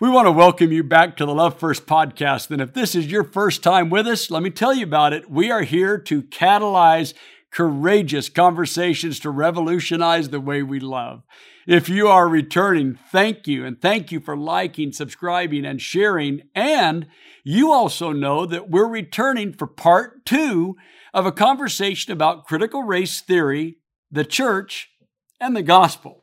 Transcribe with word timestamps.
We 0.00 0.08
want 0.08 0.28
to 0.28 0.32
welcome 0.32 0.72
you 0.72 0.82
back 0.82 1.18
to 1.18 1.26
the 1.26 1.34
Love 1.34 1.58
First 1.58 1.84
podcast. 1.84 2.50
And 2.50 2.62
if 2.62 2.72
this 2.72 2.94
is 2.94 3.12
your 3.12 3.22
first 3.22 3.62
time 3.62 3.90
with 3.90 4.06
us, 4.06 4.30
let 4.30 4.42
me 4.42 4.48
tell 4.48 4.72
you 4.72 4.84
about 4.84 5.12
it. 5.12 5.30
We 5.30 5.50
are 5.50 5.60
here 5.60 5.98
to 5.98 6.22
catalyze 6.22 7.12
courageous 7.50 8.30
conversations 8.30 9.20
to 9.20 9.28
revolutionize 9.28 10.30
the 10.30 10.40
way 10.40 10.62
we 10.62 10.80
love. 10.80 11.22
If 11.66 11.90
you 11.90 12.08
are 12.08 12.30
returning, 12.30 12.98
thank 13.12 13.46
you. 13.46 13.66
And 13.66 13.78
thank 13.78 14.10
you 14.10 14.20
for 14.20 14.38
liking, 14.38 14.92
subscribing, 14.92 15.66
and 15.66 15.82
sharing. 15.82 16.44
And 16.54 17.06
you 17.44 17.70
also 17.70 18.10
know 18.10 18.46
that 18.46 18.70
we're 18.70 18.88
returning 18.88 19.52
for 19.52 19.66
part 19.66 20.24
two 20.24 20.76
of 21.12 21.26
a 21.26 21.32
conversation 21.32 22.10
about 22.10 22.46
critical 22.46 22.84
race 22.84 23.20
theory, 23.20 23.76
the 24.10 24.24
church, 24.24 24.88
and 25.38 25.54
the 25.54 25.62
gospel. 25.62 26.19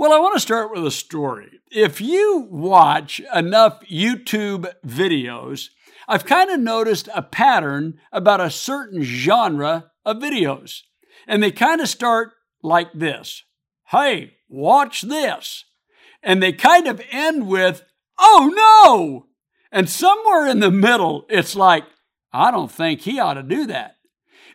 Well, 0.00 0.14
I 0.14 0.18
want 0.18 0.32
to 0.32 0.40
start 0.40 0.72
with 0.72 0.86
a 0.86 0.90
story. 0.90 1.60
If 1.70 2.00
you 2.00 2.48
watch 2.50 3.20
enough 3.34 3.82
YouTube 3.86 4.72
videos, 4.82 5.68
I've 6.08 6.24
kind 6.24 6.50
of 6.50 6.58
noticed 6.58 7.10
a 7.14 7.20
pattern 7.20 8.00
about 8.10 8.40
a 8.40 8.48
certain 8.48 9.02
genre 9.02 9.90
of 10.06 10.16
videos. 10.16 10.84
And 11.26 11.42
they 11.42 11.50
kind 11.50 11.82
of 11.82 11.88
start 11.90 12.30
like 12.62 12.94
this 12.94 13.44
Hey, 13.88 14.36
watch 14.48 15.02
this. 15.02 15.66
And 16.22 16.42
they 16.42 16.52
kind 16.52 16.86
of 16.86 17.02
end 17.10 17.46
with, 17.46 17.84
Oh 18.18 18.50
no! 18.54 19.26
And 19.70 19.86
somewhere 19.86 20.46
in 20.46 20.60
the 20.60 20.70
middle, 20.70 21.26
it's 21.28 21.54
like, 21.54 21.84
I 22.32 22.50
don't 22.50 22.72
think 22.72 23.02
he 23.02 23.20
ought 23.20 23.34
to 23.34 23.42
do 23.42 23.66
that. 23.66 23.96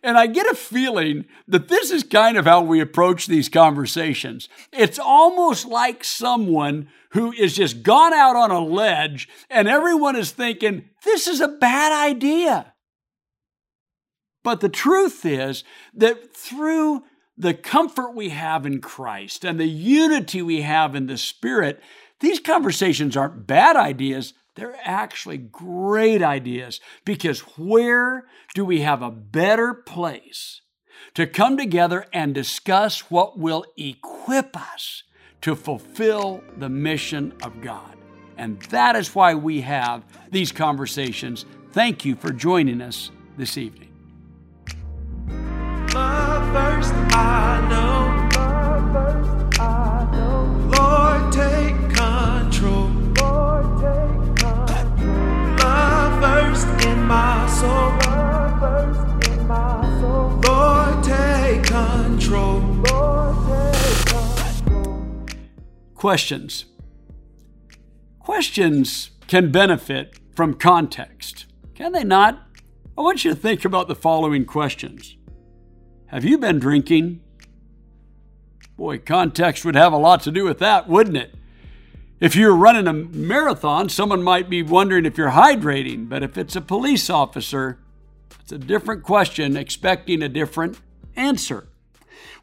And 0.06 0.20
I 0.20 0.28
get 0.28 0.46
a 0.46 0.54
feeling 0.54 1.26
that 1.48 1.68
this 1.68 1.90
is 1.90 2.04
kind 2.04 2.38
of 2.38 2.46
how 2.46 2.62
we 2.62 2.80
approach 2.80 3.26
these 3.26 3.50
conversations. 3.50 4.48
It's 4.72 5.00
almost 5.00 5.66
like 5.66 6.04
someone 6.04 6.90
who 7.10 7.32
is 7.32 7.56
just 7.56 7.82
gone 7.82 8.14
out 8.14 8.36
on 8.36 8.52
a 8.52 8.64
ledge 8.64 9.28
and 9.50 9.68
everyone 9.68 10.16
is 10.16 10.30
thinking, 10.30 10.90
this 11.04 11.28
is 11.28 11.42
a 11.42 11.48
bad 11.48 11.92
idea. 11.92 12.74
But 14.44 14.60
the 14.60 14.70
truth 14.70 15.26
is 15.26 15.64
that 15.96 16.36
through 16.36 17.02
the 17.36 17.56
comfort 17.56 18.14
we 18.14 18.30
have 18.30 18.64
in 18.68 18.82
Christ 18.82 19.44
and 19.44 19.60
the 19.60 19.66
unity 19.66 20.44
we 20.44 20.62
have 20.62 20.94
in 20.94 21.08
the 21.08 21.18
Spirit, 21.18 21.82
these 22.20 22.40
conversations 22.40 23.18
aren't 23.18 23.48
bad 23.48 23.76
ideas, 23.76 24.36
they're 24.56 24.78
actually 24.84 25.38
great 25.38 26.22
ideas 26.22 26.80
because 27.04 27.42
where 27.58 28.26
do 28.54 28.66
we 28.66 28.82
have 28.82 29.02
a 29.02 29.12
better 29.12 29.74
place 29.74 30.62
to 31.14 31.28
come 31.28 31.58
together 31.58 32.06
and 32.14 32.34
discuss 32.34 33.12
what 33.12 33.38
will 33.38 33.66
equip 33.78 34.56
us 34.58 35.04
to 35.42 35.56
fulfill 35.56 36.42
the 36.58 36.70
mission 36.70 37.34
of 37.44 37.62
God? 37.62 37.98
And 38.38 38.62
that 38.64 38.96
is 38.96 39.14
why 39.14 39.36
we 39.36 39.62
have 39.62 40.04
these 40.32 40.52
conversations. 40.52 41.46
Thank 41.72 42.06
you 42.06 42.16
for 42.16 42.32
joining 42.32 42.82
us 42.82 43.12
this 43.38 43.58
evening. 43.58 43.85
Questions. 66.06 66.66
Questions 68.20 69.10
can 69.26 69.52
benefit 69.52 70.20
from 70.36 70.54
context, 70.54 71.48
can 71.74 71.94
they 71.94 72.04
not? 72.04 72.44
I 72.96 73.02
want 73.02 73.26
you 73.26 73.32
to 73.32 73.36
think 73.36 73.66
about 73.66 73.88
the 73.88 73.96
following 73.96 74.46
questions 74.46 75.18
Have 76.10 76.24
you 76.24 76.38
been 76.38 76.60
drinking? 76.60 77.22
Boy, 78.78 79.00
context 79.00 79.66
would 79.66 79.74
have 79.74 79.94
a 79.94 79.98
lot 79.98 80.22
to 80.22 80.32
do 80.32 80.44
with 80.44 80.60
that, 80.60 80.88
wouldn't 80.88 81.18
it? 81.18 81.34
If 82.20 82.36
you're 82.36 82.56
running 82.56 82.86
a 82.86 82.94
marathon, 82.94 83.90
someone 83.90 84.22
might 84.22 84.48
be 84.48 84.62
wondering 84.62 85.08
if 85.08 85.18
you're 85.18 85.32
hydrating, 85.32 86.08
but 86.08 86.22
if 86.22 86.38
it's 86.38 86.56
a 86.56 86.62
police 86.62 87.10
officer, 87.10 87.80
it's 88.42 88.52
a 88.52 88.60
different 88.60 89.02
question, 89.02 89.58
expecting 89.58 90.22
a 90.22 90.30
different 90.30 90.80
answer. 91.16 91.68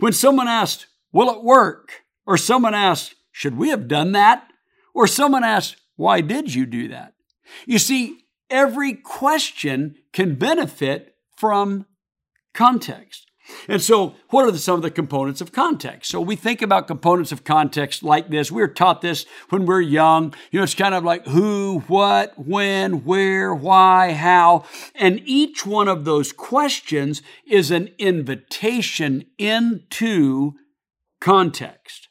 When 0.00 0.12
someone 0.12 0.48
asks, 0.48 0.88
Will 1.12 1.31
it 1.31 1.44
work? 1.44 2.03
Or 2.26 2.36
someone 2.36 2.75
asks, 2.75 3.15
Should 3.32 3.56
we 3.56 3.70
have 3.70 3.88
done 3.88 4.12
that? 4.12 4.47
Or 4.94 5.06
someone 5.06 5.43
asks, 5.43 5.81
Why 5.97 6.20
did 6.20 6.54
you 6.54 6.66
do 6.66 6.88
that? 6.88 7.15
You 7.66 7.78
see, 7.78 8.19
every 8.50 8.94
question 8.94 9.97
can 10.12 10.34
benefit 10.34 11.16
from 11.37 11.87
context. 12.54 13.26
And 13.66 13.82
so, 13.82 14.15
what 14.31 14.47
are 14.47 14.56
some 14.56 14.76
of 14.76 14.82
the 14.82 14.91
components 14.91 15.41
of 15.41 15.50
context? 15.50 16.10
So, 16.10 16.21
we 16.21 16.37
think 16.37 16.62
about 16.62 16.87
components 16.87 17.32
of 17.32 17.42
context 17.42 18.03
like 18.03 18.28
this. 18.28 18.53
We 18.53 18.62
are 18.62 18.69
taught 18.69 19.03
this 19.03 19.26
when 19.48 19.66
we're 19.66 19.81
young. 19.81 20.32
You 20.50 20.60
know, 20.60 20.65
it's 20.65 20.75
kind 20.75 20.94
of 20.94 21.03
like 21.03 21.26
who, 21.26 21.81
what, 21.88 22.38
when, 22.38 23.04
where, 23.04 23.53
why, 23.53 24.12
how. 24.12 24.65
And 24.94 25.21
each 25.25 25.66
one 25.66 25.88
of 25.88 26.04
those 26.04 26.32
questions 26.32 27.21
is 27.47 27.71
an 27.71 27.91
invitation 27.98 29.25
into 29.38 30.53
context 31.21 32.09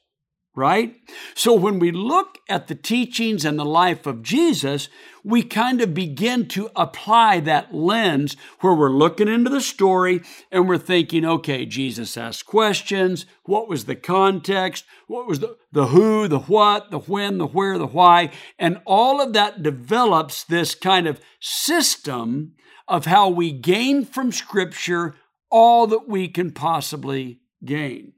right? 0.54 0.96
So 1.34 1.54
when 1.54 1.80
we 1.80 1.92
look 1.92 2.38
at 2.50 2.68
the 2.68 2.76
teachings 2.76 3.46
and 3.46 3.58
the 3.58 3.66
life 3.66 4.06
of 4.06 4.22
Jesus, 4.22 4.90
we 5.24 5.44
kind 5.44 5.82
of 5.82 5.94
begin 5.94 6.48
to 6.50 6.70
apply 6.76 7.40
that 7.42 7.74
lens 7.74 8.36
where 8.60 8.74
we're 8.74 8.92
looking 8.92 9.28
into 9.28 9.50
the 9.50 9.62
story 9.62 10.22
and 10.52 10.68
we're 10.68 10.78
thinking, 10.78 11.24
okay, 11.24 11.66
Jesus 11.66 12.18
asked 12.18 12.46
questions. 12.46 13.26
What 13.44 13.70
was 13.70 13.86
the 13.86 13.96
context? 13.96 14.84
What 15.08 15.28
was 15.28 15.40
the, 15.40 15.58
the 15.72 15.88
who, 15.88 16.28
the 16.28 16.40
what, 16.40 16.92
the 16.92 17.00
when, 17.00 17.38
the 17.38 17.48
where, 17.48 17.78
the 17.78 17.88
why? 17.88 18.32
And 18.60 18.82
all 18.86 19.22
of 19.22 19.34
that 19.34 19.64
develops 19.64 20.44
this 20.44 20.76
kind 20.76 21.08
of 21.08 21.22
system 21.40 22.56
of 22.88 23.06
how 23.06 23.30
we 23.30 23.52
gain 23.52 24.04
from 24.04 24.32
Scripture 24.32 25.16
all 25.50 25.86
that 25.88 26.08
we 26.08 26.28
can 26.28 26.52
possibly 26.52 27.42
gain. 27.64 28.14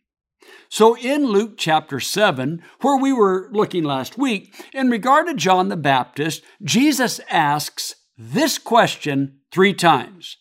So, 0.70 0.96
in 0.98 1.26
Luke 1.26 1.54
chapter 1.58 2.00
7, 2.00 2.64
where 2.82 2.98
we 2.98 3.14
were 3.14 3.50
looking 3.52 3.84
last 3.84 4.18
week, 4.18 4.54
in 4.74 4.90
regard 4.90 5.28
to 5.28 5.34
John 5.34 5.70
the 5.70 5.78
Baptist, 5.78 6.44
Jesus 6.64 7.20
asks 7.30 7.96
this 8.18 8.58
question 8.58 9.40
three 9.52 9.74
times 9.74 10.38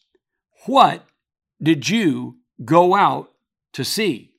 What 0.67 1.05
did 1.63 1.89
you 1.89 2.39
go 2.65 2.95
out 2.95 3.33
to 3.75 3.85
see? 3.85 4.33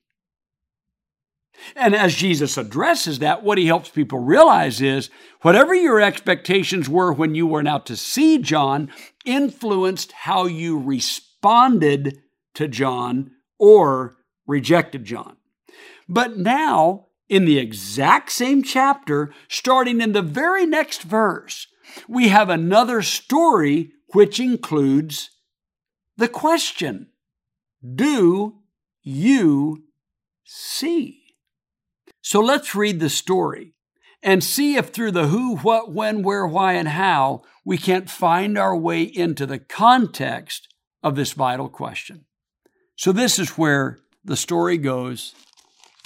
And 1.76 1.94
as 1.94 2.14
Jesus 2.14 2.58
addresses 2.58 3.20
that, 3.20 3.42
what 3.42 3.58
he 3.58 3.66
helps 3.66 3.88
people 3.88 4.18
realize 4.18 4.80
is 4.80 5.10
whatever 5.42 5.74
your 5.74 6.00
expectations 6.00 6.88
were 6.88 7.12
when 7.12 7.34
you 7.34 7.46
went 7.46 7.68
out 7.68 7.86
to 7.86 7.96
see 7.96 8.38
John 8.38 8.90
influenced 9.24 10.12
how 10.12 10.46
you 10.46 10.78
responded 10.78 12.20
to 12.54 12.68
John 12.68 13.30
or 13.58 14.16
rejected 14.46 15.04
John. 15.04 15.36
But 16.08 16.36
now, 16.36 17.06
in 17.28 17.44
the 17.44 17.58
exact 17.58 18.32
same 18.32 18.62
chapter, 18.62 19.32
starting 19.48 20.00
in 20.00 20.12
the 20.12 20.22
very 20.22 20.66
next 20.66 21.02
verse, 21.02 21.66
we 22.08 22.28
have 22.28 22.48
another 22.48 23.02
story 23.02 23.92
which 24.12 24.38
includes 24.38 25.30
the 26.16 26.28
question 26.28 27.08
Do 27.82 28.56
you 29.02 29.84
see? 30.44 31.20
So 32.22 32.40
let's 32.40 32.74
read 32.74 33.00
the 33.00 33.10
story 33.10 33.74
and 34.22 34.42
see 34.42 34.76
if 34.76 34.88
through 34.88 35.12
the 35.12 35.28
who, 35.28 35.56
what, 35.56 35.92
when, 35.92 36.22
where, 36.22 36.46
why, 36.46 36.72
and 36.72 36.88
how 36.88 37.42
we 37.64 37.76
can't 37.76 38.08
find 38.08 38.56
our 38.56 38.74
way 38.74 39.02
into 39.02 39.44
the 39.44 39.58
context 39.58 40.68
of 41.02 41.16
this 41.16 41.32
vital 41.32 41.68
question. 41.68 42.24
So, 42.96 43.12
this 43.12 43.38
is 43.38 43.58
where 43.58 43.98
the 44.24 44.36
story 44.36 44.78
goes 44.78 45.34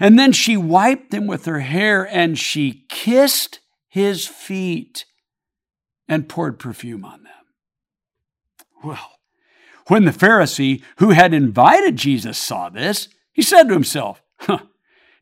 and 0.00 0.18
then 0.18 0.32
she 0.32 0.56
wiped 0.56 1.10
them 1.10 1.26
with 1.26 1.44
her 1.44 1.60
hair 1.60 2.06
and 2.06 2.38
she 2.38 2.84
kissed 2.88 3.60
his 3.88 4.26
feet 4.26 5.04
and 6.08 6.28
poured 6.28 6.58
perfume 6.58 7.04
on 7.04 7.22
them. 7.22 7.32
Well, 8.82 9.12
when 9.88 10.04
the 10.04 10.10
Pharisee 10.10 10.82
who 10.98 11.10
had 11.10 11.32
invited 11.32 11.96
Jesus 11.96 12.38
saw 12.38 12.68
this, 12.68 13.08
he 13.32 13.42
said 13.42 13.64
to 13.64 13.74
himself, 13.74 14.22
huh, 14.40 14.58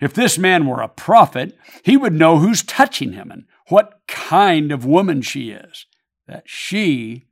If 0.03 0.15
this 0.15 0.37
man 0.37 0.67
were 0.67 0.83
a 0.83 0.89
prophet, 0.89 1.57
he 1.85 1.97
would 1.97 2.13
know 2.13 2.39
who's 2.39 2.65
touching 2.65 3.13
him 3.13 3.31
and 3.31 3.45
what 3.69 4.01
kind 4.09 4.73
of 4.73 4.85
woman 4.85 5.23
she 5.23 5.51
is, 5.51 5.87
that 6.27 6.43
she 6.47 7.29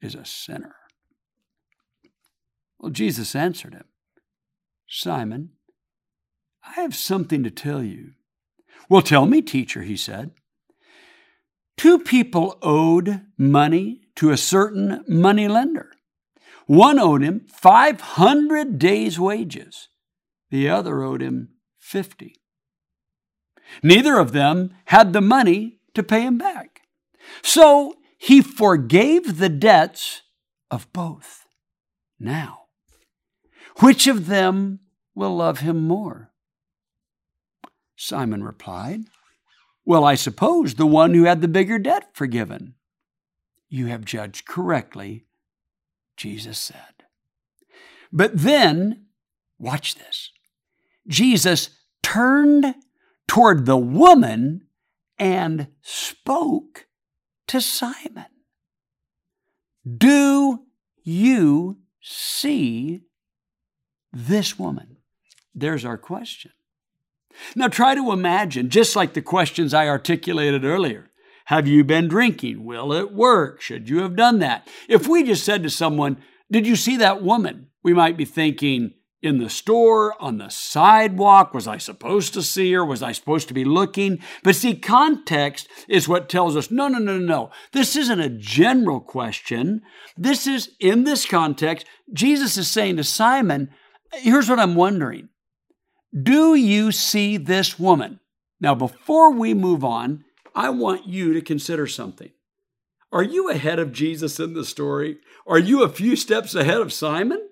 is 0.00 0.14
a 0.14 0.24
sinner. 0.24 0.74
Well, 2.78 2.90
Jesus 2.90 3.34
answered 3.34 3.74
him, 3.74 3.84
Simon, 4.88 5.50
I 6.66 6.80
have 6.80 6.94
something 6.94 7.42
to 7.44 7.50
tell 7.50 7.82
you. 7.82 8.12
Well, 8.88 9.02
tell 9.02 9.26
me, 9.26 9.42
teacher, 9.42 9.82
he 9.82 9.96
said. 9.96 10.32
Two 11.76 11.98
people 11.98 12.58
owed 12.62 13.22
money 13.36 14.02
to 14.16 14.30
a 14.30 14.36
certain 14.36 15.04
money 15.08 15.48
lender. 15.48 15.90
One 16.66 16.98
owed 16.98 17.22
him 17.22 17.46
500 17.48 18.78
days' 18.78 19.18
wages, 19.18 19.88
the 20.50 20.68
other 20.68 21.02
owed 21.02 21.20
him 21.20 21.50
50. 21.78 22.36
Neither 23.82 24.18
of 24.18 24.32
them 24.32 24.74
had 24.86 25.12
the 25.12 25.20
money 25.20 25.78
to 25.94 26.02
pay 26.02 26.22
him 26.22 26.38
back. 26.38 26.82
So 27.42 27.94
he 28.18 28.40
forgave 28.40 29.38
the 29.38 29.48
debts 29.48 30.22
of 30.70 30.90
both. 30.92 31.46
Now, 32.18 32.60
which 33.80 34.06
of 34.06 34.26
them 34.26 34.80
will 35.14 35.36
love 35.36 35.60
him 35.60 35.86
more? 35.86 36.30
Simon 37.96 38.42
replied, 38.42 39.02
Well, 39.84 40.04
I 40.04 40.14
suppose 40.14 40.74
the 40.74 40.86
one 40.86 41.14
who 41.14 41.24
had 41.24 41.40
the 41.40 41.48
bigger 41.48 41.78
debt 41.78 42.10
forgiven. 42.12 42.74
You 43.68 43.86
have 43.86 44.04
judged 44.04 44.46
correctly, 44.46 45.26
Jesus 46.16 46.58
said. 46.58 47.04
But 48.12 48.32
then, 48.34 49.06
watch 49.58 49.96
this 49.96 50.30
Jesus 51.08 51.70
turned 52.02 52.74
toward 53.26 53.66
the 53.66 53.76
woman 53.76 54.66
and 55.18 55.68
spoke 55.82 56.86
to 57.48 57.60
Simon. 57.60 58.26
Do 59.86 60.60
you 61.02 61.78
see 62.00 63.02
this 64.12 64.58
woman? 64.58 64.96
There's 65.54 65.84
our 65.84 65.98
question. 65.98 66.52
Now 67.54 67.68
try 67.68 67.94
to 67.94 68.12
imagine, 68.12 68.70
just 68.70 68.96
like 68.96 69.14
the 69.14 69.22
questions 69.22 69.74
I 69.74 69.88
articulated 69.88 70.64
earlier. 70.64 71.10
Have 71.46 71.68
you 71.68 71.84
been 71.84 72.08
drinking? 72.08 72.64
Will 72.64 72.92
it 72.92 73.12
work? 73.12 73.60
Should 73.60 73.88
you 73.88 74.00
have 74.00 74.16
done 74.16 74.38
that? 74.38 74.66
If 74.88 75.06
we 75.06 75.22
just 75.24 75.44
said 75.44 75.62
to 75.62 75.70
someone, 75.70 76.22
Did 76.50 76.66
you 76.66 76.76
see 76.76 76.96
that 76.98 77.22
woman? 77.22 77.68
We 77.82 77.92
might 77.92 78.16
be 78.16 78.24
thinking, 78.24 78.94
in 79.24 79.38
the 79.38 79.48
store, 79.48 80.14
on 80.22 80.36
the 80.36 80.50
sidewalk? 80.50 81.54
Was 81.54 81.66
I 81.66 81.78
supposed 81.78 82.34
to 82.34 82.42
see 82.42 82.72
her? 82.74 82.84
Was 82.84 83.02
I 83.02 83.12
supposed 83.12 83.48
to 83.48 83.54
be 83.54 83.64
looking? 83.64 84.20
But 84.42 84.54
see, 84.54 84.76
context 84.76 85.66
is 85.88 86.06
what 86.06 86.28
tells 86.28 86.56
us 86.56 86.70
no, 86.70 86.88
no, 86.88 86.98
no, 86.98 87.18
no. 87.18 87.24
No. 87.24 87.50
This 87.72 87.96
isn't 87.96 88.20
a 88.20 88.28
general 88.28 89.00
question. 89.00 89.80
This 90.16 90.46
is, 90.46 90.72
in 90.78 91.04
this 91.04 91.24
context, 91.26 91.86
Jesus 92.12 92.58
is 92.58 92.70
saying 92.70 92.98
to 92.98 93.04
Simon, 93.04 93.70
here's 94.12 94.48
what 94.48 94.60
I'm 94.60 94.74
wondering. 94.74 95.30
Do 96.22 96.54
you 96.54 96.92
see 96.92 97.36
this 97.36 97.78
woman? 97.78 98.20
Now, 98.60 98.74
before 98.74 99.32
we 99.32 99.52
move 99.52 99.84
on, 99.84 100.24
I 100.54 100.70
want 100.70 101.08
you 101.08 101.32
to 101.32 101.40
consider 101.40 101.86
something. 101.86 102.30
Are 103.10 103.22
you 103.22 103.50
ahead 103.50 103.78
of 103.78 103.92
Jesus 103.92 104.38
in 104.38 104.54
the 104.54 104.64
story? 104.64 105.18
Are 105.46 105.58
you 105.58 105.82
a 105.82 105.88
few 105.88 106.16
steps 106.16 106.54
ahead 106.54 106.80
of 106.80 106.92
Simon? 106.92 107.48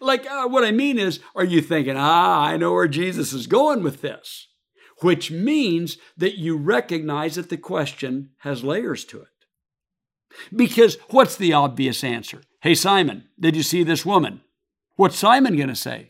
Like, 0.00 0.26
uh, 0.26 0.46
what 0.46 0.64
I 0.64 0.70
mean 0.70 0.98
is, 0.98 1.20
are 1.34 1.44
you 1.44 1.60
thinking, 1.60 1.96
ah, 1.96 2.44
I 2.44 2.56
know 2.56 2.72
where 2.72 2.88
Jesus 2.88 3.32
is 3.32 3.46
going 3.46 3.82
with 3.82 4.02
this? 4.02 4.48
Which 5.00 5.30
means 5.30 5.96
that 6.16 6.38
you 6.38 6.56
recognize 6.56 7.36
that 7.36 7.48
the 7.48 7.56
question 7.56 8.30
has 8.38 8.62
layers 8.62 9.04
to 9.06 9.22
it. 9.22 9.28
Because 10.54 10.96
what's 11.08 11.36
the 11.36 11.52
obvious 11.52 12.04
answer? 12.04 12.42
Hey, 12.60 12.74
Simon, 12.74 13.28
did 13.38 13.56
you 13.56 13.62
see 13.62 13.82
this 13.82 14.06
woman? 14.06 14.42
What's 14.96 15.16
Simon 15.16 15.56
going 15.56 15.68
to 15.68 15.76
say? 15.76 16.09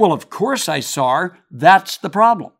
Well, 0.00 0.12
of 0.12 0.30
course 0.30 0.66
I 0.66 0.80
saw 0.80 1.14
her. 1.16 1.38
That's 1.50 1.98
the 1.98 2.08
problem. 2.08 2.52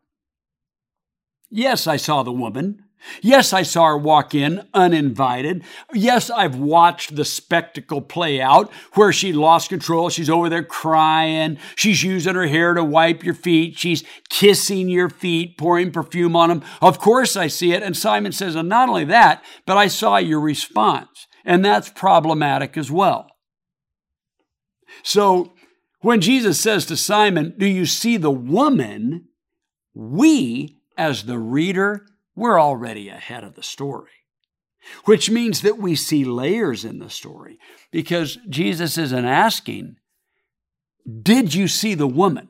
Yes, 1.49 1.87
I 1.87 1.97
saw 1.97 2.21
the 2.21 2.31
woman. 2.31 2.83
Yes, 3.19 3.51
I 3.51 3.63
saw 3.63 3.87
her 3.87 3.97
walk 3.97 4.35
in 4.35 4.67
uninvited. 4.75 5.63
Yes, 5.91 6.29
I've 6.29 6.55
watched 6.55 7.15
the 7.15 7.25
spectacle 7.25 7.99
play 7.99 8.39
out 8.39 8.71
where 8.93 9.11
she 9.11 9.33
lost 9.33 9.69
control. 9.69 10.09
She's 10.09 10.29
over 10.29 10.49
there 10.49 10.63
crying. 10.63 11.57
She's 11.75 12.03
using 12.03 12.35
her 12.35 12.45
hair 12.45 12.75
to 12.75 12.83
wipe 12.83 13.23
your 13.23 13.33
feet. 13.33 13.75
She's 13.75 14.03
kissing 14.29 14.87
your 14.87 15.09
feet, 15.09 15.57
pouring 15.57 15.91
perfume 15.91 16.35
on 16.35 16.49
them. 16.49 16.63
Of 16.79 16.99
course, 16.99 17.35
I 17.35 17.47
see 17.47 17.73
it. 17.73 17.81
And 17.81 17.97
Simon 17.97 18.33
says, 18.33 18.53
and 18.53 18.69
not 18.69 18.87
only 18.87 19.05
that, 19.05 19.43
but 19.65 19.77
I 19.77 19.87
saw 19.87 20.17
your 20.17 20.39
response. 20.39 21.25
And 21.43 21.65
that's 21.65 21.89
problematic 21.89 22.77
as 22.77 22.91
well. 22.91 23.31
So 25.01 25.53
when 26.01 26.19
Jesus 26.19 26.59
says 26.59 26.85
to 26.87 26.97
Simon, 26.97 27.53
Do 27.57 27.65
you 27.65 27.85
see 27.85 28.17
the 28.17 28.31
woman? 28.31 29.27
We, 29.93 30.77
as 30.97 31.23
the 31.23 31.37
reader, 31.37 32.05
we're 32.35 32.59
already 32.59 33.09
ahead 33.09 33.43
of 33.43 33.55
the 33.55 33.63
story. 33.63 34.09
Which 35.05 35.29
means 35.29 35.61
that 35.61 35.77
we 35.77 35.95
see 35.95 36.25
layers 36.25 36.83
in 36.83 36.99
the 36.99 37.09
story 37.09 37.59
because 37.91 38.37
Jesus 38.49 38.97
isn't 38.97 39.25
asking, 39.25 39.97
Did 41.21 41.53
you 41.53 41.67
see 41.67 41.93
the 41.93 42.07
woman 42.07 42.49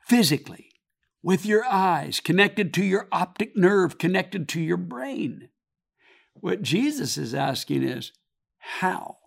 physically, 0.00 0.72
with 1.22 1.46
your 1.46 1.64
eyes, 1.64 2.18
connected 2.18 2.74
to 2.74 2.84
your 2.84 3.06
optic 3.12 3.56
nerve, 3.56 3.98
connected 3.98 4.48
to 4.48 4.60
your 4.60 4.76
brain? 4.76 5.50
What 6.34 6.62
Jesus 6.62 7.16
is 7.16 7.34
asking 7.34 7.84
is, 7.84 8.10
How? 8.58 9.19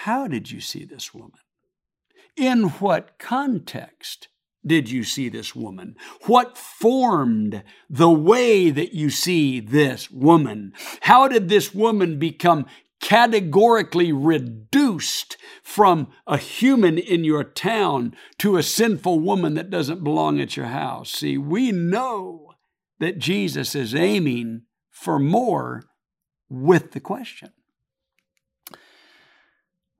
How 0.00 0.26
did 0.26 0.50
you 0.50 0.60
see 0.60 0.84
this 0.84 1.14
woman? 1.14 1.38
In 2.36 2.70
what 2.70 3.18
context 3.18 4.28
did 4.64 4.90
you 4.90 5.04
see 5.04 5.28
this 5.28 5.54
woman? 5.54 5.96
What 6.26 6.56
formed 6.56 7.62
the 7.90 8.10
way 8.10 8.70
that 8.70 8.94
you 8.94 9.10
see 9.10 9.60
this 9.60 10.10
woman? 10.10 10.72
How 11.02 11.28
did 11.28 11.48
this 11.48 11.74
woman 11.74 12.18
become 12.18 12.66
categorically 13.00 14.12
reduced 14.12 15.36
from 15.62 16.08
a 16.26 16.38
human 16.38 16.96
in 16.96 17.24
your 17.24 17.44
town 17.44 18.14
to 18.38 18.56
a 18.56 18.62
sinful 18.62 19.20
woman 19.20 19.54
that 19.54 19.70
doesn't 19.70 20.02
belong 20.02 20.40
at 20.40 20.56
your 20.56 20.66
house? 20.66 21.10
See, 21.10 21.36
we 21.36 21.70
know 21.70 22.54
that 22.98 23.18
Jesus 23.18 23.74
is 23.74 23.94
aiming 23.94 24.62
for 24.90 25.18
more 25.18 25.82
with 26.48 26.92
the 26.92 27.00
question. 27.00 27.52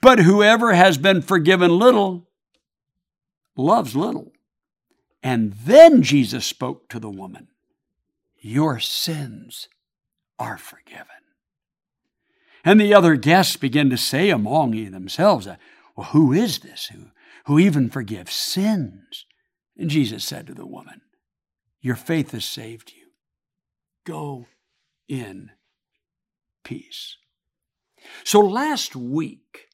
But 0.00 0.20
whoever 0.20 0.74
has 0.74 0.98
been 0.98 1.22
forgiven 1.22 1.78
little 1.78 2.28
loves 3.56 3.94
little. 3.94 4.32
And 5.22 5.52
then 5.52 6.02
Jesus 6.02 6.44
spoke 6.44 6.88
to 6.90 7.00
the 7.00 7.10
woman 7.10 7.48
Your 8.38 8.78
sins 8.78 9.68
are 10.38 10.58
forgiven. 10.58 11.06
And 12.64 12.80
the 12.80 12.94
other 12.94 13.16
guests 13.16 13.56
began 13.56 13.90
to 13.90 13.96
say 13.96 14.30
among 14.30 14.72
themselves, 14.90 15.46
Well, 15.96 16.08
who 16.08 16.32
is 16.32 16.60
this 16.60 16.86
who, 16.86 17.10
who 17.46 17.58
even 17.58 17.90
forgives 17.90 18.34
sins? 18.34 19.26
And 19.76 19.90
Jesus 19.90 20.24
said 20.24 20.46
to 20.46 20.54
the 20.54 20.66
woman, 20.66 21.02
Your 21.80 21.96
faith 21.96 22.30
has 22.30 22.44
saved 22.44 22.92
you. 22.96 23.08
Go 24.06 24.46
in 25.08 25.50
peace. 26.62 27.16
So 28.24 28.40
last 28.40 28.94
week, 28.96 29.68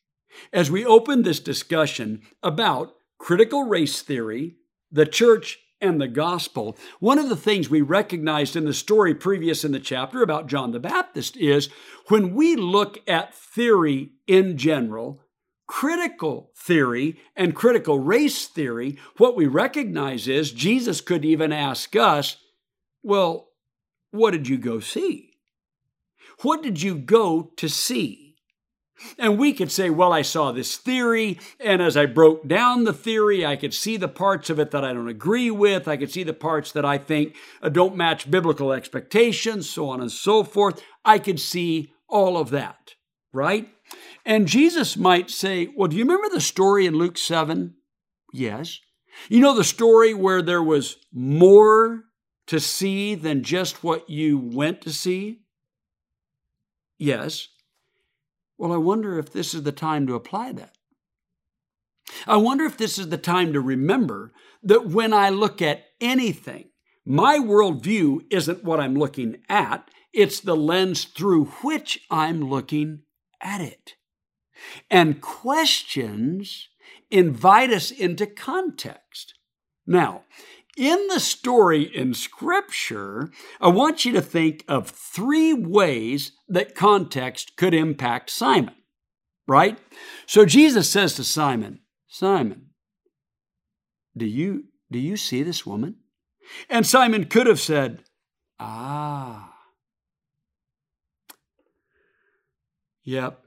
as 0.53 0.71
we 0.71 0.85
opened 0.85 1.25
this 1.25 1.41
discussion 1.41 2.23
about 2.43 2.95
critical 3.19 3.65
race 3.65 4.03
theory 4.03 4.57
the 4.91 5.07
church 5.07 5.59
and 5.81 6.01
the 6.01 6.09
gospel. 6.09 6.77
One 6.99 7.19
of 7.19 7.29
the 7.29 7.37
things 7.37 7.71
we 7.71 7.81
recognized 7.81 8.57
in 8.57 8.65
the 8.65 8.75
story 8.75 9.15
previous 9.15 9.65
in 9.65 9.73
the 9.73 9.81
chapter 9.81 10.23
about 10.23 10.47
John 10.47 10.73
the 10.73 10.81
Baptist 10.81 11.37
is 11.37 11.71
when 12.09 12.35
we 12.35 12.57
look 12.57 12.99
at 13.09 13.35
theory 13.35 14.11
in 14.27 14.59
general, 14.59 15.23
critical 15.67 16.51
theory 16.57 17.19
and 17.35 17.55
critical 17.55 17.99
race 17.99 18.47
theory, 18.47 18.99
what 19.17 19.37
we 19.37 19.47
recognize 19.47 20.29
is 20.29 20.53
Jesus 20.53 21.01
could 21.01 21.25
even 21.25 21.53
ask 21.53 21.97
us, 21.97 22.37
Well, 23.03 23.49
what 24.11 24.33
did 24.33 24.49
you 24.49 24.59
go 24.59 24.81
see? 24.81 25.30
What 26.43 26.63
did 26.63 26.83
you 26.83 26.95
go 26.95 27.53
to 27.57 27.69
see? 27.69 28.31
And 29.19 29.39
we 29.39 29.53
could 29.53 29.73
say, 29.73 29.89
well, 29.91 30.13
I 30.13 30.23
saw 30.23 30.53
this 30.53 30.77
theory, 30.77 31.39
and 31.59 31.81
as 31.81 31.97
I 31.97 32.07
broke 32.07 32.47
down 32.47 32.85
the 32.85 32.93
theory, 32.93 33.47
I 33.47 33.57
could 33.57 33.73
see 33.73 33.97
the 33.97 34.09
parts 34.09 34.51
of 34.51 34.59
it 34.59 34.71
that 34.73 34.85
I 34.85 34.93
don't 34.93 35.09
agree 35.09 35.51
with. 35.51 35.89
I 35.89 35.97
could 35.97 36.11
see 36.11 36.23
the 36.23 36.35
parts 36.35 36.73
that 36.73 36.85
I 36.85 36.99
think 36.99 37.35
uh, 37.63 37.71
don't 37.71 37.97
match 37.97 38.31
biblical 38.31 38.73
expectations, 38.73 39.69
so 39.71 39.89
on 39.89 40.01
and 40.01 40.13
so 40.13 40.45
forth. 40.45 40.83
I 41.05 41.19
could 41.19 41.41
see 41.41 41.93
all 42.09 42.37
of 42.37 42.51
that, 42.51 42.95
right? 43.33 43.69
And 44.27 44.47
Jesus 44.47 44.97
might 44.97 45.31
say, 45.31 45.69
well, 45.75 45.89
do 45.89 45.97
you 45.97 46.05
remember 46.05 46.29
the 46.29 46.41
story 46.41 46.85
in 46.87 46.95
Luke 46.95 47.17
7? 47.17 47.75
Yes. 48.33 48.81
You 49.29 49.41
know 49.41 49.55
the 49.55 49.65
story 49.65 50.15
where 50.15 50.43
there 50.43 50.63
was 50.63 50.97
more 51.13 52.05
to 52.47 52.61
see 52.61 53.15
than 53.15 53.43
just 53.43 53.83
what 53.83 54.11
you 54.11 54.39
went 54.39 54.83
to 54.83 54.93
see? 54.93 55.41
Yes. 57.01 57.49
Well, 58.59 58.75
I 58.75 58.77
wonder 58.77 59.19
if 59.19 59.33
this 59.33 59.55
is 59.55 59.63
the 59.63 59.73
time 59.73 60.07
to 60.07 60.15
apply 60.15 60.53
that. 60.53 60.77
I 62.27 62.37
wonder 62.37 62.65
if 62.65 62.77
this 62.77 62.99
is 62.99 63.09
the 63.09 63.17
time 63.17 63.55
to 63.55 63.61
remember 63.61 64.33
that 64.63 64.87
when 64.87 65.15
I 65.15 65.31
look 65.31 65.63
at 65.63 65.87
anything, 65.99 66.69
my 67.07 67.39
worldview 67.39 68.27
isn't 68.31 68.65
what 68.65 68.81
I'm 68.81 68.95
looking 68.95 69.39
at, 69.49 69.91
it's 70.13 70.41
the 70.41 70.55
lens 70.55 71.05
through 71.05 71.47
which 71.63 72.01
I'm 72.11 72.43
looking 72.51 73.01
at 73.41 73.63
it. 73.63 73.95
And 74.91 75.23
questions 75.23 76.69
invite 77.11 77.71
us 77.71 77.91
into 77.91 78.27
context. 78.27 79.35
Now, 79.87 80.25
in 80.81 81.09
the 81.09 81.21
story 81.21 81.83
in 81.83 82.15
Scripture, 82.15 83.31
I 83.61 83.69
want 83.69 84.07
you 84.07 84.13
to 84.13 84.23
think 84.23 84.65
of 84.67 84.89
three 84.89 85.53
ways 85.53 86.33
that 86.49 86.75
context 86.75 87.55
could 87.59 87.75
impact 87.75 88.31
Simon, 88.31 88.75
right? 89.47 89.79
So 90.25 90.47
Jesus 90.47 90.89
says 90.89 91.13
to 91.17 91.25
Simon, 91.25 91.81
Simon, 92.09 92.71
do 94.17 94.25
you, 94.25 94.65
do 94.91 94.99
you 94.99 95.19
see 95.19 95.43
this 95.43 95.67
woman? 95.67 95.97
And 96.71 96.87
Simon 96.87 97.27
could 97.27 97.47
have 97.47 97.61
said, 97.61 98.05
Ah, 98.59 99.53
yep, 103.05 103.45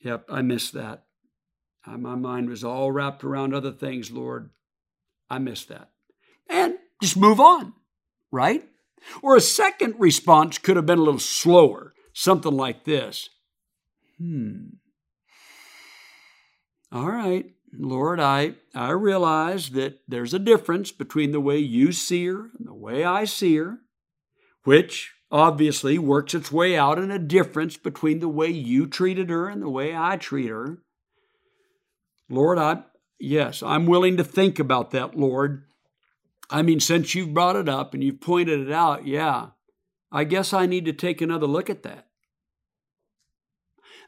yep, 0.00 0.24
I 0.30 0.40
missed 0.40 0.72
that. 0.72 1.04
My 1.86 2.14
mind 2.14 2.48
was 2.48 2.64
all 2.64 2.90
wrapped 2.90 3.24
around 3.24 3.52
other 3.52 3.72
things, 3.72 4.10
Lord. 4.10 4.48
I 5.28 5.38
missed 5.38 5.68
that 5.68 5.90
and 6.48 6.74
just 7.02 7.16
move 7.16 7.40
on, 7.40 7.74
right? 8.30 8.64
Or 9.22 9.36
a 9.36 9.40
second 9.40 9.94
response 9.98 10.58
could 10.58 10.76
have 10.76 10.86
been 10.86 10.98
a 10.98 11.02
little 11.02 11.20
slower, 11.20 11.94
something 12.12 12.56
like 12.56 12.84
this 12.84 13.28
Hmm. 14.18 14.76
All 16.92 17.10
right, 17.10 17.46
Lord, 17.76 18.20
I, 18.20 18.54
I 18.74 18.90
realize 18.90 19.70
that 19.70 20.00
there's 20.06 20.32
a 20.32 20.38
difference 20.38 20.92
between 20.92 21.32
the 21.32 21.40
way 21.40 21.58
you 21.58 21.92
see 21.92 22.26
her 22.26 22.50
and 22.56 22.68
the 22.68 22.74
way 22.74 23.04
I 23.04 23.24
see 23.24 23.56
her, 23.56 23.78
which 24.62 25.12
obviously 25.32 25.98
works 25.98 26.34
its 26.34 26.52
way 26.52 26.76
out 26.76 26.98
in 26.98 27.10
a 27.10 27.18
difference 27.18 27.76
between 27.76 28.20
the 28.20 28.28
way 28.28 28.48
you 28.48 28.86
treated 28.86 29.30
her 29.30 29.48
and 29.48 29.60
the 29.60 29.68
way 29.68 29.96
I 29.96 30.16
treat 30.16 30.48
her. 30.48 30.78
Lord, 32.30 32.58
I, 32.58 32.84
yes, 33.18 33.62
I'm 33.62 33.86
willing 33.86 34.16
to 34.18 34.24
think 34.24 34.60
about 34.60 34.92
that, 34.92 35.16
Lord. 35.16 35.64
I 36.54 36.62
mean, 36.62 36.78
since 36.78 37.16
you've 37.16 37.34
brought 37.34 37.56
it 37.56 37.68
up 37.68 37.94
and 37.94 38.04
you've 38.04 38.20
pointed 38.20 38.60
it 38.60 38.70
out, 38.70 39.08
yeah, 39.08 39.48
I 40.12 40.22
guess 40.22 40.52
I 40.52 40.66
need 40.66 40.84
to 40.84 40.92
take 40.92 41.20
another 41.20 41.48
look 41.48 41.68
at 41.68 41.82
that. 41.82 42.06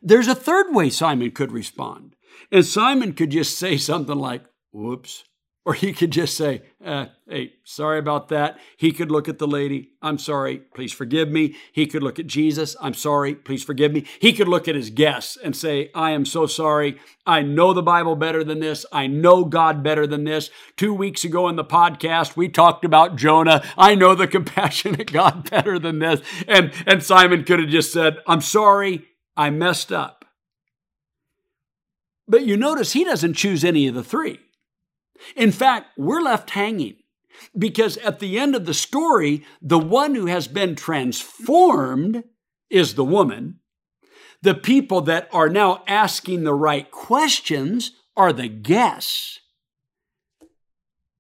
There's 0.01 0.29
a 0.29 0.35
third 0.37 0.73
way 0.73 0.89
Simon 0.89 1.33
could 1.33 1.51
respond. 1.51 2.15
And 2.53 2.65
Simon 2.65 3.15
could 3.15 3.31
just 3.31 3.59
say 3.59 3.77
something 3.77 4.17
like, 4.17 4.45
whoops, 4.71 5.25
or 5.67 5.75
he 5.75 5.93
could 5.93 6.13
just 6.13 6.37
say, 6.37 6.63
uh, 6.85 7.07
hey, 7.29 7.55
sorry 7.65 7.99
about 7.99 8.29
that. 8.29 8.57
He 8.77 8.93
could 8.93 9.11
look 9.11 9.29
at 9.29 9.39
the 9.39 9.49
lady, 9.49 9.91
I'm 10.01 10.17
sorry, 10.17 10.59
please 10.59 10.93
forgive 10.93 11.29
me. 11.29 11.57
He 11.73 11.89
could 11.89 12.05
look 12.05 12.21
at 12.21 12.29
Jesus, 12.29 12.77
I'm 12.81 12.95
sorry, 12.95 13.35
please 13.35 13.65
forgive 13.65 13.93
me. 13.93 14.07
He 14.21 14.33
could 14.33 14.47
look 14.47 14.69
at 14.69 14.77
his 14.77 14.91
guests 14.91 15.37
and 15.37 15.57
say, 15.57 15.91
I 15.93 16.13
am 16.13 16.25
so 16.25 16.47
sorry. 16.47 17.01
I 17.27 17.43
know 17.43 17.73
the 17.73 17.83
Bible 17.83 18.15
better 18.15 18.45
than 18.45 18.61
this. 18.61 18.87
I 18.93 19.09
know 19.09 19.45
God 19.45 19.83
better 19.83 20.07
than 20.07 20.23
this. 20.23 20.51
Two 20.77 20.95
weeks 20.95 21.25
ago 21.25 21.49
in 21.49 21.57
the 21.57 21.65
podcast, 21.65 22.37
we 22.37 22.49
talked 22.49 22.85
about 22.85 23.17
Jonah. 23.17 23.65
I 23.77 23.97
know 23.97 24.15
the 24.15 24.29
compassionate 24.29 25.13
God 25.13 25.51
better 25.51 25.81
than 25.81 25.99
this. 25.99 26.21
And, 26.47 26.73
and 26.87 27.03
Simon 27.03 27.43
could 27.43 27.59
have 27.59 27.71
just 27.71 27.93
said, 27.93 28.19
I'm 28.29 28.41
sorry, 28.41 29.05
I 29.37 29.51
messed 29.51 29.91
up. 29.91 30.25
But 32.29 32.47
you 32.47 32.57
notice 32.57 32.93
he 32.93 33.03
doesn't 33.03 33.35
choose 33.35 33.65
any 33.65 33.89
of 33.89 33.97
the 33.97 34.05
three. 34.05 34.39
In 35.35 35.53
fact, 35.53 35.91
we're 35.97 36.21
left 36.21 36.51
hanging 36.51 36.97
because 37.57 37.97
at 37.99 38.19
the 38.19 38.39
end 38.39 38.55
of 38.55 38.67
the 38.67 38.75
story, 38.75 39.45
the 39.61 39.79
one 39.79 40.15
who 40.15 40.27
has 40.27 40.49
been 40.49 40.75
transformed 40.75 42.25
is 42.71 42.95
the 42.95 43.05
woman. 43.05 43.61
The 44.43 44.55
people 44.55 45.01
that 45.03 45.29
are 45.33 45.49
now 45.49 45.83
asking 45.87 46.45
the 46.45 46.55
right 46.55 46.91
questions 46.91 47.93
are 48.17 48.33
the 48.33 48.49
guests. 48.49 49.41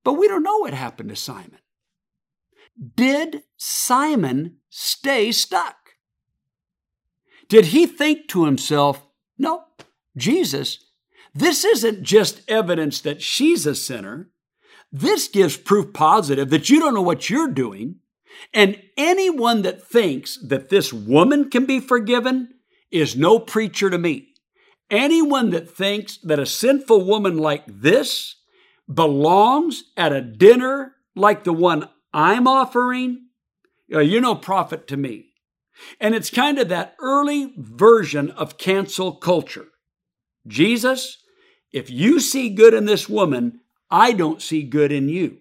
But 0.05 0.15
we 0.15 0.29
don't 0.29 0.43
know 0.43 0.59
what 0.59 0.75
happened 0.75 1.09
to 1.09 1.17
Simon. 1.17 1.59
Did 2.95 3.43
Simon 3.57 4.59
stay 4.69 5.33
stuck? 5.33 5.77
Did 7.49 7.67
he 7.67 7.87
think 7.87 8.29
to 8.29 8.45
himself, 8.45 9.07
no, 9.39 9.65
Jesus 10.17 10.86
this 11.37 11.65
isn't 11.65 12.03
just 12.03 12.41
evidence 12.49 13.01
that 13.03 13.23
she's 13.23 13.67
a 13.67 13.75
sinner. 13.75 14.31
This 14.91 15.29
gives 15.29 15.57
proof 15.57 15.93
positive 15.93 16.51
that 16.51 16.71
you 16.71 16.81
don't 16.81 16.95
know 16.95 17.03
what 17.03 17.29
you're 17.29 17.51
doing. 17.51 17.97
And 18.53 18.81
anyone 18.97 19.63
that 19.63 19.83
thinks 19.83 20.39
that 20.47 20.69
this 20.69 20.93
woman 20.93 21.51
can 21.51 21.67
be 21.67 21.81
forgiven 21.81 22.55
is 22.91 23.17
no 23.17 23.39
preacher 23.39 23.91
to 23.91 23.99
me. 23.99 24.29
Anyone 24.91 25.51
that 25.51 25.69
thinks 25.69 26.19
that 26.19 26.39
a 26.39 26.47
sinful 26.47 27.05
woman 27.05 27.37
like 27.39 27.65
this 27.67 28.37
belongs 28.93 29.85
at 29.97 30.13
a 30.13 30.23
dinner 30.23 30.93
like 31.15 31.45
the 31.45 31.53
one 31.53 31.89
I'm 32.13 32.47
offering, 32.47 33.27
uh, 33.93 33.99
you're 33.99 34.21
no 34.21 34.37
prophet 34.37 34.87
to 34.89 34.97
me. 34.97 35.27
And 36.01 36.15
it's 36.15 36.31
kind 36.31 36.59
of 36.59 36.69
that 36.69 36.95
early 37.01 37.53
version 37.59 38.31
of 38.31 38.59
cancel 38.59 39.13
culture. 39.13 39.67
Jesus, 40.47 41.19
if 41.77 41.91
you 41.91 42.21
see 42.21 42.49
good 42.49 42.73
in 42.73 42.87
this 42.87 43.07
woman, 43.07 43.61
I 43.91 44.13
don't 44.13 44.41
see 44.41 44.63
good 44.63 44.91
in 44.91 45.11
you. 45.11 45.37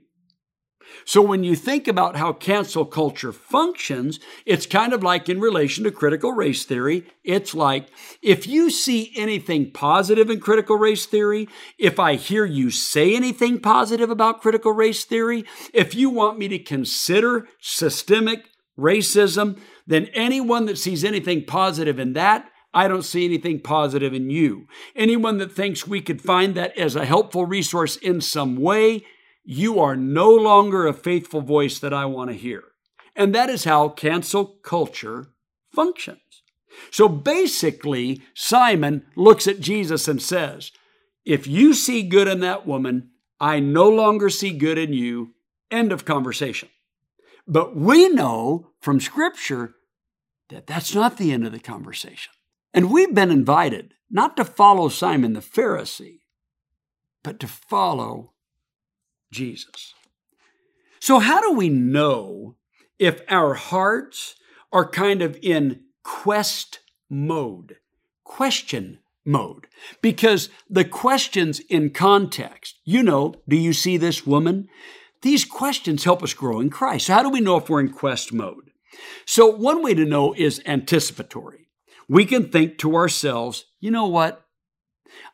So 1.06 1.22
when 1.22 1.46
you 1.46 1.56
think 1.56 1.88
about 1.88 2.18
how 2.18 2.34
cancel 2.34 2.84
culture 2.84 3.32
functions, 3.32 4.20
it's 4.46 4.66
kind 4.66 4.92
of 4.92 5.02
like 5.02 5.30
in 5.30 5.40
relation 5.40 5.86
to 5.86 5.92
critical 5.92 6.34
race 6.34 6.66
theory. 6.66 7.08
It's 7.24 7.56
like 7.56 7.88
if 8.22 8.48
you 8.48 8.70
see 8.70 9.14
anything 9.16 9.72
positive 9.72 10.30
in 10.30 10.42
critical 10.42 10.76
race 10.76 11.06
theory, 11.06 11.48
if 11.80 12.02
I 12.02 12.16
hear 12.16 12.44
you 12.44 12.70
say 12.70 13.16
anything 13.16 13.62
positive 13.62 14.10
about 14.10 14.42
critical 14.42 14.74
race 14.74 15.06
theory, 15.06 15.46
if 15.74 15.96
you 15.96 16.10
want 16.10 16.38
me 16.38 16.50
to 16.50 16.60
consider 16.60 17.48
systemic 17.62 18.50
racism, 18.78 19.58
then 19.88 20.08
anyone 20.14 20.66
that 20.66 20.78
sees 20.78 21.06
anything 21.06 21.46
positive 21.46 21.98
in 21.98 22.12
that, 22.12 22.52
I 22.76 22.90
don't 22.90 23.04
see 23.04 23.24
anything 23.24 23.62
positive 23.62 24.14
in 24.14 24.30
you. 24.30 24.68
Anyone 24.98 25.38
that 25.38 25.54
thinks 25.54 25.88
we 25.88 26.02
could 26.02 26.22
find 26.22 26.56
that 26.56 26.78
as 26.78 26.98
a 26.98 27.06
helpful 27.06 27.46
resource 27.46 27.96
in 27.96 28.20
some 28.20 28.58
way, 28.58 29.06
you 29.46 29.80
are 29.80 29.96
no 29.96 30.30
longer 30.30 30.86
a 30.86 30.94
faithful 30.94 31.40
voice 31.40 31.80
that 31.80 31.94
I 31.94 32.06
want 32.06 32.32
to 32.32 32.36
hear. 32.36 32.64
And 33.16 33.34
that 33.34 33.50
is 33.50 33.64
how 33.64 33.88
cancel 33.88 34.46
culture 34.46 35.28
functions. 35.74 36.20
So 36.92 37.08
basically, 37.08 38.22
Simon 38.34 39.06
looks 39.16 39.48
at 39.48 39.62
Jesus 39.62 40.10
and 40.10 40.22
says, 40.22 40.74
If 41.24 41.48
you 41.48 41.74
see 41.74 42.04
good 42.04 42.28
in 42.28 42.42
that 42.42 42.68
woman, 42.68 43.12
I 43.40 43.62
no 43.62 43.88
longer 43.88 44.30
see 44.30 44.52
good 44.52 44.78
in 44.78 44.92
you. 44.92 45.34
End 45.72 45.94
of 45.94 46.04
conversation. 46.04 46.68
But 47.48 47.74
we 47.74 48.10
know 48.10 48.72
from 48.82 49.00
Scripture 49.00 49.76
that 50.50 50.68
that's 50.68 50.94
not 50.94 51.18
the 51.18 51.32
end 51.32 51.46
of 51.46 51.54
the 51.54 51.60
conversation. 51.60 52.34
And 52.76 52.92
we've 52.92 53.16
been 53.16 53.32
invited 53.32 53.94
not 54.12 54.36
to 54.36 54.44
follow 54.44 54.90
Simon 54.90 55.32
the 55.32 55.40
Pharisee, 55.40 56.20
but 57.24 57.40
to 57.40 57.48
follow 57.48 58.34
Jesus. 59.32 59.94
So, 61.00 61.20
how 61.20 61.40
do 61.40 61.54
we 61.54 61.70
know 61.70 62.58
if 63.00 63.22
our 63.30 63.54
hearts 63.54 64.36
are 64.74 64.88
kind 64.88 65.22
of 65.22 65.40
in 65.42 65.84
quest 66.04 66.80
mode, 67.10 67.78
question 68.26 69.00
mode? 69.24 69.68
Because 70.02 70.50
the 70.70 70.84
questions 70.84 71.62
in 71.62 71.92
context, 71.92 72.76
you 72.84 73.02
know, 73.04 73.36
do 73.48 73.56
you 73.56 73.72
see 73.72 73.96
this 73.96 74.28
woman? 74.28 74.68
These 75.22 75.46
questions 75.46 76.04
help 76.04 76.22
us 76.22 76.34
grow 76.34 76.60
in 76.60 76.70
Christ. 76.70 77.06
So, 77.06 77.14
how 77.14 77.24
do 77.24 77.30
we 77.30 77.40
know 77.40 77.56
if 77.56 77.70
we're 77.70 77.80
in 77.80 77.94
quest 77.94 78.34
mode? 78.34 78.72
So, 79.26 79.48
one 79.48 79.82
way 79.82 79.94
to 79.94 80.04
know 80.04 80.34
is 80.34 80.62
anticipatory. 80.66 81.65
We 82.08 82.26
can 82.26 82.50
think 82.50 82.78
to 82.80 82.96
ourselves, 82.96 83.66
you 83.80 83.92
know 83.92 84.08
what? 84.08 84.46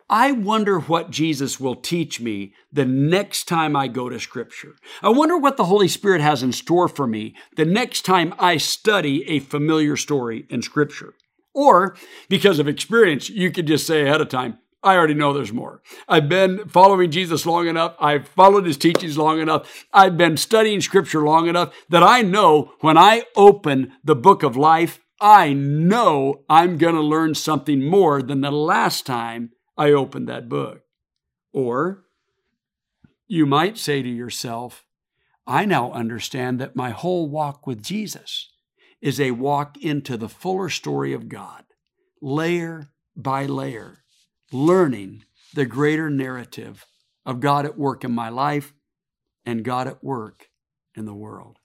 I 0.09 0.33
wonder 0.33 0.77
what 0.77 1.09
Jesus 1.09 1.59
will 1.59 1.75
teach 1.75 2.19
me 2.19 2.53
the 2.71 2.85
next 2.85 3.45
time 3.47 3.77
I 3.77 3.87
go 3.87 4.09
to 4.09 4.19
Scripture. 4.19 4.75
I 5.01 5.09
wonder 5.09 5.37
what 5.37 5.55
the 5.55 5.65
Holy 5.65 5.87
Spirit 5.87 6.19
has 6.21 6.43
in 6.43 6.51
store 6.51 6.89
for 6.89 7.07
me 7.07 7.33
the 7.55 7.65
next 7.65 8.01
time 8.01 8.33
I 8.37 8.57
study 8.57 9.27
a 9.29 9.39
familiar 9.39 9.95
story 9.95 10.45
in 10.49 10.61
Scripture. 10.61 11.13
Or, 11.53 11.95
because 12.27 12.59
of 12.59 12.67
experience, 12.67 13.29
you 13.29 13.51
could 13.51 13.67
just 13.67 13.87
say 13.87 14.03
ahead 14.03 14.21
of 14.21 14.29
time, 14.29 14.57
I 14.83 14.95
already 14.95 15.13
know 15.13 15.31
there's 15.31 15.53
more. 15.53 15.81
I've 16.07 16.27
been 16.27 16.67
following 16.67 17.11
Jesus 17.11 17.45
long 17.45 17.67
enough. 17.67 17.95
I've 17.99 18.27
followed 18.27 18.65
his 18.65 18.77
teachings 18.77 19.17
long 19.17 19.39
enough. 19.39 19.85
I've 19.93 20.17
been 20.17 20.37
studying 20.37 20.81
scripture 20.81 21.21
long 21.21 21.47
enough 21.47 21.73
that 21.89 22.01
I 22.01 22.23
know 22.23 22.73
when 22.81 22.97
I 22.97 23.23
open 23.35 23.93
the 24.03 24.15
book 24.15 24.41
of 24.41 24.57
life, 24.57 24.99
I 25.21 25.53
know 25.53 26.41
I'm 26.49 26.79
going 26.79 26.95
to 26.95 27.01
learn 27.01 27.35
something 27.35 27.85
more 27.85 28.23
than 28.23 28.41
the 28.41 28.51
last 28.51 29.05
time 29.05 29.51
I 29.77 29.91
opened 29.91 30.27
that 30.27 30.49
book. 30.49 30.81
Or 31.53 32.05
you 33.27 33.45
might 33.45 33.77
say 33.77 34.01
to 34.01 34.09
yourself, 34.09 34.83
I 35.45 35.65
now 35.65 35.91
understand 35.91 36.59
that 36.59 36.75
my 36.75 36.89
whole 36.89 37.29
walk 37.29 37.67
with 37.67 37.83
Jesus 37.83 38.51
is 38.99 39.19
a 39.19 39.31
walk 39.31 39.77
into 39.77 40.17
the 40.17 40.29
fuller 40.29 40.69
story 40.69 41.13
of 41.13 41.29
God, 41.29 41.65
layer 42.19 42.91
by 43.15 43.45
layer, 43.45 44.03
learning 44.51 45.23
the 45.53 45.65
greater 45.65 46.09
narrative 46.09 46.85
of 47.27 47.39
God 47.39 47.65
at 47.65 47.77
work 47.77 48.03
in 48.03 48.11
my 48.11 48.29
life 48.29 48.73
and 49.45 49.63
God 49.63 49.87
at 49.87 50.03
work 50.03 50.49
in 50.95 51.05
the 51.05 51.13
world. 51.13 51.57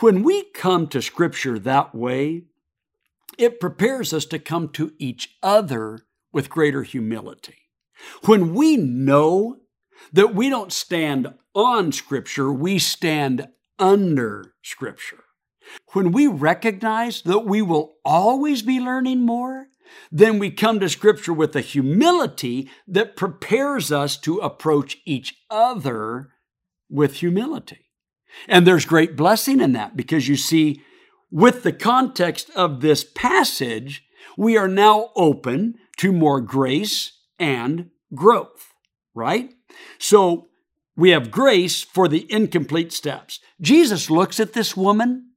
When 0.00 0.22
we 0.22 0.44
come 0.52 0.88
to 0.88 1.00
Scripture 1.00 1.58
that 1.60 1.94
way, 1.94 2.44
it 3.38 3.60
prepares 3.60 4.12
us 4.12 4.24
to 4.26 4.38
come 4.38 4.68
to 4.70 4.92
each 4.98 5.36
other 5.42 6.00
with 6.32 6.50
greater 6.50 6.82
humility. 6.82 7.56
When 8.24 8.54
we 8.54 8.76
know 8.76 9.58
that 10.12 10.34
we 10.34 10.48
don't 10.48 10.72
stand 10.72 11.34
on 11.54 11.92
Scripture, 11.92 12.52
we 12.52 12.78
stand 12.78 13.48
under 13.78 14.54
Scripture. 14.62 15.24
When 15.92 16.12
we 16.12 16.26
recognize 16.26 17.22
that 17.22 17.46
we 17.46 17.62
will 17.62 17.94
always 18.04 18.62
be 18.62 18.80
learning 18.80 19.22
more, 19.22 19.68
then 20.10 20.38
we 20.38 20.50
come 20.50 20.80
to 20.80 20.88
Scripture 20.88 21.32
with 21.32 21.54
a 21.56 21.60
humility 21.60 22.70
that 22.86 23.16
prepares 23.16 23.92
us 23.92 24.16
to 24.18 24.38
approach 24.38 24.98
each 25.04 25.34
other 25.50 26.30
with 26.90 27.16
humility. 27.16 27.90
And 28.48 28.66
there's 28.66 28.84
great 28.84 29.16
blessing 29.16 29.60
in 29.60 29.72
that 29.72 29.96
because 29.96 30.28
you 30.28 30.36
see, 30.36 30.82
with 31.34 31.64
the 31.64 31.72
context 31.72 32.48
of 32.54 32.80
this 32.80 33.02
passage, 33.02 34.04
we 34.36 34.56
are 34.56 34.68
now 34.68 35.10
open 35.16 35.74
to 35.96 36.12
more 36.12 36.40
grace 36.40 37.18
and 37.40 37.90
growth, 38.14 38.72
right? 39.16 39.52
So 39.98 40.46
we 40.96 41.10
have 41.10 41.32
grace 41.32 41.82
for 41.82 42.06
the 42.06 42.24
incomplete 42.32 42.92
steps. 42.92 43.40
Jesus 43.60 44.08
looks 44.08 44.38
at 44.38 44.52
this 44.52 44.76
woman 44.76 45.30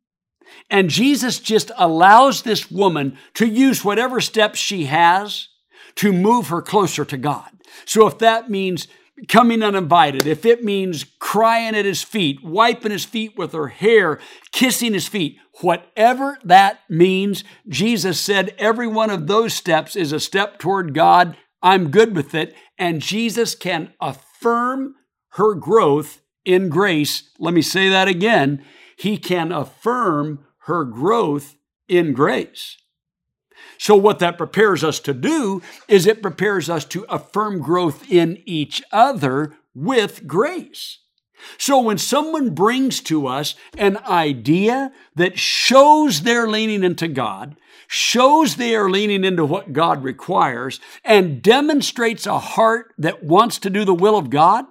and 0.70 0.92
Jesus 0.92 1.40
just 1.40 1.72
allows 1.78 2.44
this 2.44 2.70
woman 2.70 3.18
to 3.34 3.48
use 3.48 3.84
whatever 3.84 4.22
steps 4.22 4.60
she 4.60 4.86
has 4.86 5.48
to 5.96 6.14
move 6.14 6.50
her 6.50 6.62
closer 6.62 7.06
to 7.06 7.18
God. 7.18 7.50
So 7.86 8.06
if 8.06 8.20
that 8.20 8.52
means 8.52 8.88
coming 9.28 9.64
uninvited, 9.64 10.28
if 10.28 10.46
it 10.46 10.64
means 10.64 11.06
crying 11.20 11.76
at 11.76 11.86
his 11.86 12.04
feet, 12.04 12.44
wiping 12.44 12.92
his 12.92 13.06
feet 13.06 13.36
with 13.36 13.54
her 13.54 13.70
hair, 13.70 14.20
kissing 14.52 14.94
his 14.94 15.08
feet, 15.08 15.38
whatever 15.62 16.38
that 16.44 16.80
means, 16.90 17.44
Jesus 17.68 18.20
said 18.20 18.54
every 18.58 18.88
one 18.88 19.10
of 19.10 19.28
those 19.28 19.54
steps 19.54 19.96
is 19.96 20.12
a 20.12 20.20
step 20.20 20.60
toward 20.60 20.94
God. 20.94 21.38
I'm 21.62 21.92
good 21.92 22.16
with 22.16 22.34
it. 22.36 22.56
And 22.78 23.02
Jesus 23.02 23.56
can 23.56 23.94
affirm 24.00 24.96
her 25.32 25.54
growth 25.54 26.22
in 26.46 26.70
grace. 26.70 27.30
Let 27.40 27.54
me 27.54 27.62
say 27.62 27.90
that 27.90 28.08
again. 28.08 28.64
He 28.98 29.18
can 29.18 29.52
affirm 29.52 30.46
her 30.66 30.84
growth 30.86 31.56
in 31.88 32.14
grace. 32.14 32.78
So, 33.78 33.96
what 33.96 34.20
that 34.20 34.38
prepares 34.38 34.84
us 34.84 35.00
to 35.02 35.14
do 35.14 35.62
is 35.88 36.08
it 36.08 36.22
prepares 36.22 36.70
us 36.70 36.86
to 36.86 37.06
affirm 37.10 37.60
growth 37.60 38.10
in 38.10 38.42
each 38.46 38.82
other 38.92 39.54
with 39.74 40.26
grace. 40.26 41.00
So, 41.58 41.80
when 41.80 41.98
someone 41.98 42.52
brings 42.52 43.00
to 43.02 43.28
us 43.28 43.56
an 43.78 43.98
idea 43.98 44.92
that 45.16 45.38
shows 45.38 46.22
they're 46.22 46.48
leaning 46.48 46.84
into 46.84 47.08
God, 47.08 47.56
shows 47.88 48.56
they 48.56 48.76
are 48.76 48.90
leaning 48.90 49.24
into 49.24 49.46
what 49.46 49.74
God 49.74 50.04
requires, 50.04 50.80
and 51.04 51.42
demonstrates 51.42 52.26
a 52.26 52.40
heart 52.40 52.94
that 52.98 53.24
wants 53.24 53.60
to 53.60 53.70
do 53.70 53.86
the 53.86 53.94
will 53.94 54.18
of 54.18 54.30
God, 54.30 54.66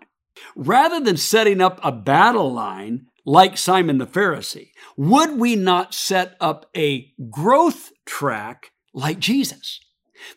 rather 0.55 1.01
than 1.01 1.17
setting 1.17 1.61
up 1.61 1.81
a 1.83 1.93
battle 1.93 2.53
line 2.53 3.07
like 3.25 3.57
Simon 3.57 3.99
the 3.99 4.07
Pharisee, 4.07 4.71
would 4.97 5.39
we 5.39 5.57
not 5.57 5.95
set 5.95 6.37
up 6.41 6.71
a 6.77 7.13
growth 7.31 7.93
track 8.05 8.73
like 8.95 9.19
Jesus 9.19 9.81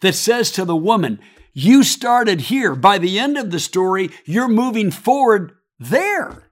that 0.01 0.15
says 0.15 0.51
to 0.51 0.65
the 0.65 0.75
woman, 0.75 1.19
You 1.53 1.83
started 1.83 2.41
here. 2.41 2.75
By 2.75 2.97
the 2.97 3.19
end 3.19 3.37
of 3.37 3.51
the 3.51 3.59
story, 3.59 4.09
you're 4.25 4.47
moving 4.47 4.91
forward 4.91 5.53
there. 5.79 6.51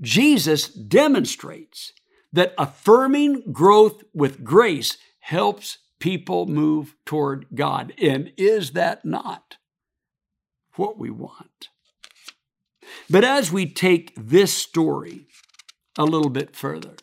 Jesus 0.00 0.68
demonstrates 0.68 1.92
that 2.32 2.54
affirming 2.58 3.52
growth 3.52 4.02
with 4.14 4.42
grace 4.42 4.96
helps 5.20 5.78
people 6.00 6.46
move 6.46 6.96
toward 7.06 7.46
God. 7.54 7.92
And 8.00 8.32
is 8.36 8.72
that 8.72 9.04
not 9.04 9.56
what 10.74 10.98
we 10.98 11.10
want? 11.10 11.68
But 13.08 13.24
as 13.24 13.52
we 13.52 13.66
take 13.66 14.12
this 14.16 14.52
story 14.52 15.26
a 15.96 16.04
little 16.04 16.30
bit 16.30 16.56
further, 16.56 16.94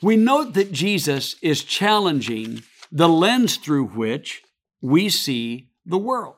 we 0.00 0.16
note 0.16 0.54
that 0.54 0.72
Jesus 0.72 1.36
is 1.42 1.64
challenging 1.64 2.62
the 2.92 3.08
lens 3.08 3.56
through 3.56 3.86
which 3.86 4.42
we 4.80 5.08
see 5.08 5.70
the 5.84 5.98
world. 5.98 6.36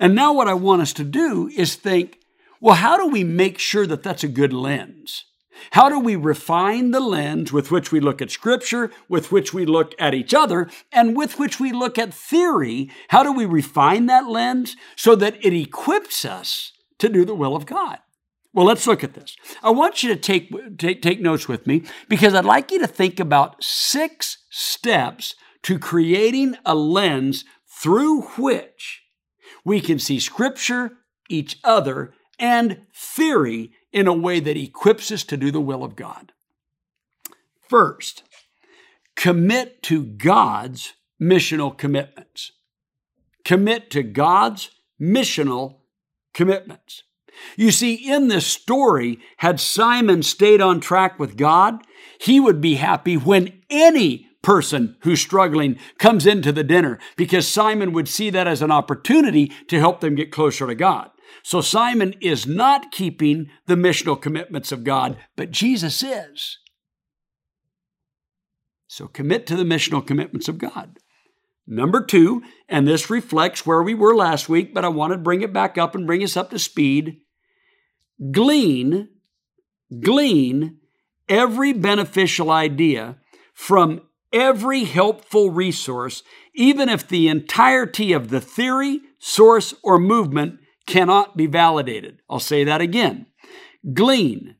And 0.00 0.14
now, 0.14 0.32
what 0.32 0.48
I 0.48 0.54
want 0.54 0.82
us 0.82 0.92
to 0.94 1.04
do 1.04 1.48
is 1.56 1.76
think 1.76 2.17
well, 2.60 2.76
how 2.76 2.96
do 2.96 3.06
we 3.06 3.24
make 3.24 3.58
sure 3.58 3.86
that 3.86 4.02
that's 4.02 4.24
a 4.24 4.28
good 4.28 4.52
lens? 4.52 5.24
How 5.72 5.88
do 5.88 5.98
we 5.98 6.16
refine 6.16 6.92
the 6.92 7.00
lens 7.00 7.52
with 7.52 7.70
which 7.70 7.90
we 7.90 8.00
look 8.00 8.22
at 8.22 8.30
Scripture, 8.30 8.90
with 9.08 9.32
which 9.32 9.52
we 9.52 9.66
look 9.66 9.94
at 9.98 10.14
each 10.14 10.32
other, 10.32 10.68
and 10.92 11.16
with 11.16 11.38
which 11.38 11.58
we 11.58 11.72
look 11.72 11.98
at 11.98 12.14
theory? 12.14 12.90
How 13.08 13.22
do 13.22 13.32
we 13.32 13.44
refine 13.44 14.06
that 14.06 14.28
lens 14.28 14.76
so 14.96 15.14
that 15.16 15.44
it 15.44 15.52
equips 15.52 16.24
us 16.24 16.72
to 16.98 17.08
do 17.08 17.24
the 17.24 17.34
will 17.34 17.56
of 17.56 17.66
God? 17.66 17.98
Well, 18.54 18.66
let's 18.66 18.86
look 18.86 19.04
at 19.04 19.14
this. 19.14 19.36
I 19.62 19.70
want 19.70 20.02
you 20.02 20.08
to 20.08 20.16
take, 20.16 20.50
take, 20.78 21.02
take 21.02 21.20
notes 21.20 21.48
with 21.48 21.66
me 21.66 21.82
because 22.08 22.34
I'd 22.34 22.44
like 22.44 22.70
you 22.70 22.78
to 22.80 22.86
think 22.86 23.20
about 23.20 23.62
six 23.62 24.38
steps 24.50 25.34
to 25.62 25.78
creating 25.78 26.56
a 26.64 26.74
lens 26.74 27.44
through 27.66 28.22
which 28.22 29.02
we 29.64 29.80
can 29.80 29.98
see 29.98 30.18
Scripture, 30.18 30.92
each 31.28 31.58
other, 31.62 32.14
and 32.38 32.82
theory 32.94 33.72
in 33.92 34.06
a 34.06 34.12
way 34.12 34.40
that 34.40 34.56
equips 34.56 35.10
us 35.10 35.24
to 35.24 35.36
do 35.36 35.50
the 35.50 35.60
will 35.60 35.84
of 35.84 35.96
God. 35.96 36.32
First, 37.68 38.22
commit 39.16 39.82
to 39.84 40.04
God's 40.04 40.94
missional 41.20 41.76
commitments. 41.76 42.52
Commit 43.44 43.90
to 43.90 44.02
God's 44.02 44.70
missional 45.00 45.76
commitments. 46.34 47.02
You 47.56 47.70
see, 47.70 47.94
in 47.94 48.28
this 48.28 48.46
story, 48.46 49.18
had 49.38 49.60
Simon 49.60 50.22
stayed 50.22 50.60
on 50.60 50.80
track 50.80 51.18
with 51.18 51.36
God, 51.36 51.82
he 52.20 52.40
would 52.40 52.60
be 52.60 52.74
happy 52.74 53.16
when 53.16 53.62
any 53.70 54.28
person 54.42 54.96
who's 55.00 55.20
struggling 55.20 55.78
comes 55.98 56.26
into 56.26 56.52
the 56.52 56.64
dinner 56.64 56.98
because 57.16 57.46
Simon 57.46 57.92
would 57.92 58.08
see 58.08 58.30
that 58.30 58.46
as 58.46 58.62
an 58.62 58.70
opportunity 58.70 59.52
to 59.68 59.78
help 59.78 60.00
them 60.00 60.14
get 60.14 60.32
closer 60.32 60.66
to 60.66 60.74
God. 60.74 61.10
So 61.42 61.60
Simon 61.60 62.14
is 62.20 62.46
not 62.46 62.92
keeping 62.92 63.50
the 63.66 63.74
missional 63.74 64.20
commitments 64.20 64.72
of 64.72 64.84
God, 64.84 65.16
but 65.36 65.50
Jesus 65.50 66.02
is. 66.02 66.58
So 68.86 69.06
commit 69.06 69.46
to 69.46 69.56
the 69.56 69.64
missional 69.64 70.06
commitments 70.06 70.48
of 70.48 70.58
God. 70.58 70.98
Number 71.66 72.02
two, 72.02 72.42
and 72.68 72.88
this 72.88 73.10
reflects 73.10 73.66
where 73.66 73.82
we 73.82 73.94
were 73.94 74.16
last 74.16 74.48
week, 74.48 74.72
but 74.72 74.84
I 74.84 74.88
want 74.88 75.12
to 75.12 75.18
bring 75.18 75.42
it 75.42 75.52
back 75.52 75.76
up 75.76 75.94
and 75.94 76.06
bring 76.06 76.22
us 76.22 76.36
up 76.36 76.50
to 76.50 76.58
speed. 76.58 77.18
Glean 78.32 79.08
glean 80.00 80.78
every 81.28 81.72
beneficial 81.72 82.50
idea 82.50 83.18
from 83.54 84.00
every 84.32 84.84
helpful 84.84 85.50
resource, 85.50 86.22
even 86.54 86.88
if 86.88 87.08
the 87.08 87.28
entirety 87.28 88.12
of 88.12 88.28
the 88.28 88.40
theory, 88.40 89.00
source, 89.18 89.74
or 89.82 89.98
movement 89.98 90.60
cannot 90.88 91.36
be 91.36 91.46
validated. 91.46 92.20
I'll 92.28 92.40
say 92.40 92.64
that 92.64 92.80
again. 92.80 93.26
Glean. 93.92 94.56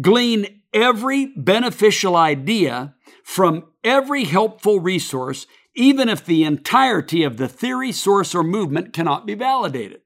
Glean 0.00 0.62
every 0.74 1.26
beneficial 1.36 2.16
idea 2.16 2.94
from 3.22 3.64
every 3.84 4.24
helpful 4.24 4.80
resource, 4.80 5.46
even 5.74 6.08
if 6.08 6.24
the 6.24 6.42
entirety 6.42 7.22
of 7.22 7.36
the 7.36 7.48
theory, 7.48 7.92
source, 7.92 8.34
or 8.34 8.42
movement 8.42 8.92
cannot 8.92 9.26
be 9.26 9.34
validated. 9.34 10.00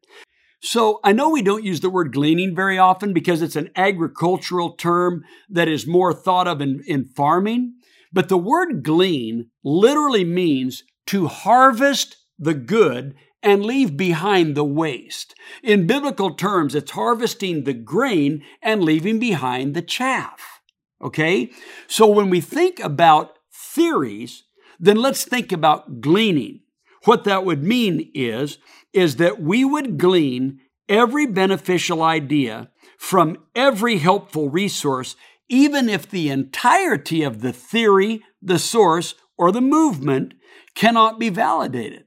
So 0.63 1.01
I 1.03 1.13
know 1.13 1.31
we 1.31 1.43
don't 1.43 1.65
use 1.65 1.81
the 1.81 1.89
word 1.89 2.13
gleaning 2.13 2.55
very 2.55 2.77
often 2.77 3.15
because 3.15 3.41
it's 3.41 3.57
an 3.57 3.71
agricultural 3.77 4.75
term 4.75 5.25
that 5.49 5.69
is 5.69 5.87
more 5.87 6.13
thought 6.13 6.47
of 6.47 6.61
in, 6.61 6.83
in 6.87 7.07
farming. 7.07 7.75
But 8.13 8.29
the 8.29 8.37
word 8.37 8.83
glean 8.83 9.51
literally 9.65 10.25
means 10.25 10.83
to 11.07 11.29
harvest 11.29 12.17
the 12.39 12.55
good 12.55 13.15
and 13.43 13.65
leave 13.65 13.97
behind 13.97 14.55
the 14.55 14.65
waste. 14.65 15.35
In 15.63 15.87
biblical 15.87 16.35
terms, 16.35 16.75
it's 16.75 16.93
harvesting 16.93 17.65
the 17.65 17.73
grain 17.73 18.45
and 18.63 18.85
leaving 18.85 19.19
behind 19.19 19.75
the 19.75 19.83
chaff. 19.83 20.61
Okay? 21.03 21.51
So 21.87 22.07
when 22.07 22.31
we 22.31 22.41
think 22.41 22.81
about 22.81 23.39
theories, 23.53 24.45
then 24.79 24.97
let's 24.97 25.25
think 25.25 25.53
about 25.53 26.01
gleaning. 26.01 26.61
What 27.05 27.25
that 27.25 27.45
would 27.45 27.63
mean 27.63 28.11
is, 28.15 28.59
is 28.93 29.17
that 29.17 29.41
we 29.41 29.65
would 29.65 29.99
glean 29.99 30.61
every 30.89 31.27
beneficial 31.27 32.03
idea 32.03 32.71
from 32.99 33.39
every 33.55 33.99
helpful 33.99 34.51
resource, 34.51 35.17
even 35.49 35.89
if 35.89 36.09
the 36.09 36.29
entirety 36.29 37.23
of 37.23 37.41
the 37.41 37.53
theory, 37.53 38.23
the 38.43 38.59
source, 38.59 39.15
or 39.39 39.51
the 39.51 39.61
movement 39.63 40.35
cannot 40.75 41.19
be 41.19 41.31
validated. 41.31 42.05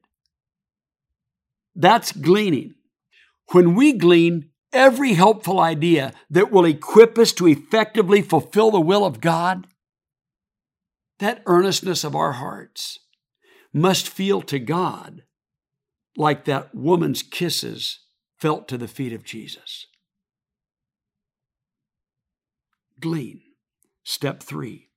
That's 1.75 2.11
gleaning. 2.11 2.75
When 3.51 3.75
we 3.75 3.93
glean 3.93 4.49
every 4.71 5.13
helpful 5.13 5.59
idea 5.59 6.13
that 6.29 6.51
will 6.51 6.65
equip 6.65 7.17
us 7.17 7.31
to 7.33 7.47
effectively 7.47 8.21
fulfill 8.21 8.71
the 8.71 8.81
will 8.81 9.05
of 9.05 9.21
God, 9.21 9.67
that 11.19 11.43
earnestness 11.45 12.03
of 12.03 12.15
our 12.15 12.33
hearts 12.33 12.99
must 13.73 14.09
feel 14.09 14.41
to 14.41 14.59
God 14.59 15.23
like 16.15 16.45
that 16.45 16.73
woman's 16.75 17.23
kisses 17.23 17.99
felt 18.37 18.67
to 18.67 18.77
the 18.77 18.87
feet 18.87 19.13
of 19.13 19.23
Jesus. 19.23 19.87
Glean. 22.99 23.41
Step 24.03 24.43
three. 24.43 24.89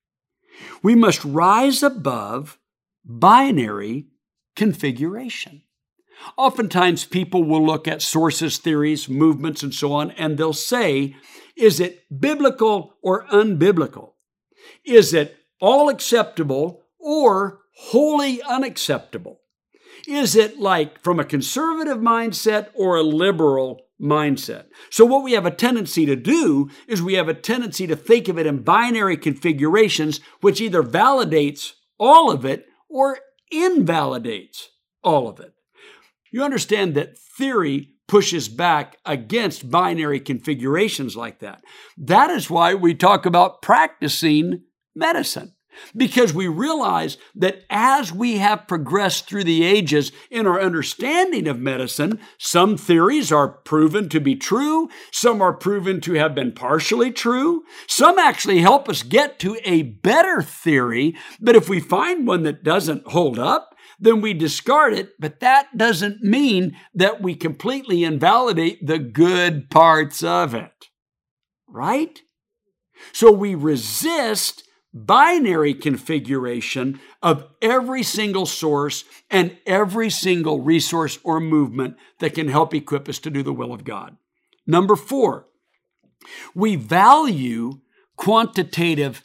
We 0.83 0.95
must 0.95 1.25
rise 1.25 1.83
above 1.83 2.59
binary 3.05 4.09
configuration. 4.57 5.63
Oftentimes, 6.37 7.05
people 7.05 7.45
will 7.45 7.65
look 7.65 7.87
at 7.87 8.03
sources, 8.03 8.59
theories, 8.59 9.09
movements, 9.09 9.63
and 9.63 9.75
so 9.75 9.93
on, 9.93 10.11
and 10.13 10.37
they'll 10.37 10.53
say, 10.53 11.17
is 11.57 11.81
it 11.81 12.05
biblical 12.21 12.95
or 13.03 13.27
unbiblical? 13.27 14.13
Is 14.85 15.15
it 15.15 15.37
all 15.61 15.89
acceptable 15.89 16.83
or 16.99 17.61
wholly 17.77 18.43
unacceptable? 18.43 19.41
Is 20.07 20.37
it 20.37 20.59
like 20.59 21.03
from 21.03 21.19
a 21.19 21.25
conservative 21.25 21.99
mindset 21.99 22.69
or 22.75 22.97
a 22.97 23.03
liberal 23.03 23.81
mindset? 24.01 24.67
So, 24.91 25.05
what 25.05 25.25
we 25.25 25.33
have 25.33 25.47
a 25.47 25.51
tendency 25.51 26.07
to 26.07 26.17
do 26.17 26.71
is 26.87 27.03
we 27.03 27.15
have 27.15 27.29
a 27.29 27.35
tendency 27.35 27.87
to 27.87 27.97
think 27.97 28.29
of 28.29 28.39
it 28.39 28.47
in 28.47 28.63
binary 28.63 29.17
configurations, 29.17 30.21
which 30.41 30.61
either 30.61 30.83
validates 30.83 31.73
all 31.99 32.31
of 32.31 32.45
it 32.45 32.67
or 32.89 33.19
invalidates 33.51 34.69
all 35.03 35.29
of 35.29 35.41
it. 35.41 35.56
You 36.37 36.45
understand 36.45 36.97
that 36.97 37.17
theory 37.17 37.95
pushes 38.09 38.47
back 38.47 38.99
against 39.07 39.71
binary 39.71 40.21
configurations 40.21 41.17
like 41.17 41.39
that. 41.39 41.65
That 41.97 42.29
is 42.29 42.51
why 42.51 42.75
we 42.75 42.95
talk 42.95 43.25
about 43.25 43.63
practicing 43.63 44.65
medicine. 44.95 45.55
Because 45.97 46.35
we 46.35 46.47
realize 46.47 47.17
that 47.37 47.63
as 47.71 48.13
we 48.13 48.37
have 48.37 48.69
progressed 48.69 49.27
through 49.27 49.45
the 49.45 49.65
ages 49.65 50.13
in 50.31 50.47
our 50.47 50.61
understanding 50.61 51.49
of 51.49 51.59
medicine, 51.59 52.21
some 52.37 52.77
theories 52.77 53.33
are 53.33 53.49
proven 53.49 54.11
to 54.11 54.21
be 54.21 54.37
true, 54.37 54.91
some 55.11 55.41
are 55.41 55.55
proven 55.55 56.03
to 56.03 56.13
have 56.15 56.35
been 56.35 56.53
partially 56.53 57.13
true, 57.13 57.63
some 57.87 58.19
actually 58.19 58.59
help 58.59 58.91
us 58.91 59.03
get 59.03 59.39
to 59.39 59.59
a 59.65 59.85
better 59.85 60.43
theory. 60.43 61.17
But 61.41 61.57
if 61.57 61.67
we 61.71 61.81
find 61.81 62.27
one 62.27 62.43
that 62.43 62.63
doesn't 62.63 63.07
hold 63.07 63.39
up, 63.39 63.76
then 63.99 64.21
we 64.21 64.35
discard 64.35 64.93
it. 64.93 65.13
But 65.19 65.41
that 65.41 65.77
doesn't 65.77 66.23
mean 66.23 66.77
that 66.95 67.23
we 67.23 67.35
completely 67.35 68.05
invalidate 68.05 68.87
the 68.87 68.99
good 68.99 69.71
parts 69.71 70.23
of 70.23 70.55
it. 70.55 70.87
Right? 71.69 72.21
So 73.13 73.31
we 73.31 73.55
resist 73.55 74.63
binary 74.93 75.75
configuration 75.75 76.99
of 77.23 77.47
every 77.61 78.03
single 78.03 78.47
source 78.47 79.05
and 79.31 79.57
every 79.67 80.09
single 80.09 80.63
resource 80.63 81.19
or 81.23 81.39
movement 81.39 81.97
that 82.21 82.35
can 82.35 82.49
help 82.49 82.75
equip 82.75 83.09
us 83.09 83.19
to 83.19 83.31
do 83.31 83.43
the 83.43 83.53
will 83.53 83.75
of 83.75 83.85
God. 83.85 84.17
Number 84.67 84.97
four, 84.97 85.47
we 86.55 86.77
value 86.77 87.81
quantitative 88.17 89.23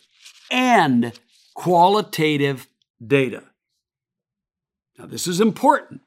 and 0.52 1.18
qualitative 1.56 2.68
data. 3.06 3.44
Now, 4.98 5.06
this 5.06 5.28
is 5.28 5.42
important 5.42 6.02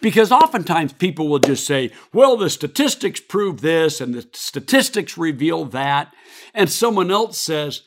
because 0.00 0.32
oftentimes 0.32 0.92
people 0.92 1.28
will 1.28 1.38
just 1.38 1.66
say, 1.66 1.90
well, 2.12 2.36
the 2.36 2.50
statistics 2.50 3.20
prove 3.20 3.60
this 3.60 4.00
and 4.00 4.14
the 4.14 4.26
statistics 4.32 5.18
reveal 5.18 5.64
that. 5.66 6.12
And 6.54 6.70
someone 6.70 7.10
else 7.10 7.38
says, 7.38 7.82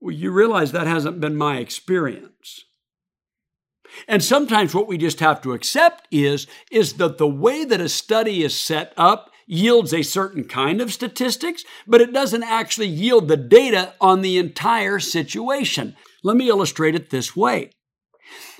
well, 0.00 0.14
you 0.14 0.30
realize 0.30 0.72
that 0.72 0.86
hasn't 0.86 1.20
been 1.20 1.36
my 1.36 1.58
experience. 1.58 2.64
And 4.08 4.22
sometimes 4.22 4.74
what 4.74 4.88
we 4.88 4.98
just 4.98 5.20
have 5.20 5.40
to 5.42 5.52
accept 5.52 6.06
is, 6.10 6.46
is 6.70 6.94
that 6.94 7.18
the 7.18 7.28
way 7.28 7.64
that 7.64 7.80
a 7.80 7.88
study 7.88 8.42
is 8.42 8.58
set 8.58 8.92
up 8.96 9.30
yields 9.46 9.94
a 9.94 10.02
certain 10.02 10.44
kind 10.44 10.80
of 10.80 10.92
statistics, 10.92 11.64
but 11.86 12.00
it 12.00 12.12
doesn't 12.12 12.42
actually 12.42 12.88
yield 12.88 13.28
the 13.28 13.36
data 13.36 13.94
on 14.00 14.20
the 14.20 14.38
entire 14.38 14.98
situation. 14.98 15.96
Let 16.22 16.36
me 16.36 16.48
illustrate 16.48 16.94
it 16.94 17.10
this 17.10 17.36
way. 17.36 17.70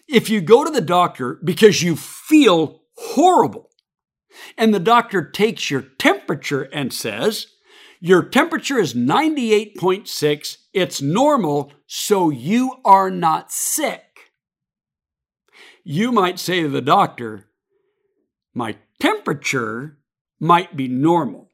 If 0.09 0.31
you 0.31 0.40
go 0.40 0.64
to 0.64 0.71
the 0.71 0.81
doctor 0.81 1.38
because 1.42 1.83
you 1.83 1.97
feel 1.97 2.83
horrible, 2.97 3.71
and 4.57 4.73
the 4.73 4.81
doctor 4.81 5.29
takes 5.29 5.71
your 5.71 5.83
temperature 5.83 6.62
and 6.73 6.92
says, 6.92 7.47
Your 8.01 8.23
temperature 8.23 8.79
is 8.79 8.95
98.6, 8.95 10.57
it's 10.73 11.03
normal, 11.03 11.73
so 11.87 12.31
you 12.31 12.75
are 12.85 13.11
not 13.11 13.51
sick. 13.51 14.03
You 15.83 16.12
might 16.12 16.38
say 16.38 16.62
to 16.62 16.69
the 16.69 16.81
doctor, 16.81 17.47
My 18.55 18.77
temperature 19.01 19.99
might 20.38 20.77
be 20.77 20.88
normal, 20.88 21.51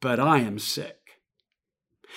but 0.00 0.18
I 0.18 0.38
am 0.38 0.58
sick. 0.58 0.96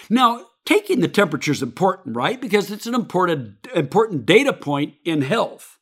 Now, 0.10 0.48
taking 0.66 1.00
the 1.00 1.08
temperature 1.08 1.52
is 1.52 1.62
important, 1.62 2.16
right? 2.16 2.40
Because 2.40 2.72
it's 2.72 2.88
an 2.88 2.96
important, 2.96 3.68
important 3.74 4.26
data 4.26 4.54
point 4.54 4.96
in 5.04 5.22
health. 5.22 5.78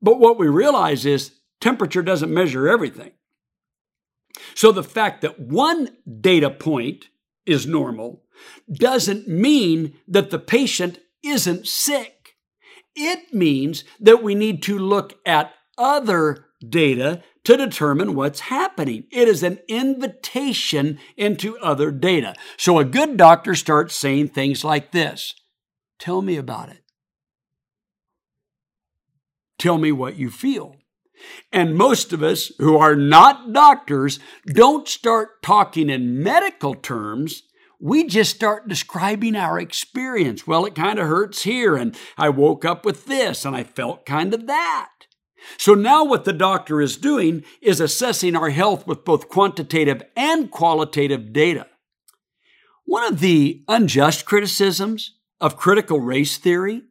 But 0.00 0.18
what 0.18 0.38
we 0.38 0.48
realize 0.48 1.06
is 1.06 1.32
temperature 1.60 2.02
doesn't 2.02 2.32
measure 2.32 2.68
everything. 2.68 3.12
So 4.54 4.72
the 4.72 4.84
fact 4.84 5.22
that 5.22 5.40
one 5.40 5.96
data 6.20 6.50
point 6.50 7.06
is 7.46 7.66
normal 7.66 8.22
doesn't 8.70 9.28
mean 9.28 9.96
that 10.06 10.30
the 10.30 10.38
patient 10.38 10.98
isn't 11.22 11.66
sick. 11.66 12.36
It 12.94 13.32
means 13.32 13.84
that 14.00 14.22
we 14.22 14.34
need 14.34 14.62
to 14.64 14.78
look 14.78 15.14
at 15.26 15.52
other 15.78 16.45
data 16.66 17.22
to 17.44 17.56
determine 17.56 18.14
what's 18.14 18.40
happening. 18.40 19.04
It 19.10 19.28
is 19.28 19.42
an 19.42 19.58
invitation 19.68 20.98
into 21.16 21.58
other 21.58 21.90
data. 21.90 22.34
So 22.56 22.78
a 22.78 22.84
good 22.84 23.16
doctor 23.16 23.54
starts 23.54 23.94
saying 23.94 24.28
things 24.28 24.64
like 24.64 24.92
this 24.92 25.34
Tell 25.98 26.22
me 26.22 26.36
about 26.36 26.68
it. 26.68 26.82
Tell 29.58 29.78
me 29.78 29.92
what 29.92 30.16
you 30.16 30.30
feel. 30.30 30.76
And 31.50 31.74
most 31.74 32.12
of 32.12 32.22
us 32.22 32.52
who 32.58 32.76
are 32.76 32.94
not 32.94 33.52
doctors 33.52 34.18
don't 34.46 34.86
start 34.86 35.42
talking 35.42 35.88
in 35.88 36.22
medical 36.22 36.74
terms. 36.74 37.42
We 37.80 38.04
just 38.06 38.34
start 38.34 38.68
describing 38.68 39.36
our 39.36 39.58
experience. 39.58 40.46
Well, 40.46 40.66
it 40.66 40.74
kind 40.74 40.98
of 40.98 41.06
hurts 41.06 41.42
here, 41.42 41.76
and 41.76 41.96
I 42.16 42.28
woke 42.30 42.64
up 42.64 42.84
with 42.84 43.06
this, 43.06 43.44
and 43.44 43.54
I 43.56 43.64
felt 43.64 44.06
kind 44.06 44.34
of 44.34 44.46
that. 44.46 44.90
So 45.58 45.74
now 45.74 46.04
what 46.04 46.24
the 46.24 46.32
doctor 46.32 46.80
is 46.80 46.96
doing 46.96 47.44
is 47.60 47.80
assessing 47.80 48.34
our 48.36 48.50
health 48.50 48.86
with 48.86 49.04
both 49.04 49.28
quantitative 49.28 50.02
and 50.16 50.50
qualitative 50.50 51.32
data. 51.32 51.66
One 52.84 53.04
of 53.04 53.20
the 53.20 53.64
unjust 53.68 54.24
criticisms 54.24 55.14
of 55.40 55.56
critical 55.56 56.00
race 56.00 56.38
theory 56.38 56.82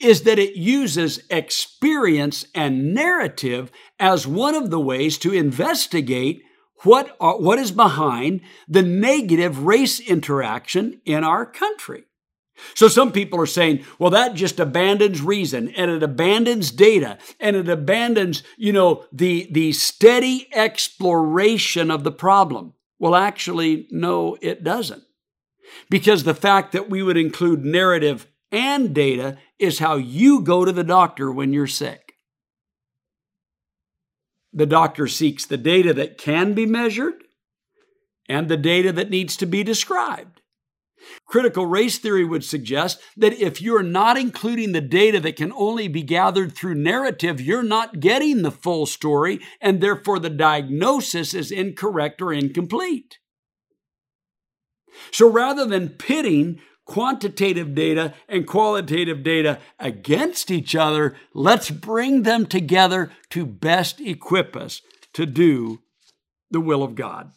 is 0.00 0.22
that 0.22 0.38
it 0.38 0.56
uses 0.56 1.22
experience 1.30 2.44
and 2.54 2.92
narrative 2.92 3.70
as 3.98 4.26
one 4.26 4.54
of 4.54 4.70
the 4.70 4.80
ways 4.80 5.16
to 5.18 5.32
investigate 5.32 6.42
what, 6.82 7.16
are, 7.20 7.38
what 7.38 7.58
is 7.58 7.72
behind 7.72 8.40
the 8.68 8.82
negative 8.82 9.64
race 9.64 10.00
interaction 10.00 11.00
in 11.04 11.24
our 11.24 11.46
country. 11.46 12.04
So 12.74 12.88
some 12.88 13.12
people 13.12 13.40
are 13.40 13.46
saying, 13.46 13.84
well, 13.98 14.10
that 14.10 14.34
just 14.34 14.60
abandons 14.60 15.20
reason 15.22 15.68
and 15.70 15.90
it 15.90 16.02
abandons 16.02 16.70
data 16.70 17.18
and 17.38 17.56
it 17.56 17.68
abandons, 17.68 18.42
you 18.56 18.72
know, 18.72 19.04
the, 19.12 19.48
the 19.50 19.72
steady 19.72 20.48
exploration 20.52 21.90
of 21.90 22.04
the 22.04 22.12
problem. 22.12 22.74
Well, 22.98 23.14
actually, 23.14 23.88
no, 23.90 24.36
it 24.40 24.62
doesn't. 24.62 25.02
Because 25.88 26.24
the 26.24 26.34
fact 26.34 26.72
that 26.72 26.90
we 26.90 27.02
would 27.02 27.16
include 27.16 27.64
narrative 27.64 28.26
and 28.52 28.94
data 28.94 29.38
is 29.58 29.78
how 29.78 29.96
you 29.96 30.40
go 30.40 30.64
to 30.64 30.72
the 30.72 30.84
doctor 30.84 31.30
when 31.30 31.52
you're 31.52 31.66
sick. 31.66 32.14
The 34.52 34.66
doctor 34.66 35.06
seeks 35.06 35.46
the 35.46 35.56
data 35.56 35.94
that 35.94 36.18
can 36.18 36.54
be 36.54 36.66
measured 36.66 37.22
and 38.28 38.48
the 38.48 38.56
data 38.56 38.92
that 38.92 39.10
needs 39.10 39.36
to 39.36 39.46
be 39.46 39.62
described. 39.62 40.39
Critical 41.26 41.66
race 41.66 41.98
theory 41.98 42.24
would 42.24 42.44
suggest 42.44 43.00
that 43.16 43.32
if 43.32 43.60
you're 43.60 43.82
not 43.82 44.18
including 44.18 44.72
the 44.72 44.80
data 44.80 45.20
that 45.20 45.36
can 45.36 45.52
only 45.52 45.88
be 45.88 46.02
gathered 46.02 46.54
through 46.54 46.74
narrative, 46.74 47.40
you're 47.40 47.62
not 47.62 48.00
getting 48.00 48.42
the 48.42 48.50
full 48.50 48.86
story, 48.86 49.40
and 49.60 49.80
therefore 49.80 50.18
the 50.18 50.30
diagnosis 50.30 51.34
is 51.34 51.50
incorrect 51.50 52.20
or 52.20 52.32
incomplete. 52.32 53.18
So 55.10 55.30
rather 55.30 55.64
than 55.64 55.90
pitting 55.90 56.60
quantitative 56.84 57.74
data 57.74 58.12
and 58.28 58.46
qualitative 58.46 59.22
data 59.22 59.60
against 59.78 60.50
each 60.50 60.74
other, 60.74 61.16
let's 61.32 61.70
bring 61.70 62.24
them 62.24 62.46
together 62.46 63.12
to 63.30 63.46
best 63.46 64.00
equip 64.00 64.56
us 64.56 64.82
to 65.14 65.24
do 65.24 65.80
the 66.50 66.60
will 66.60 66.82
of 66.82 66.96
God. 66.96 67.30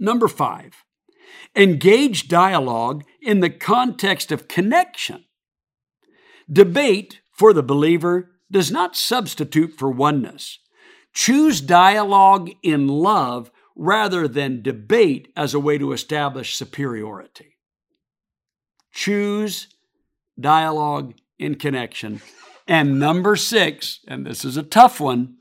Number 0.00 0.26
five, 0.26 0.85
engage 1.54 2.28
dialogue 2.28 3.04
in 3.20 3.40
the 3.40 3.50
context 3.50 4.30
of 4.30 4.48
connection. 4.48 5.24
Debate 6.50 7.20
for 7.32 7.52
the 7.52 7.62
believer 7.62 8.30
does 8.50 8.70
not 8.70 8.96
substitute 8.96 9.72
for 9.76 9.90
oneness. 9.90 10.58
Choose 11.12 11.60
dialogue 11.60 12.50
in 12.62 12.88
love 12.88 13.50
rather 13.74 14.28
than 14.28 14.62
debate 14.62 15.32
as 15.36 15.54
a 15.54 15.60
way 15.60 15.78
to 15.78 15.92
establish 15.92 16.54
superiority. 16.54 17.56
Choose 18.92 19.68
dialogue 20.38 21.14
in 21.38 21.56
connection. 21.56 22.22
And 22.66 22.98
number 22.98 23.36
six, 23.36 24.00
and 24.08 24.26
this 24.26 24.44
is 24.44 24.56
a 24.56 24.62
tough 24.62 25.00
one, 25.00 25.36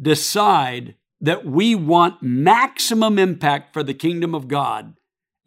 decide 0.00 0.94
that 1.20 1.44
we 1.44 1.74
want 1.74 2.22
maximum 2.22 3.18
impact 3.18 3.72
for 3.72 3.82
the 3.82 3.94
kingdom 3.94 4.34
of 4.34 4.48
God 4.48 4.94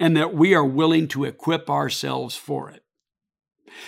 and 0.02 0.18
that 0.18 0.34
we 0.34 0.56
are 0.56 0.66
willing 0.66 1.08
to 1.08 1.26
equip 1.26 1.70
ourselves 1.70 2.36
for 2.36 2.72
it. 2.72 2.81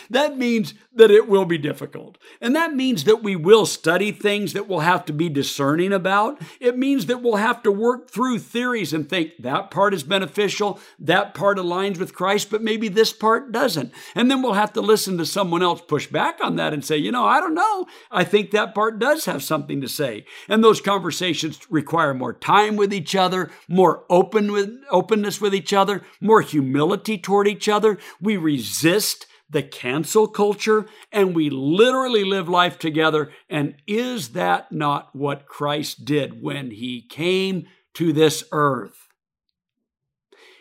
That 0.10 0.38
means 0.38 0.74
that 0.96 1.12
it 1.12 1.28
will 1.28 1.46
be 1.46 1.58
difficult. 1.58 2.18
And 2.40 2.56
that 2.56 2.74
means 2.74 3.04
that 3.06 3.24
we 3.24 3.36
will 3.36 3.66
study 3.66 4.12
things 4.12 4.54
that 4.54 4.68
we'll 4.68 4.80
have 4.80 5.06
to 5.06 5.14
be 5.14 5.30
discerning 5.30 5.92
about. 5.92 6.40
It 6.60 6.78
means 6.78 7.08
that 7.08 7.22
we'll 7.22 7.38
have 7.38 7.64
to 7.64 7.72
work 7.72 8.10
through 8.12 8.40
theories 8.40 8.94
and 8.94 9.10
think 9.10 9.34
that 9.40 9.72
part 9.72 9.94
is 9.94 10.04
beneficial, 10.04 10.80
that 11.00 11.34
part 11.34 11.58
aligns 11.58 11.98
with 11.98 12.14
Christ, 12.14 12.52
but 12.52 12.62
maybe 12.62 12.90
this 12.90 13.12
part 13.12 13.52
doesn't. 13.52 13.92
And 14.14 14.30
then 14.30 14.42
we'll 14.42 14.54
have 14.54 14.74
to 14.74 14.82
listen 14.82 15.18
to 15.18 15.26
someone 15.26 15.64
else 15.64 15.82
push 15.82 16.08
back 16.08 16.40
on 16.42 16.56
that 16.58 16.74
and 16.74 16.86
say, 16.86 16.98
you 16.98 17.12
know, 17.12 17.26
I 17.26 17.40
don't 17.40 17.56
know. 17.56 17.88
I 18.12 18.24
think 18.24 18.52
that 18.52 18.76
part 18.76 19.00
does 19.00 19.26
have 19.26 19.42
something 19.44 19.82
to 19.82 19.88
say. 19.90 20.26
And 20.48 20.64
those 20.64 20.82
conversations 20.82 21.60
require 21.70 22.14
more 22.14 22.34
time 22.34 22.76
with 22.76 22.94
each 22.94 23.16
other, 23.16 23.50
more 23.68 24.04
open 24.10 24.52
with 24.52 24.80
openness 24.92 25.42
with 25.42 25.56
each 25.56 25.74
other, 25.74 26.04
more 26.22 26.42
humility 26.42 27.18
toward 27.18 27.48
each 27.48 27.68
other. 27.68 27.98
We 28.22 28.38
resist 28.38 29.26
the 29.50 29.64
cancel 29.64 30.28
culture, 30.28 30.88
and 31.12 31.36
we 31.36 31.50
literally 31.50 32.24
live 32.24 32.50
life 32.50 32.80
together. 32.80 33.32
And 33.50 33.76
is 33.88 34.30
that 34.30 34.72
not 34.72 35.16
what 35.16 35.46
Christ 35.46 36.06
did 36.06 36.42
when 36.42 36.72
he 36.72 37.02
came 37.02 37.68
to 37.96 38.12
this 38.12 38.44
earth? 38.52 39.08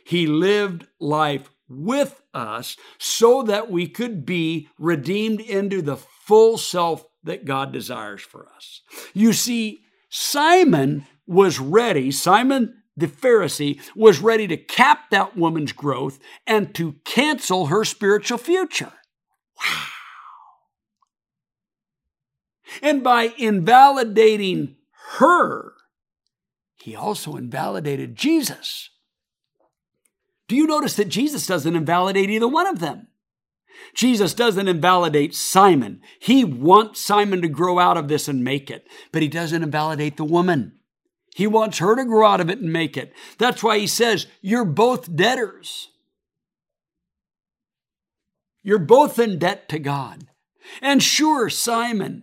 He 0.05 0.27
lived 0.27 0.87
life 1.01 1.49
with 1.69 2.21
us 2.35 2.77
so 2.99 3.43
that 3.45 3.71
we 3.71 3.89
could 3.89 4.27
be 4.27 4.69
redeemed 4.79 5.41
into 5.41 5.81
the 5.81 5.97
full 5.97 6.59
self 6.59 7.05
that 7.25 7.45
God 7.45 7.73
desires 7.73 8.21
for 8.21 8.49
us. 8.55 8.83
You 9.15 9.33
see, 9.33 9.83
Simon 10.09 11.07
was 11.27 11.59
ready. 11.59 12.11
Simon 12.11 12.82
the 12.97 13.07
Pharisee 13.07 13.81
was 13.97 14.21
ready 14.21 14.47
to 14.49 14.57
cap 14.57 15.11
that 15.11 15.37
woman's 15.37 15.73
growth 15.73 16.19
and 16.47 16.75
to 16.75 16.97
cancel 17.05 17.67
her 17.67 17.85
spiritual 17.85 18.39
future. 18.39 18.93
Wow. 19.59 19.85
And 22.81 23.03
by 23.03 23.33
invalidating 23.37 24.77
her, 25.19 25.73
he 26.83 26.97
also 26.97 27.37
invalidated 27.37 28.17
Jesus. 28.17 28.91
Do 30.49 30.57
you 30.57 30.67
notice 30.67 30.95
that 30.97 31.09
Jesus 31.09 31.47
doesn't 31.47 31.77
invalidate 31.77 32.31
either 32.31 32.49
one 32.49 32.67
of 32.67 32.79
them? 32.81 33.09
Jesus 33.95 34.35
doesn't 34.35 34.69
invalidate 34.69 35.35
Simon. 35.35 36.01
He 36.19 36.45
wants 36.45 37.01
Simon 37.01 37.43
to 37.43 37.49
grow 37.49 37.79
out 37.79 37.97
of 37.97 38.09
this 38.09 38.29
and 38.29 38.45
make 38.45 38.71
it, 38.71 38.87
but 39.13 39.23
he 39.23 39.29
doesn't 39.29 39.63
invalidate 39.63 40.17
the 40.17 40.25
woman. 40.25 40.79
He 41.35 41.47
wants 41.47 41.79
her 41.79 41.97
to 41.97 42.05
grow 42.05 42.27
out 42.27 42.41
of 42.41 42.51
it 42.51 42.59
and 42.59 42.73
make 42.73 42.97
it. 42.97 43.13
That's 43.39 43.63
why 43.63 43.79
he 43.79 43.87
says, 43.87 44.27
You're 44.41 44.65
both 44.65 45.15
debtors. 45.15 45.89
You're 48.63 48.79
both 48.79 49.19
in 49.19 49.39
debt 49.39 49.69
to 49.71 49.79
God. 49.79 50.29
And 50.81 51.03
sure, 51.03 51.49
Simon, 51.51 52.23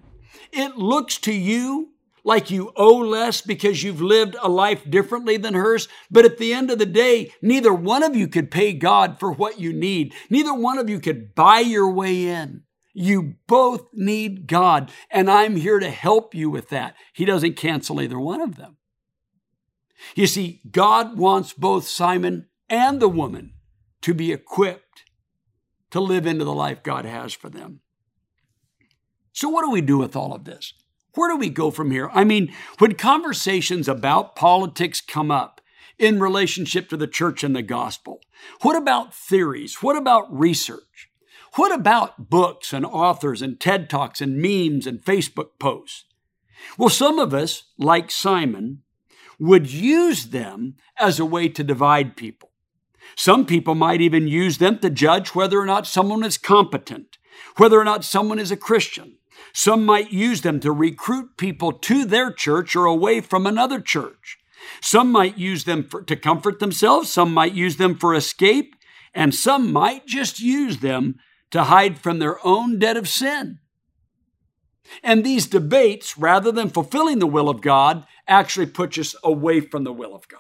it 0.52 0.78
looks 0.78 1.18
to 1.20 1.34
you 1.34 1.90
like 2.24 2.52
you 2.52 2.72
owe 2.76 2.98
less 2.98 3.42
because 3.42 3.84
you've 3.84 4.02
lived 4.02 4.36
a 4.42 4.50
life 4.50 4.90
differently 4.90 5.38
than 5.38 5.54
hers. 5.54 5.88
But 6.12 6.26
at 6.26 6.38
the 6.38 6.54
end 6.54 6.70
of 6.72 6.80
the 6.80 6.86
day, 6.86 7.32
neither 7.42 7.74
one 7.74 8.04
of 8.04 8.16
you 8.16 8.28
could 8.28 8.52
pay 8.52 8.74
God 8.74 9.20
for 9.20 9.32
what 9.32 9.60
you 9.60 9.74
need. 9.74 10.14
Neither 10.30 10.54
one 10.54 10.78
of 10.78 10.90
you 10.90 11.00
could 11.00 11.36
buy 11.36 11.60
your 11.60 11.92
way 11.92 12.28
in. 12.28 12.64
You 12.94 13.36
both 13.48 13.88
need 13.94 14.48
God, 14.48 14.92
and 15.10 15.30
I'm 15.30 15.56
here 15.56 15.80
to 15.80 15.90
help 15.90 16.36
you 16.36 16.50
with 16.50 16.70
that. 16.70 16.96
He 17.14 17.24
doesn't 17.24 17.56
cancel 17.56 18.02
either 18.02 18.20
one 18.20 18.42
of 18.42 18.56
them. 18.56 18.78
You 20.16 20.28
see, 20.28 20.62
God 20.70 21.18
wants 21.18 21.54
both 21.54 21.88
Simon 21.88 22.48
and 22.70 23.00
the 23.00 23.10
woman 23.10 23.54
to 24.02 24.14
be 24.14 24.32
equipped 24.32 25.04
to 25.92 26.00
live 26.00 26.26
into 26.26 26.46
the 26.46 26.54
life 26.54 26.84
God 26.84 27.06
has 27.06 27.34
for 27.34 27.50
them. 27.50 27.82
So, 29.34 29.50
what 29.50 29.64
do 29.64 29.72
we 29.72 29.82
do 29.82 29.98
with 29.98 30.16
all 30.16 30.34
of 30.34 30.46
this? 30.46 30.74
Where 31.16 31.32
do 31.32 31.38
we 31.38 31.50
go 31.50 31.72
from 31.72 31.92
here? 31.92 32.10
I 32.14 32.24
mean, 32.24 32.54
when 32.78 32.96
conversations 32.96 33.88
about 33.88 34.36
politics 34.36 35.02
come 35.02 35.32
up 35.32 35.62
in 35.98 36.20
relationship 36.20 36.90
to 36.90 36.98
the 36.98 37.08
church 37.08 37.44
and 37.44 37.56
the 37.56 37.62
gospel, 37.62 38.22
what 38.62 38.76
about 38.76 39.14
theories? 39.14 39.82
What 39.82 39.98
about 39.98 40.32
research? 40.32 41.10
What 41.56 41.74
about 41.74 42.30
books 42.30 42.74
and 42.74 42.86
authors 42.86 43.42
and 43.42 43.60
TED 43.60 43.90
Talks 43.90 44.22
and 44.22 44.38
memes 44.38 44.86
and 44.86 45.04
Facebook 45.04 45.60
posts? 45.60 46.06
Well, 46.78 46.90
some 46.90 47.18
of 47.18 47.34
us, 47.34 47.64
like 47.78 48.12
Simon, 48.12 48.84
would 49.40 49.72
use 49.72 50.28
them 50.28 50.76
as 50.98 51.20
a 51.20 51.26
way 51.26 51.50
to 51.50 51.64
divide 51.64 52.16
people. 52.18 52.52
Some 53.16 53.46
people 53.46 53.76
might 53.76 54.02
even 54.02 54.28
use 54.28 54.58
them 54.58 54.80
to 54.80 54.90
judge 54.90 55.34
whether 55.34 55.60
or 55.60 55.66
not 55.66 55.88
someone 55.88 56.24
is 56.24 56.38
competent, 56.38 57.18
whether 57.58 57.80
or 57.80 57.84
not 57.84 58.04
someone 58.04 58.40
is 58.40 58.52
a 58.52 58.58
Christian. 58.58 59.18
Some 59.54 59.86
might 59.86 60.12
use 60.12 60.42
them 60.42 60.60
to 60.60 60.72
recruit 60.72 61.38
people 61.38 61.72
to 61.72 62.06
their 62.06 62.32
church 62.32 62.76
or 62.76 62.86
away 62.86 63.22
from 63.22 63.48
another 63.48 63.80
church. 63.80 64.38
Some 64.82 65.12
might 65.12 65.38
use 65.38 65.64
them 65.64 65.84
for, 65.84 66.02
to 66.04 66.16
comfort 66.16 66.60
themselves. 66.60 67.12
Some 67.12 67.34
might 67.34 67.54
use 67.54 67.78
them 67.78 67.96
for 67.96 68.14
escape. 68.14 68.76
And 69.14 69.34
some 69.34 69.72
might 69.72 70.06
just 70.06 70.40
use 70.40 70.80
them 70.80 71.16
to 71.52 71.64
hide 71.64 71.98
from 71.98 72.20
their 72.20 72.46
own 72.46 72.78
debt 72.78 72.98
of 72.98 73.10
sin. 73.10 73.60
And 75.04 75.24
these 75.24 75.48
debates, 75.48 76.18
rather 76.18 76.52
than 76.52 76.70
fulfilling 76.70 77.20
the 77.20 77.28
will 77.28 77.50
of 77.50 77.62
God, 77.62 78.06
actually 78.28 78.66
puts 78.66 78.98
us 78.98 79.16
away 79.24 79.62
from 79.62 79.84
the 79.84 79.94
will 79.94 80.16
of 80.16 80.28
God. 80.28 80.40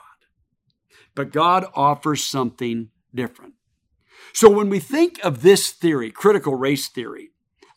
But 1.15 1.31
God 1.31 1.65
offers 1.73 2.23
something 2.23 2.89
different. 3.13 3.53
So 4.33 4.49
when 4.49 4.69
we 4.69 4.79
think 4.79 5.19
of 5.23 5.41
this 5.41 5.71
theory, 5.71 6.11
critical 6.11 6.55
race 6.55 6.87
theory, 6.87 7.31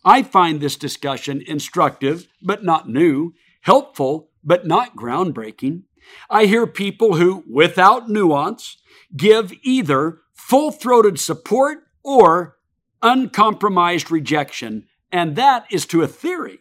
I 0.04 0.22
find 0.22 0.60
this 0.60 0.76
discussion 0.76 1.42
instructive, 1.46 2.26
but 2.42 2.64
not 2.64 2.88
new, 2.88 3.34
helpful, 3.62 4.30
but 4.42 4.66
not 4.66 4.96
groundbreaking. 4.96 5.82
I 6.28 6.46
hear 6.46 6.66
people 6.66 7.14
who, 7.16 7.44
without 7.48 8.08
nuance, 8.08 8.76
give 9.16 9.52
either 9.62 10.20
full 10.32 10.72
throated 10.72 11.18
support 11.20 11.84
or 12.02 12.56
uncompromised 13.02 14.10
rejection, 14.10 14.86
and 15.10 15.36
that 15.36 15.66
is 15.70 15.86
to 15.86 16.02
a 16.02 16.08
theory. 16.08 16.58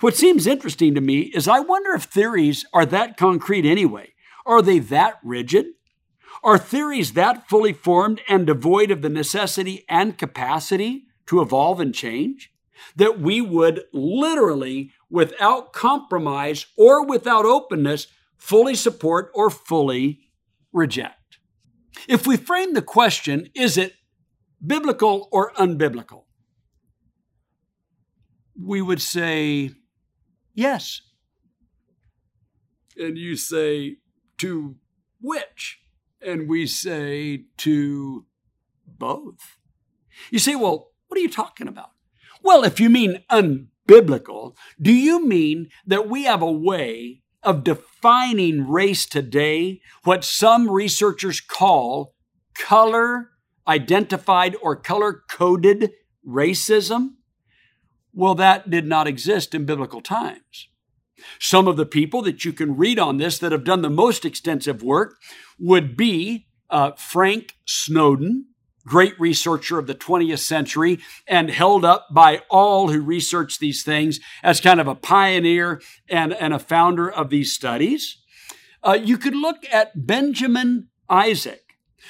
What 0.00 0.16
seems 0.16 0.46
interesting 0.46 0.94
to 0.94 1.00
me 1.00 1.20
is 1.34 1.48
I 1.48 1.60
wonder 1.60 1.94
if 1.94 2.04
theories 2.04 2.64
are 2.72 2.86
that 2.86 3.16
concrete 3.16 3.66
anyway. 3.66 4.14
Are 4.46 4.62
they 4.62 4.78
that 4.78 5.18
rigid? 5.24 5.66
Are 6.42 6.58
theories 6.58 7.12
that 7.14 7.48
fully 7.48 7.72
formed 7.72 8.20
and 8.28 8.46
devoid 8.46 8.90
of 8.90 9.02
the 9.02 9.08
necessity 9.08 9.84
and 9.88 10.18
capacity 10.18 11.04
to 11.26 11.40
evolve 11.40 11.80
and 11.80 11.94
change? 11.94 12.52
That 12.96 13.18
we 13.20 13.40
would 13.40 13.84
literally, 13.92 14.92
without 15.08 15.72
compromise 15.72 16.66
or 16.76 17.06
without 17.06 17.46
openness, 17.46 18.08
fully 18.36 18.74
support 18.74 19.30
or 19.34 19.48
fully 19.48 20.20
reject. 20.72 21.38
If 22.08 22.26
we 22.26 22.36
frame 22.36 22.74
the 22.74 22.82
question, 22.82 23.48
is 23.54 23.78
it 23.78 23.94
biblical 24.64 25.28
or 25.32 25.52
unbiblical? 25.52 26.24
We 28.60 28.82
would 28.82 29.02
say 29.02 29.70
yes. 30.54 31.00
And 32.96 33.18
you 33.18 33.36
say, 33.36 33.96
to 34.38 34.76
which? 35.20 35.80
And 36.20 36.48
we 36.48 36.66
say, 36.66 37.44
to 37.58 38.26
both. 38.86 39.58
You 40.30 40.38
say, 40.38 40.54
well, 40.54 40.92
what 41.08 41.18
are 41.18 41.22
you 41.22 41.30
talking 41.30 41.68
about? 41.68 41.90
Well, 42.42 42.62
if 42.62 42.78
you 42.78 42.88
mean 42.88 43.24
unbiblical, 43.30 44.54
do 44.80 44.92
you 44.92 45.26
mean 45.26 45.70
that 45.86 46.08
we 46.08 46.24
have 46.24 46.42
a 46.42 46.50
way 46.50 47.22
of 47.42 47.64
defining 47.64 48.68
race 48.68 49.06
today, 49.06 49.80
what 50.04 50.24
some 50.24 50.70
researchers 50.70 51.40
call 51.40 52.14
color 52.54 53.30
identified 53.66 54.56
or 54.62 54.76
color 54.76 55.22
coded 55.28 55.90
racism? 56.26 57.13
Well, 58.14 58.34
that 58.36 58.70
did 58.70 58.86
not 58.86 59.08
exist 59.08 59.54
in 59.54 59.64
biblical 59.64 60.00
times. 60.00 60.68
Some 61.40 61.66
of 61.66 61.76
the 61.76 61.86
people 61.86 62.22
that 62.22 62.44
you 62.44 62.52
can 62.52 62.76
read 62.76 62.98
on 62.98 63.16
this 63.16 63.38
that 63.38 63.52
have 63.52 63.64
done 63.64 63.82
the 63.82 63.90
most 63.90 64.24
extensive 64.24 64.82
work 64.82 65.16
would 65.58 65.96
be 65.96 66.46
uh, 66.70 66.92
Frank 66.92 67.56
Snowden, 67.64 68.46
great 68.86 69.18
researcher 69.18 69.78
of 69.78 69.86
the 69.86 69.94
20th 69.94 70.40
century 70.40 70.98
and 71.26 71.50
held 71.50 71.84
up 71.84 72.06
by 72.12 72.42
all 72.50 72.88
who 72.88 73.00
research 73.00 73.58
these 73.58 73.82
things 73.82 74.20
as 74.42 74.60
kind 74.60 74.80
of 74.80 74.86
a 74.86 74.94
pioneer 74.94 75.80
and, 76.08 76.34
and 76.34 76.52
a 76.52 76.58
founder 76.58 77.10
of 77.10 77.30
these 77.30 77.52
studies. 77.52 78.18
Uh, 78.82 78.98
you 79.00 79.16
could 79.16 79.34
look 79.34 79.64
at 79.72 80.06
Benjamin 80.06 80.88
Isaac, 81.08 81.62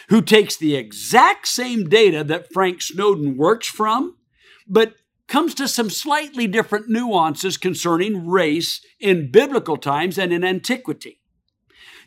who 0.09 0.21
takes 0.21 0.57
the 0.57 0.75
exact 0.75 1.47
same 1.47 1.88
data 1.88 2.25
that 2.25 2.53
Frank 2.53 2.83
Snowden 2.83 3.37
works 3.37 3.69
from, 3.69 4.17
but 4.67 4.95
comes 5.29 5.55
to 5.55 5.69
some 5.69 5.91
slightly 5.91 6.47
different 6.47 6.89
nuances 6.89 7.57
concerning 7.57 8.27
race 8.27 8.85
in 9.01 9.31
biblical 9.31 9.77
times 9.77 10.19
and 10.19 10.33
in 10.33 10.45
antiquity. 10.45 11.21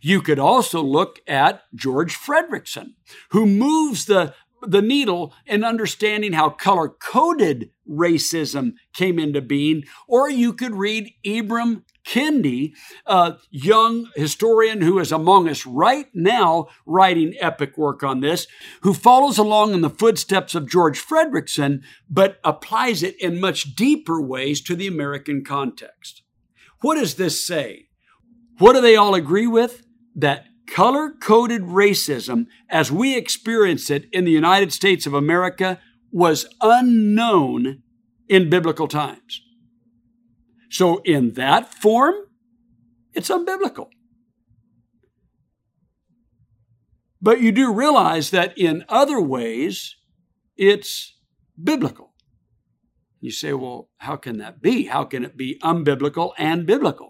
You 0.01 0.21
could 0.21 0.39
also 0.39 0.81
look 0.81 1.19
at 1.27 1.63
George 1.73 2.15
Fredrickson, 2.15 2.93
who 3.31 3.45
moves 3.45 4.05
the 4.05 4.33
the 4.67 4.81
needle 4.81 5.33
in 5.45 5.63
understanding 5.63 6.33
how 6.33 6.49
color 6.49 6.89
coded 6.89 7.71
racism 7.89 8.73
came 8.93 9.17
into 9.17 9.41
being, 9.41 9.83
or 10.07 10.29
you 10.29 10.53
could 10.53 10.75
read 10.75 11.13
Ibram 11.25 11.83
Kendi, 12.05 12.73
a 13.05 13.35
young 13.49 14.09
historian 14.15 14.81
who 14.81 14.99
is 14.99 15.11
among 15.11 15.49
us 15.49 15.65
right 15.65 16.07
now 16.13 16.67
writing 16.85 17.33
epic 17.39 17.77
work 17.77 18.03
on 18.03 18.21
this, 18.21 18.47
who 18.81 18.93
follows 18.93 19.37
along 19.37 19.73
in 19.73 19.81
the 19.81 19.89
footsteps 19.89 20.55
of 20.55 20.69
George 20.69 20.99
Fredrickson, 20.99 21.81
but 22.09 22.39
applies 22.43 23.03
it 23.03 23.19
in 23.21 23.39
much 23.39 23.75
deeper 23.75 24.21
ways 24.21 24.61
to 24.61 24.75
the 24.75 24.87
American 24.87 25.43
context. 25.43 26.23
What 26.81 26.95
does 26.95 27.15
this 27.15 27.45
say? 27.45 27.87
What 28.57 28.73
do 28.73 28.81
they 28.81 28.95
all 28.95 29.15
agree 29.15 29.47
with? 29.47 29.83
That 30.15 30.45
color 30.67 31.11
coded 31.11 31.63
racism 31.63 32.47
as 32.69 32.91
we 32.91 33.17
experience 33.17 33.89
it 33.89 34.07
in 34.11 34.25
the 34.25 34.31
United 34.31 34.71
States 34.71 35.05
of 35.05 35.13
America 35.13 35.79
was 36.11 36.47
unknown 36.61 37.81
in 38.27 38.49
biblical 38.49 38.87
times. 38.87 39.41
So, 40.69 40.97
in 41.03 41.33
that 41.33 41.73
form, 41.73 42.15
it's 43.13 43.29
unbiblical. 43.29 43.87
But 47.21 47.41
you 47.41 47.51
do 47.51 47.73
realize 47.73 48.31
that 48.31 48.57
in 48.57 48.85
other 48.89 49.19
ways, 49.19 49.95
it's 50.55 51.17
biblical. 51.61 52.13
You 53.19 53.31
say, 53.31 53.53
well, 53.53 53.89
how 53.97 54.17
can 54.17 54.37
that 54.37 54.61
be? 54.61 54.85
How 54.85 55.03
can 55.03 55.23
it 55.25 55.35
be 55.35 55.59
unbiblical 55.63 56.33
and 56.37 56.67
biblical? 56.67 57.09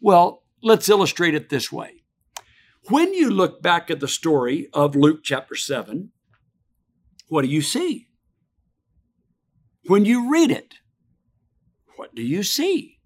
Well, 0.00 0.42
let's 0.62 0.88
illustrate 0.88 1.34
it 1.34 1.50
this 1.50 1.70
way. 1.70 2.03
When 2.88 3.14
you 3.14 3.30
look 3.30 3.62
back 3.62 3.90
at 3.90 4.00
the 4.00 4.08
story 4.08 4.68
of 4.74 4.94
Luke 4.94 5.20
chapter 5.22 5.54
7, 5.54 6.10
what 7.28 7.42
do 7.42 7.48
you 7.48 7.62
see? 7.62 8.08
When 9.86 10.04
you 10.04 10.30
read 10.30 10.50
it, 10.50 10.74
what 11.96 12.14
do 12.14 12.22
you 12.22 12.42
see? 12.42 12.98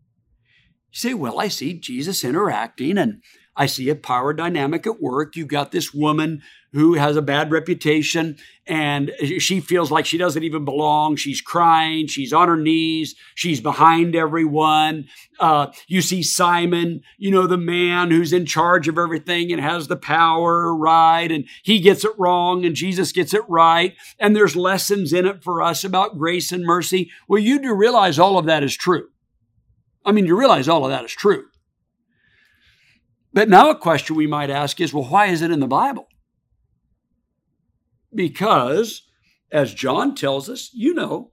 You 0.91 0.99
say, 0.99 1.15
well, 1.15 1.39
I 1.39 1.49
see 1.49 1.79
Jesus 1.79 2.25
interacting 2.25 2.99
and 2.99 3.23
I 3.59 3.67
see 3.67 3.89
a 3.89 3.97
power 3.97 4.33
dynamic 4.33 4.87
at 4.87 5.03
work. 5.03 5.35
You've 5.35 5.49
got 5.49 5.73
this 5.73 5.93
woman 5.93 6.43
who 6.73 6.95
has 6.95 7.17
a 7.17 7.23
bad 7.23 7.51
reputation 7.51 8.37
and 8.67 9.11
she 9.39 9.61
feels 9.61 9.91
like 9.91 10.07
she 10.07 10.17
doesn't 10.17 10.45
even 10.45 10.65
belong. 10.65 11.17
She's 11.17 11.41
crying. 11.41 12.07
She's 12.07 12.33
on 12.33 12.47
her 12.47 12.57
knees. 12.57 13.17
She's 13.35 13.61
behind 13.61 14.15
everyone. 14.15 15.09
Uh, 15.41 15.73
you 15.89 16.03
see 16.03 16.23
Simon, 16.23 17.03
you 17.17 17.33
know, 17.33 17.49
the 17.49 17.57
man 17.57 18.13
who's 18.13 18.33
in 18.33 18.47
charge 18.47 18.87
of 18.87 18.97
everything 18.97 19.51
and 19.51 19.61
has 19.61 19.89
the 19.89 19.97
power, 19.97 20.73
right? 20.73 21.33
And 21.33 21.47
he 21.65 21.81
gets 21.81 22.05
it 22.05 22.13
wrong 22.17 22.65
and 22.65 22.77
Jesus 22.77 23.11
gets 23.11 23.35
it 23.35 23.43
right. 23.49 23.97
And 24.21 24.37
there's 24.37 24.55
lessons 24.55 25.13
in 25.13 25.27
it 25.27 25.43
for 25.43 25.63
us 25.63 25.83
about 25.83 26.17
grace 26.17 26.53
and 26.53 26.65
mercy. 26.65 27.11
Well, 27.27 27.43
you 27.43 27.59
do 27.59 27.75
realize 27.75 28.21
all 28.21 28.39
of 28.39 28.47
that 28.47 28.63
is 28.63 28.77
true. 28.77 29.09
I 30.05 30.13
mean, 30.13 30.27
you 30.27 30.39
realize 30.39 30.69
all 30.69 30.85
of 30.85 30.91
that 30.91 31.05
is 31.05 31.13
true. 31.13 31.48
But 33.33 33.49
now 33.49 33.71
a 33.71 33.77
question 33.77 34.17
we 34.17 34.27
might 34.27 34.51
ask 34.51 34.81
is 34.81 34.93
well, 34.93 35.05
why 35.05 35.27
is 35.27 35.43
it 35.43 35.51
in 35.51 35.61
the 35.61 35.67
Bible? 35.67 36.09
Because, 38.15 39.03
as 39.53 39.75
John 39.75 40.15
tells 40.15 40.49
us, 40.49 40.71
you 40.73 40.95
know, 40.95 41.33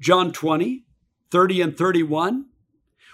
John 0.00 0.32
20, 0.32 0.84
30 1.30 1.60
and 1.60 1.76
31, 1.76 2.46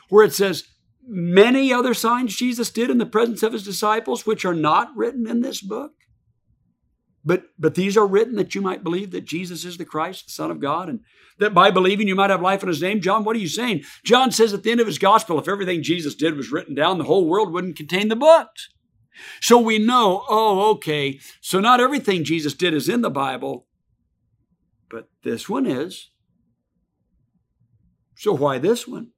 where 0.09 0.25
it 0.25 0.33
says, 0.33 0.65
Many 1.05 1.73
other 1.73 1.95
signs 1.95 2.37
Jesus 2.37 2.71
did 2.71 2.89
in 2.89 2.99
the 2.99 3.07
presence 3.07 3.43
of 3.43 3.53
his 3.53 3.65
disciples, 3.65 4.25
which 4.25 4.45
are 4.45 4.55
not 4.55 4.93
written 4.95 5.27
in 5.27 5.41
this 5.41 5.61
book. 5.61 5.93
But, 7.25 7.45
but 7.59 7.77
these 7.77 7.97
are 7.97 8.07
written 8.07 8.35
that 8.37 8.55
you 8.55 8.61
might 8.61 8.83
believe 8.83 9.13
that 9.13 9.25
Jesus 9.25 9.65
is 9.65 9.79
the 9.79 9.85
Christ, 9.85 10.27
the 10.27 10.33
Son 10.33 10.51
of 10.51 10.61
God, 10.61 10.89
and 10.89 11.01
that 11.39 11.55
by 11.55 11.71
believing 11.71 12.09
you 12.09 12.17
might 12.17 12.31
have 12.31 12.43
life 12.43 12.63
in 12.63 12.69
his 12.69 12.83
name. 12.83 13.01
John, 13.01 13.23
what 13.25 13.37
are 13.37 13.41
you 13.41 13.49
saying? 13.49 13.83
John 14.05 14.33
says 14.33 14.53
at 14.53 14.65
the 14.65 14.73
end 14.73 14.81
of 14.81 14.89
his 14.89 14.99
gospel, 14.99 15.39
if 15.39 15.49
everything 15.49 15.83
Jesus 15.83 16.15
did 16.17 16.37
was 16.37 16.51
written 16.51 16.75
down, 16.75 16.99
the 16.99 17.05
whole 17.05 17.29
world 17.29 17.53
wouldn't 17.53 17.77
contain 17.77 18.09
the 18.09 18.17
books. 18.17 18.71
So 19.41 19.59
we 19.59 19.79
know, 19.79 20.25
oh, 20.29 20.71
okay, 20.73 21.21
so 21.41 21.61
not 21.61 21.81
everything 21.81 22.25
Jesus 22.25 22.55
did 22.55 22.75
is 22.75 22.89
in 22.89 23.03
the 23.03 23.11
Bible, 23.11 23.67
but 24.91 25.09
this 25.23 25.49
one 25.49 25.67
is. 25.67 26.11
So 28.17 28.33
why 28.33 28.59
this 28.59 28.89
one? 28.89 29.12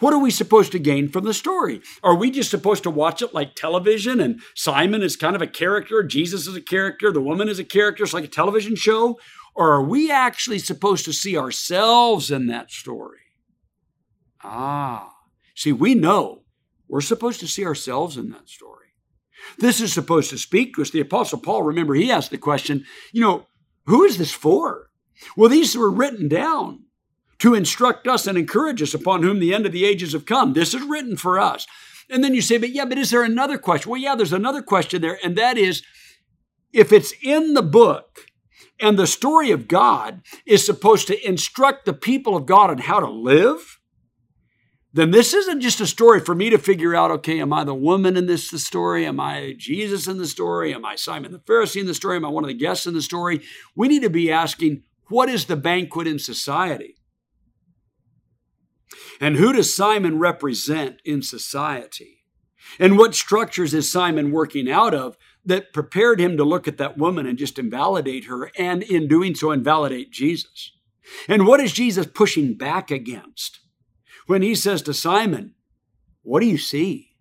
What 0.00 0.12
are 0.12 0.18
we 0.18 0.30
supposed 0.30 0.72
to 0.72 0.78
gain 0.78 1.08
from 1.08 1.24
the 1.24 1.34
story? 1.34 1.80
Are 2.02 2.14
we 2.14 2.30
just 2.30 2.50
supposed 2.50 2.82
to 2.82 2.90
watch 2.90 3.22
it 3.22 3.34
like 3.34 3.54
television 3.54 4.20
and 4.20 4.40
Simon 4.54 5.02
is 5.02 5.16
kind 5.16 5.36
of 5.36 5.42
a 5.42 5.46
character, 5.46 6.02
Jesus 6.02 6.46
is 6.46 6.56
a 6.56 6.60
character, 6.60 7.12
the 7.12 7.20
woman 7.20 7.48
is 7.48 7.58
a 7.58 7.64
character, 7.64 8.04
it's 8.04 8.12
like 8.12 8.24
a 8.24 8.28
television 8.28 8.76
show? 8.76 9.18
Or 9.54 9.72
are 9.72 9.82
we 9.82 10.10
actually 10.10 10.58
supposed 10.58 11.04
to 11.06 11.12
see 11.12 11.36
ourselves 11.36 12.30
in 12.30 12.46
that 12.46 12.70
story? 12.70 13.18
Ah, 14.42 15.12
see, 15.54 15.72
we 15.72 15.94
know 15.94 16.42
we're 16.86 17.00
supposed 17.00 17.40
to 17.40 17.48
see 17.48 17.64
ourselves 17.64 18.16
in 18.16 18.30
that 18.30 18.48
story. 18.48 18.86
This 19.58 19.80
is 19.80 19.92
supposed 19.92 20.30
to 20.30 20.38
speak 20.38 20.74
to 20.74 20.82
us. 20.82 20.90
The 20.90 21.00
Apostle 21.00 21.40
Paul, 21.40 21.62
remember, 21.62 21.94
he 21.94 22.10
asked 22.10 22.30
the 22.30 22.38
question, 22.38 22.84
you 23.12 23.20
know, 23.20 23.46
who 23.86 24.04
is 24.04 24.18
this 24.18 24.32
for? 24.32 24.90
Well, 25.36 25.48
these 25.48 25.76
were 25.76 25.90
written 25.90 26.28
down 26.28 26.84
to 27.38 27.54
instruct 27.54 28.08
us 28.08 28.26
and 28.26 28.36
encourage 28.36 28.82
us 28.82 28.94
upon 28.94 29.22
whom 29.22 29.38
the 29.38 29.54
end 29.54 29.66
of 29.66 29.72
the 29.72 29.84
ages 29.84 30.12
have 30.12 30.26
come. 30.26 30.52
This 30.52 30.74
is 30.74 30.82
written 30.82 31.16
for 31.16 31.38
us. 31.38 31.66
And 32.10 32.24
then 32.24 32.34
you 32.34 32.40
say, 32.40 32.58
but 32.58 32.70
yeah, 32.70 32.84
but 32.84 32.98
is 32.98 33.10
there 33.10 33.22
another 33.22 33.58
question? 33.58 33.90
Well, 33.90 34.00
yeah, 34.00 34.14
there's 34.14 34.32
another 34.32 34.62
question 34.62 35.02
there, 35.02 35.18
and 35.22 35.36
that 35.36 35.58
is 35.58 35.82
if 36.72 36.92
it's 36.92 37.12
in 37.22 37.54
the 37.54 37.62
book 37.62 38.26
and 38.80 38.98
the 38.98 39.06
story 39.06 39.50
of 39.50 39.68
God 39.68 40.22
is 40.46 40.64
supposed 40.64 41.06
to 41.08 41.26
instruct 41.28 41.84
the 41.84 41.92
people 41.92 42.36
of 42.36 42.46
God 42.46 42.70
on 42.70 42.78
how 42.78 43.00
to 43.00 43.10
live, 43.10 43.78
then 44.92 45.10
this 45.10 45.34
isn't 45.34 45.60
just 45.60 45.80
a 45.80 45.86
story 45.86 46.20
for 46.20 46.34
me 46.34 46.50
to 46.50 46.58
figure 46.58 46.94
out, 46.94 47.10
okay, 47.10 47.40
am 47.40 47.52
I 47.52 47.64
the 47.64 47.74
woman 47.74 48.16
in 48.16 48.26
this 48.26 48.50
story? 48.50 49.04
Am 49.06 49.20
I 49.20 49.54
Jesus 49.58 50.08
in 50.08 50.18
the 50.18 50.26
story? 50.26 50.74
Am 50.74 50.84
I 50.84 50.96
Simon 50.96 51.32
the 51.32 51.38
Pharisee 51.38 51.80
in 51.80 51.86
the 51.86 51.94
story? 51.94 52.16
Am 52.16 52.24
I 52.24 52.28
one 52.28 52.44
of 52.44 52.48
the 52.48 52.54
guests 52.54 52.86
in 52.86 52.94
the 52.94 53.02
story? 53.02 53.42
We 53.76 53.88
need 53.88 54.02
to 54.02 54.10
be 54.10 54.32
asking, 54.32 54.82
what 55.08 55.28
is 55.28 55.44
the 55.44 55.56
banquet 55.56 56.06
in 56.06 56.18
society? 56.18 56.97
And 59.20 59.36
who 59.36 59.52
does 59.52 59.74
Simon 59.74 60.18
represent 60.18 61.00
in 61.04 61.22
society? 61.22 62.24
And 62.78 62.98
what 62.98 63.14
structures 63.14 63.74
is 63.74 63.90
Simon 63.90 64.30
working 64.30 64.70
out 64.70 64.94
of 64.94 65.16
that 65.44 65.72
prepared 65.72 66.20
him 66.20 66.36
to 66.36 66.44
look 66.44 66.68
at 66.68 66.78
that 66.78 66.98
woman 66.98 67.26
and 67.26 67.38
just 67.38 67.58
invalidate 67.58 68.24
her, 68.24 68.50
and 68.58 68.82
in 68.82 69.08
doing 69.08 69.34
so, 69.34 69.50
invalidate 69.50 70.10
Jesus? 70.10 70.72
And 71.26 71.46
what 71.46 71.60
is 71.60 71.72
Jesus 71.72 72.06
pushing 72.06 72.54
back 72.54 72.90
against 72.90 73.60
when 74.26 74.42
he 74.42 74.54
says 74.54 74.82
to 74.82 74.94
Simon, 74.94 75.54
What 76.22 76.40
do 76.40 76.46
you 76.46 76.58
see? 76.58 77.16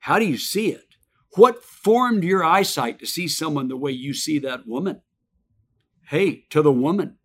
How 0.00 0.18
do 0.18 0.24
you 0.24 0.38
see 0.38 0.70
it? 0.70 0.96
What 1.36 1.62
formed 1.62 2.24
your 2.24 2.42
eyesight 2.42 2.98
to 2.98 3.06
see 3.06 3.28
someone 3.28 3.68
the 3.68 3.76
way 3.76 3.92
you 3.92 4.14
see 4.14 4.38
that 4.40 4.66
woman? 4.66 5.02
Hey, 6.08 6.46
to 6.50 6.62
the 6.62 6.72
woman, 6.72 7.18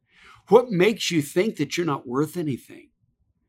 what 0.50 0.70
makes 0.70 1.12
you 1.12 1.22
think 1.22 1.56
that 1.56 1.78
you're 1.78 1.86
not 1.86 2.08
worth 2.08 2.38
anything? 2.38 2.91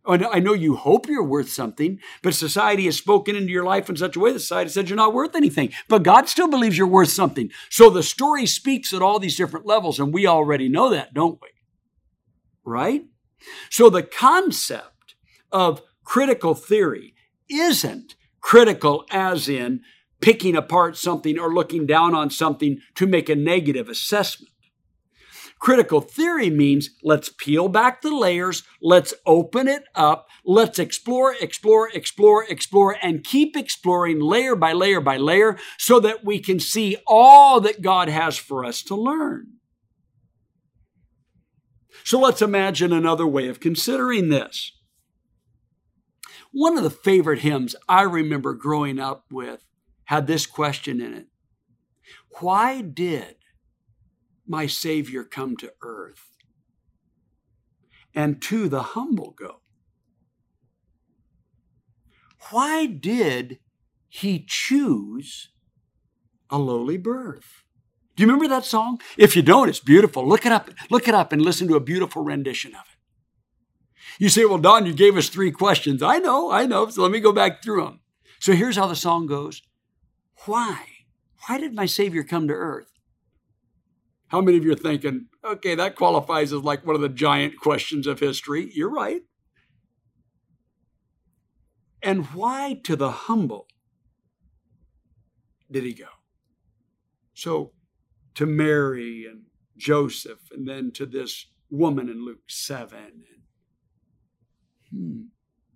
Oh, 0.05 0.14
I 0.14 0.40
know 0.40 0.53
you 0.53 0.74
hope 0.74 1.07
you're 1.07 1.22
worth 1.22 1.48
something, 1.48 2.00
but 2.22 2.34
society 2.34 2.86
has 2.86 2.96
spoken 2.96 3.36
into 3.36 3.53
your 3.53 3.64
life 3.64 3.88
in 3.88 3.96
such 3.96 4.16
a 4.16 4.20
way 4.20 4.32
that 4.32 4.40
society 4.40 4.70
said 4.70 4.88
you're 4.88 4.96
not 4.96 5.14
worth 5.14 5.36
anything. 5.36 5.72
But 5.88 6.03
God 6.03 6.28
still 6.28 6.48
believes 6.48 6.76
you're 6.76 6.88
worth 6.88 7.11
something. 7.11 7.50
So 7.70 7.88
the 7.88 8.03
story 8.03 8.46
speaks 8.46 8.92
at 8.92 9.00
all 9.00 9.20
these 9.20 9.36
different 9.36 9.64
levels, 9.64 10.00
and 10.00 10.12
we 10.12 10.26
already 10.26 10.68
know 10.68 10.90
that, 10.90 11.14
don't 11.14 11.38
we? 11.40 11.48
Right? 12.64 13.05
So 13.70 13.90
the 13.90 14.03
concept 14.03 15.14
of 15.53 15.82
critical 16.03 16.55
theory 16.55 17.14
isn't 17.48 18.16
critical 18.40 19.05
as 19.11 19.48
in 19.48 19.82
picking 20.20 20.57
apart 20.57 20.96
something 20.96 21.38
or 21.38 21.53
looking 21.53 21.86
down 21.86 22.14
on 22.14 22.30
something 22.30 22.78
to 22.96 23.07
make 23.07 23.28
a 23.28 23.36
negative 23.36 23.88
assessment. 23.88 24.53
Critical 25.63 26.01
theory 26.01 26.51
means 26.51 26.91
let's 27.05 27.29
peel 27.29 27.69
back 27.69 28.03
the 28.03 28.13
layers, 28.13 28.65
let's 28.83 29.15
open 29.25 29.69
it 29.69 29.85
up, 29.95 30.27
let's 30.45 30.81
explore, 30.81 31.37
explore, 31.41 31.89
explore, 31.95 32.45
explore, 32.49 32.97
and 33.01 33.23
keep 33.23 33.57
exploring 33.57 34.19
layer 34.19 34.57
by 34.57 34.73
layer 34.73 35.01
by 35.01 35.17
layer 35.17 35.57
so 35.79 36.01
that 36.01 36.25
we 36.25 36.41
can 36.41 36.59
see 36.59 36.97
all 37.07 37.61
that 37.61 37.81
God 37.81 38.09
has 38.09 38.37
for 38.37 38.65
us 38.65 38.83
to 38.83 38.97
learn. 38.97 39.59
So 42.03 42.19
let's 42.19 42.43
imagine 42.43 42.93
another 42.93 43.27
way 43.27 43.47
of 43.47 43.61
considering 43.61 44.31
this. 44.31 44.73
One 46.51 46.77
of 46.77 46.83
the 46.83 46.91
favorite 46.91 47.39
hymns 47.39 47.77
I 47.89 48.03
remember 48.03 48.53
growing 48.53 48.99
up 48.99 49.27
with 49.31 49.65
had 50.07 50.27
this 50.27 50.45
question 50.45 51.01
in 51.01 51.15
it 51.15 51.27
Why 52.41 52.81
did 52.81 53.37
my 54.47 54.66
Savior 54.66 55.24
come 55.24 55.57
to 55.59 55.72
earth? 55.82 56.36
And 58.14 58.43
to 58.43 58.68
the 58.68 58.82
humble 58.82 59.30
go. 59.30 59.61
Why 62.51 62.86
did 62.86 63.59
he 64.09 64.45
choose 64.47 65.51
a 66.51 66.59
lowly 66.59 66.99
birth? 66.99 67.62
Do 68.14 68.22
you 68.22 68.26
remember 68.26 68.49
that 68.49 68.66
song? 68.66 69.01
If 69.16 69.34
you 69.34 69.43
don't, 69.43 69.70
it's 69.70 69.80
beautiful. 69.80 70.28
Look 70.28 70.45
it 70.45 70.53
up. 70.53 70.68
Look 70.90 71.09
it 71.09 71.14
up 71.14 71.32
and 71.32 71.40
listen 71.40 71.66
to 71.68 71.76
a 71.76 71.80
beautiful 71.80 72.22
rendition 72.22 72.74
of 72.74 72.82
it. 72.82 72.99
You 74.18 74.28
say, 74.28 74.45
well, 74.45 74.59
Don, 74.59 74.84
you 74.84 74.93
gave 74.93 75.16
us 75.16 75.28
three 75.28 75.51
questions. 75.51 76.03
I 76.03 76.18
know, 76.18 76.51
I 76.51 76.66
know. 76.66 76.88
So 76.90 77.03
let 77.03 77.11
me 77.11 77.20
go 77.20 77.32
back 77.32 77.62
through 77.62 77.84
them. 77.84 78.01
So 78.38 78.53
here's 78.53 78.76
how 78.76 78.86
the 78.86 78.97
song 78.97 79.26
goes. 79.26 79.62
Why? 80.45 80.84
Why 81.47 81.59
did 81.59 81.74
my 81.74 81.86
Savior 81.86 82.22
come 82.22 82.49
to 82.49 82.55
earth? 82.55 82.91
How 84.33 84.41
many 84.41 84.57
of 84.57 84.64
you 84.64 84.72
are 84.72 84.76
thinking, 84.76 85.26
okay, 85.45 85.74
that 85.74 85.95
qualifies 85.95 86.55
as 86.55 86.62
like 86.62 86.87
one 86.87 86.97
of 86.97 87.03
the 87.03 87.11
giant 87.11 87.59
questions 87.61 88.07
of 88.07 88.18
history? 88.18 88.70
You're 88.72 88.91
right. 88.91 89.20
And 92.03 92.24
why 92.28 92.80
to 92.85 92.97
the 92.97 93.11
humble 93.11 93.66
did 95.70 95.85
he 95.85 95.93
go? 95.93 96.07
So 97.35 97.72
to 98.35 98.47
Mary 98.47 99.26
and 99.30 99.43
Joseph, 99.76 100.41
and 100.51 100.66
then 100.66 100.93
to 100.93 101.05
this 101.05 101.49
woman 101.68 102.09
in 102.09 102.24
Luke 102.24 102.49
7. 102.49 102.99
And, 102.99 103.14
hmm, 104.91 105.22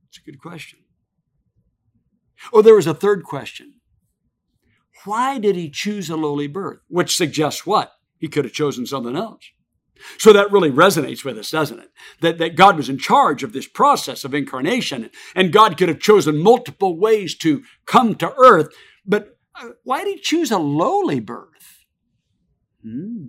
it's 0.08 0.18
a 0.18 0.22
good 0.22 0.40
question. 0.40 0.78
Oh, 2.54 2.62
there 2.62 2.74
was 2.74 2.86
a 2.86 2.94
third 2.94 3.22
question. 3.22 3.80
Why 5.04 5.38
did 5.38 5.56
he 5.56 5.68
choose 5.68 6.08
a 6.08 6.16
lowly 6.16 6.46
birth? 6.46 6.80
Which 6.88 7.14
suggests 7.14 7.66
what? 7.66 7.92
He 8.18 8.28
could 8.28 8.44
have 8.44 8.54
chosen 8.54 8.86
something 8.86 9.16
else. 9.16 9.50
So 10.18 10.32
that 10.32 10.52
really 10.52 10.70
resonates 10.70 11.24
with 11.24 11.38
us, 11.38 11.50
doesn't 11.50 11.78
it? 11.78 11.90
That, 12.20 12.38
that 12.38 12.56
God 12.56 12.76
was 12.76 12.88
in 12.88 12.98
charge 12.98 13.42
of 13.42 13.52
this 13.52 13.66
process 13.66 14.24
of 14.24 14.34
incarnation, 14.34 15.10
and 15.34 15.52
God 15.52 15.78
could 15.78 15.88
have 15.88 16.00
chosen 16.00 16.36
multiple 16.38 16.98
ways 16.98 17.34
to 17.38 17.62
come 17.86 18.14
to 18.16 18.34
earth. 18.36 18.68
But 19.06 19.38
uh, 19.60 19.70
why 19.84 20.04
did 20.04 20.16
he 20.16 20.20
choose 20.20 20.50
a 20.50 20.58
lowly 20.58 21.20
birth? 21.20 21.84
Hmm. 22.82 23.28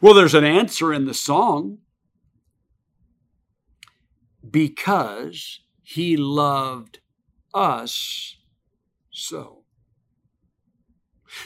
Well, 0.00 0.14
there's 0.14 0.34
an 0.34 0.44
answer 0.44 0.92
in 0.92 1.06
the 1.06 1.14
song. 1.14 1.78
Because 4.48 5.60
he 5.82 6.16
loved 6.16 7.00
us 7.52 8.36
so. 9.10 9.59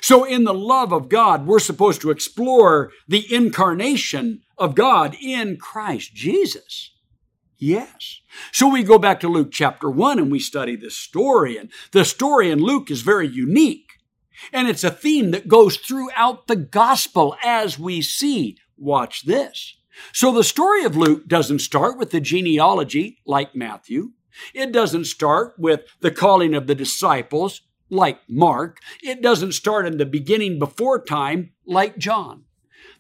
So, 0.00 0.24
in 0.24 0.44
the 0.44 0.54
love 0.54 0.92
of 0.92 1.08
God, 1.08 1.46
we're 1.46 1.58
supposed 1.58 2.00
to 2.02 2.10
explore 2.10 2.90
the 3.06 3.32
incarnation 3.32 4.42
of 4.56 4.74
God 4.74 5.16
in 5.20 5.56
Christ 5.56 6.14
Jesus. 6.14 6.90
Yes. 7.58 8.20
So 8.52 8.68
we 8.68 8.82
go 8.82 8.98
back 8.98 9.20
to 9.20 9.28
Luke 9.28 9.50
chapter 9.52 9.88
1 9.88 10.18
and 10.18 10.30
we 10.30 10.38
study 10.38 10.76
this 10.76 10.96
story. 10.96 11.56
And 11.56 11.70
the 11.92 12.04
story 12.04 12.50
in 12.50 12.58
Luke 12.58 12.90
is 12.90 13.02
very 13.02 13.28
unique. 13.28 13.92
And 14.52 14.68
it's 14.68 14.84
a 14.84 14.90
theme 14.90 15.30
that 15.30 15.48
goes 15.48 15.76
throughout 15.76 16.46
the 16.46 16.56
gospel 16.56 17.36
as 17.44 17.78
we 17.78 18.02
see. 18.02 18.58
Watch 18.76 19.24
this. 19.24 19.76
So 20.12 20.32
the 20.32 20.44
story 20.44 20.84
of 20.84 20.96
Luke 20.96 21.28
doesn't 21.28 21.60
start 21.60 21.96
with 21.96 22.10
the 22.10 22.20
genealogy 22.20 23.18
like 23.24 23.54
Matthew. 23.54 24.10
It 24.52 24.72
doesn't 24.72 25.04
start 25.04 25.54
with 25.56 25.82
the 26.00 26.10
calling 26.10 26.54
of 26.54 26.66
the 26.66 26.74
disciples 26.74 27.62
like 27.94 28.20
Mark. 28.28 28.78
It 29.02 29.22
doesn't 29.22 29.52
start 29.52 29.86
in 29.86 29.96
the 29.96 30.06
beginning 30.06 30.58
before 30.58 31.02
time 31.02 31.52
like 31.66 31.96
John. 31.96 32.44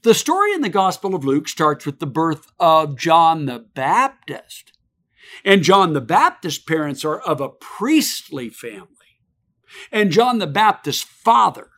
The 0.02 0.14
story 0.14 0.52
in 0.52 0.60
the 0.60 0.68
Gospel 0.68 1.14
of 1.14 1.24
Luke 1.24 1.48
starts 1.48 1.86
with 1.86 1.98
the 1.98 2.06
birth 2.06 2.52
of 2.58 2.98
John 2.98 3.46
the 3.46 3.58
Baptist. 3.58 4.72
And 5.44 5.62
John 5.62 5.92
the 5.92 6.00
Baptist's 6.00 6.62
parents 6.62 7.04
are 7.04 7.18
of 7.18 7.40
a 7.40 7.48
priestly 7.48 8.48
family. 8.48 8.88
And 9.90 10.10
John 10.10 10.38
the 10.38 10.46
Baptist's 10.46 11.02
father, 11.02 11.70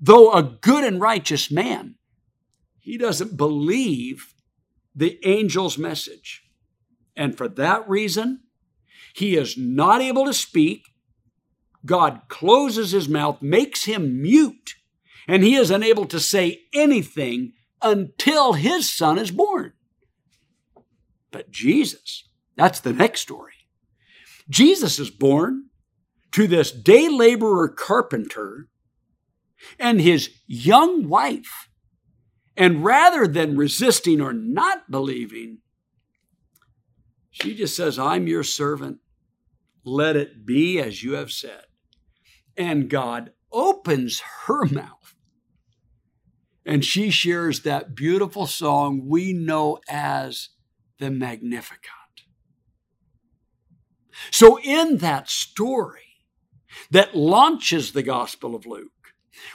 though 0.00 0.32
a 0.32 0.42
good 0.42 0.84
and 0.84 1.00
righteous 1.00 1.50
man, 1.50 1.96
he 2.78 2.96
doesn't 2.96 3.36
believe 3.36 4.34
the 4.94 5.18
angel's 5.24 5.78
message. 5.78 6.42
And 7.16 7.36
for 7.36 7.48
that 7.48 7.88
reason, 7.88 8.40
he 9.14 9.36
is 9.36 9.56
not 9.56 10.00
able 10.00 10.24
to 10.24 10.34
speak 10.34 10.91
God 11.84 12.22
closes 12.28 12.92
his 12.92 13.08
mouth, 13.08 13.42
makes 13.42 13.84
him 13.84 14.22
mute, 14.22 14.74
and 15.26 15.42
he 15.42 15.54
is 15.54 15.70
unable 15.70 16.06
to 16.06 16.20
say 16.20 16.62
anything 16.72 17.52
until 17.80 18.52
his 18.52 18.90
son 18.90 19.18
is 19.18 19.30
born. 19.30 19.72
But 21.30 21.50
Jesus, 21.50 22.28
that's 22.56 22.80
the 22.80 22.92
next 22.92 23.20
story. 23.22 23.52
Jesus 24.48 24.98
is 24.98 25.10
born 25.10 25.70
to 26.32 26.46
this 26.46 26.70
day 26.70 27.08
laborer 27.08 27.68
carpenter 27.68 28.68
and 29.78 30.00
his 30.00 30.30
young 30.46 31.08
wife. 31.08 31.68
And 32.56 32.84
rather 32.84 33.26
than 33.26 33.56
resisting 33.56 34.20
or 34.20 34.32
not 34.32 34.90
believing, 34.90 35.58
she 37.30 37.54
just 37.54 37.74
says, 37.74 37.98
I'm 37.98 38.26
your 38.26 38.42
servant. 38.42 38.98
Let 39.84 40.16
it 40.16 40.44
be 40.44 40.78
as 40.78 41.02
you 41.02 41.14
have 41.14 41.32
said 41.32 41.64
and 42.56 42.88
God 42.88 43.32
opens 43.50 44.22
her 44.46 44.64
mouth. 44.66 45.14
And 46.64 46.84
she 46.84 47.10
shares 47.10 47.60
that 47.60 47.94
beautiful 47.94 48.46
song 48.46 49.08
we 49.08 49.32
know 49.32 49.80
as 49.88 50.50
the 50.98 51.10
Magnificat. 51.10 51.90
So, 54.30 54.60
in 54.62 54.98
that 54.98 55.28
story 55.28 56.00
that 56.90 57.16
launches 57.16 57.92
the 57.92 58.02
Gospel 58.02 58.54
of 58.54 58.66
Luke, 58.66 58.90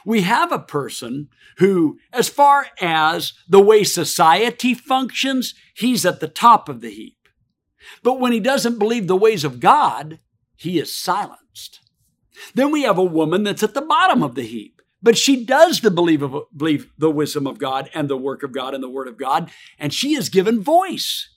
we 0.06 0.22
have 0.22 0.52
a 0.52 0.60
person 0.60 1.30
who, 1.58 2.00
as 2.12 2.28
far 2.28 2.68
as 2.82 3.34
the 3.48 3.62
way 3.62 3.84
society 3.84 4.74
functions, 4.74 5.54
he's 5.76 6.06
at 6.06 6.20
the 6.20 6.28
top 6.28 6.68
of 6.68 6.82
the 6.82 6.90
heap. 6.90 7.30
But 8.04 8.20
when 8.20 8.32
he 8.32 8.40
doesn't 8.40 8.80
believe 8.80 9.08
the 9.08 9.16
ways 9.16 9.44
of 9.44 9.60
God, 9.60 10.20
he 10.56 10.80
is 10.80 10.96
silenced. 10.96 11.80
Then 12.54 12.72
we 12.72 12.84
have 12.84 12.98
a 12.98 13.04
woman 13.04 13.44
that's 13.44 13.64
at 13.64 13.74
the 13.74 13.82
bottom 13.82 14.24
of 14.24 14.36
the 14.36 14.44
heap, 14.44 14.82
but 15.02 15.18
she 15.18 15.46
does 15.46 15.82
the 15.82 15.92
believe, 15.92 16.22
of, 16.22 16.36
believe 16.56 16.92
the 16.98 17.12
wisdom 17.12 17.48
of 17.48 17.60
God 17.60 17.90
and 17.94 18.10
the 18.10 18.18
work 18.18 18.44
of 18.44 18.52
God 18.52 18.74
and 18.74 18.84
the 18.84 18.90
word 18.90 19.08
of 19.08 19.18
God, 19.18 19.52
and 19.80 19.94
she 19.94 20.16
is 20.16 20.30
given 20.30 20.62
voice. 20.62 21.30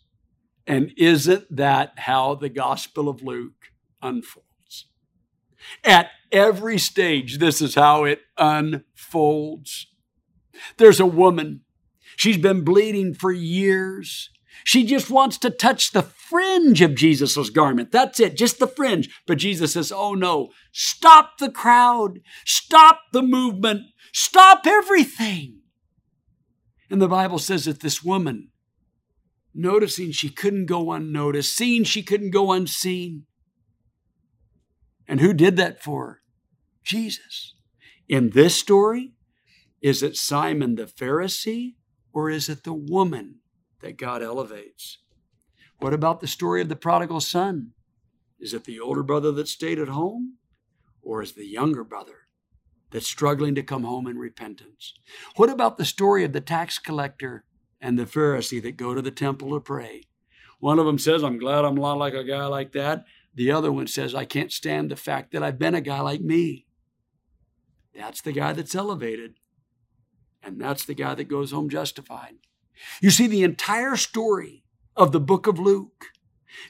And 0.66 0.92
isn't 0.96 1.56
that 1.56 1.98
how 1.98 2.34
the 2.34 2.48
Gospel 2.48 3.08
of 3.08 3.22
Luke 3.22 3.72
unfolds? 4.02 4.86
At 5.84 6.10
every 6.32 6.78
stage, 6.78 7.38
this 7.38 7.60
is 7.60 7.74
how 7.74 8.04
it 8.04 8.20
unfolds. 8.38 9.86
There's 10.76 11.00
a 11.00 11.06
woman. 11.06 11.62
She's 12.16 12.38
been 12.38 12.62
bleeding 12.64 13.14
for 13.14 13.32
years. 13.32 14.30
She 14.64 14.84
just 14.84 15.10
wants 15.10 15.38
to 15.38 15.50
touch 15.50 15.92
the 15.92 16.02
fringe 16.30 16.80
of 16.80 16.94
Jesus' 16.94 17.50
garment. 17.50 17.90
That's 17.90 18.20
it, 18.20 18.36
just 18.36 18.58
the 18.58 18.66
fringe. 18.68 19.08
But 19.26 19.38
Jesus 19.38 19.72
says, 19.72 19.92
Oh 19.92 20.14
no, 20.14 20.50
stop 20.72 21.38
the 21.38 21.50
crowd, 21.50 22.20
stop 22.46 23.00
the 23.12 23.22
movement, 23.22 23.82
stop 24.12 24.62
everything. 24.66 25.60
And 26.88 27.02
the 27.02 27.08
Bible 27.08 27.38
says 27.38 27.64
that 27.64 27.80
this 27.80 28.02
woman, 28.02 28.48
noticing 29.54 30.12
she 30.12 30.28
couldn't 30.28 30.66
go 30.66 30.92
unnoticed, 30.92 31.54
seeing 31.54 31.84
she 31.84 32.02
couldn't 32.02 32.30
go 32.30 32.52
unseen. 32.52 33.26
And 35.06 35.20
who 35.20 35.32
did 35.32 35.56
that 35.56 35.82
for 35.82 36.06
her? 36.06 36.20
Jesus. 36.84 37.54
In 38.08 38.30
this 38.30 38.56
story, 38.56 39.12
is 39.82 40.02
it 40.02 40.16
Simon 40.16 40.76
the 40.76 40.84
Pharisee 40.84 41.74
or 42.12 42.30
is 42.30 42.48
it 42.48 42.64
the 42.64 42.74
woman 42.74 43.36
that 43.80 43.96
God 43.96 44.22
elevates? 44.22 44.98
What 45.80 45.94
about 45.94 46.20
the 46.20 46.26
story 46.26 46.60
of 46.60 46.68
the 46.68 46.76
prodigal 46.76 47.20
son? 47.20 47.72
Is 48.38 48.52
it 48.52 48.64
the 48.64 48.78
older 48.78 49.02
brother 49.02 49.32
that 49.32 49.48
stayed 49.48 49.78
at 49.78 49.88
home 49.88 50.36
or 51.02 51.22
is 51.22 51.32
the 51.32 51.46
younger 51.46 51.84
brother 51.84 52.28
that's 52.90 53.06
struggling 53.06 53.54
to 53.54 53.62
come 53.62 53.84
home 53.84 54.06
in 54.06 54.18
repentance? 54.18 54.92
What 55.36 55.48
about 55.48 55.78
the 55.78 55.86
story 55.86 56.22
of 56.22 56.34
the 56.34 56.42
tax 56.42 56.78
collector 56.78 57.44
and 57.80 57.98
the 57.98 58.04
Pharisee 58.04 58.62
that 58.62 58.76
go 58.76 58.94
to 58.94 59.00
the 59.00 59.10
temple 59.10 59.52
to 59.54 59.60
pray? 59.60 60.02
One 60.58 60.78
of 60.78 60.84
them 60.84 60.98
says, 60.98 61.24
I'm 61.24 61.38
glad 61.38 61.64
I'm 61.64 61.76
not 61.76 61.96
like 61.96 62.12
a 62.12 62.24
guy 62.24 62.44
like 62.44 62.72
that. 62.72 63.06
The 63.34 63.50
other 63.50 63.72
one 63.72 63.86
says, 63.86 64.14
I 64.14 64.26
can't 64.26 64.52
stand 64.52 64.90
the 64.90 64.96
fact 64.96 65.32
that 65.32 65.42
I've 65.42 65.58
been 65.58 65.74
a 65.74 65.80
guy 65.80 66.00
like 66.00 66.20
me. 66.20 66.66
That's 67.94 68.20
the 68.20 68.32
guy 68.32 68.52
that's 68.52 68.74
elevated. 68.74 69.36
And 70.42 70.60
that's 70.60 70.84
the 70.84 70.94
guy 70.94 71.14
that 71.14 71.28
goes 71.28 71.52
home 71.52 71.70
justified. 71.70 72.34
You 73.00 73.10
see, 73.10 73.26
the 73.26 73.44
entire 73.44 73.96
story 73.96 74.64
of 74.96 75.12
the 75.12 75.20
book 75.20 75.46
of 75.46 75.58
Luke 75.58 76.06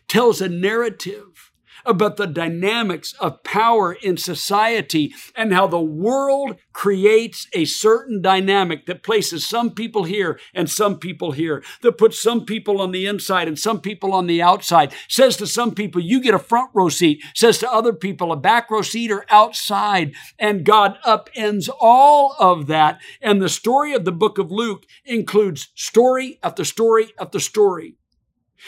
tells 0.09 0.41
a 0.41 0.49
narrative 0.49 1.51
about 1.85 2.17
the 2.17 2.27
dynamics 2.27 3.15
of 3.15 3.43
power 3.43 3.93
in 3.93 4.17
society 4.17 5.15
and 5.35 5.53
how 5.53 5.67
the 5.67 5.81
world 5.81 6.57
creates 6.73 7.47
a 7.53 7.65
certain 7.65 8.21
dynamic 8.21 8.87
that 8.87 9.03
places 9.03 9.47
some 9.47 9.71
people 9.71 10.05
here 10.05 10.39
and 10.55 10.69
some 10.69 10.99
people 10.99 11.33
here, 11.33 11.63
that 11.83 11.99
puts 11.99 12.21
some 12.21 12.45
people 12.45 12.81
on 12.81 12.93
the 12.93 13.07
inside 13.07 13.49
and 13.49 13.59
some 13.59 13.81
people 13.81 14.13
on 14.13 14.27
the 14.27 14.43
outside, 14.43 14.93
says 15.09 15.37
to 15.37 15.47
some 15.47 15.75
people, 15.75 16.01
you 16.01 16.21
get 16.21 16.35
a 16.35 16.39
front 16.39 16.71
row 16.75 16.89
seat, 16.89 17.23
says 17.35 17.59
to 17.59 17.73
other 17.73 17.93
people, 17.93 18.33
a 18.33 18.37
back 18.37 18.71
row 18.71 18.83
seat 18.83 19.11
or 19.11 19.25
outside. 19.31 20.13
And 20.39 20.65
God 20.65 20.99
upends 21.05 21.69
all 21.81 22.35
of 22.39 22.67
that. 22.67 23.01
And 23.21 23.41
the 23.41 23.49
story 23.49 23.95
of 23.95 24.05
the 24.05 24.13
book 24.13 24.39
of 24.39 24.51
Luke 24.51 24.85
includes 25.05 25.69
story 25.75 26.39
after 26.43 26.65
story 26.65 27.13
after 27.19 27.41
story. 27.41 27.97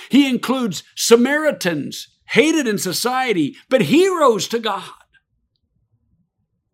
He 0.08 0.28
includes 0.28 0.82
Samaritans 0.96 2.08
hated 2.28 2.66
in 2.66 2.78
society, 2.78 3.56
but 3.68 3.82
heroes 3.82 4.48
to 4.48 4.58
God. 4.58 4.84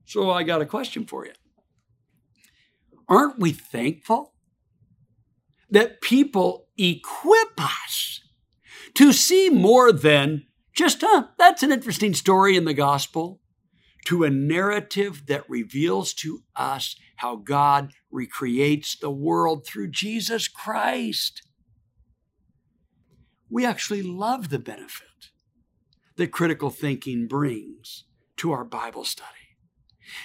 So 0.07 0.31
I 0.31 0.43
got 0.43 0.63
a 0.63 0.67
question 0.67 1.05
for 1.07 1.27
you. 1.27 1.33
Aren't 3.09 3.39
we 3.39 3.53
thankful 3.53 4.35
that 5.71 6.01
people 6.01 6.69
equip 6.77 7.61
us 7.61 8.21
to 8.95 9.13
see 9.13 9.51
more 9.51 9.93
than 9.93 10.45
just, 10.75 11.03
huh, 11.03 11.27
that's 11.39 11.63
an 11.63 11.73
interesting 11.73 12.15
story 12.15 12.57
in 12.57 12.65
the 12.65 12.75
gospel, 12.75 13.41
to 14.07 14.25
a 14.25 14.31
narrative 14.31 15.25
that 15.27 15.49
reveals 15.51 16.15
to 16.15 16.41
us 16.57 16.97
how 17.17 17.37
God 17.37 17.93
recreates 18.11 18.97
the 18.97 19.11
world 19.11 19.67
through 19.67 19.91
Jesus 19.91 20.49
Christ? 20.49 21.43
We 23.51 23.65
actually 23.65 24.03
love 24.03 24.51
the 24.51 24.59
benefit 24.59 25.31
that 26.17 26.33
critical 26.33 26.71
thinking 26.71 27.27
brings 27.27 28.05
to 28.37 28.53
our 28.53 28.65
Bible 28.65 29.05
study 29.05 29.33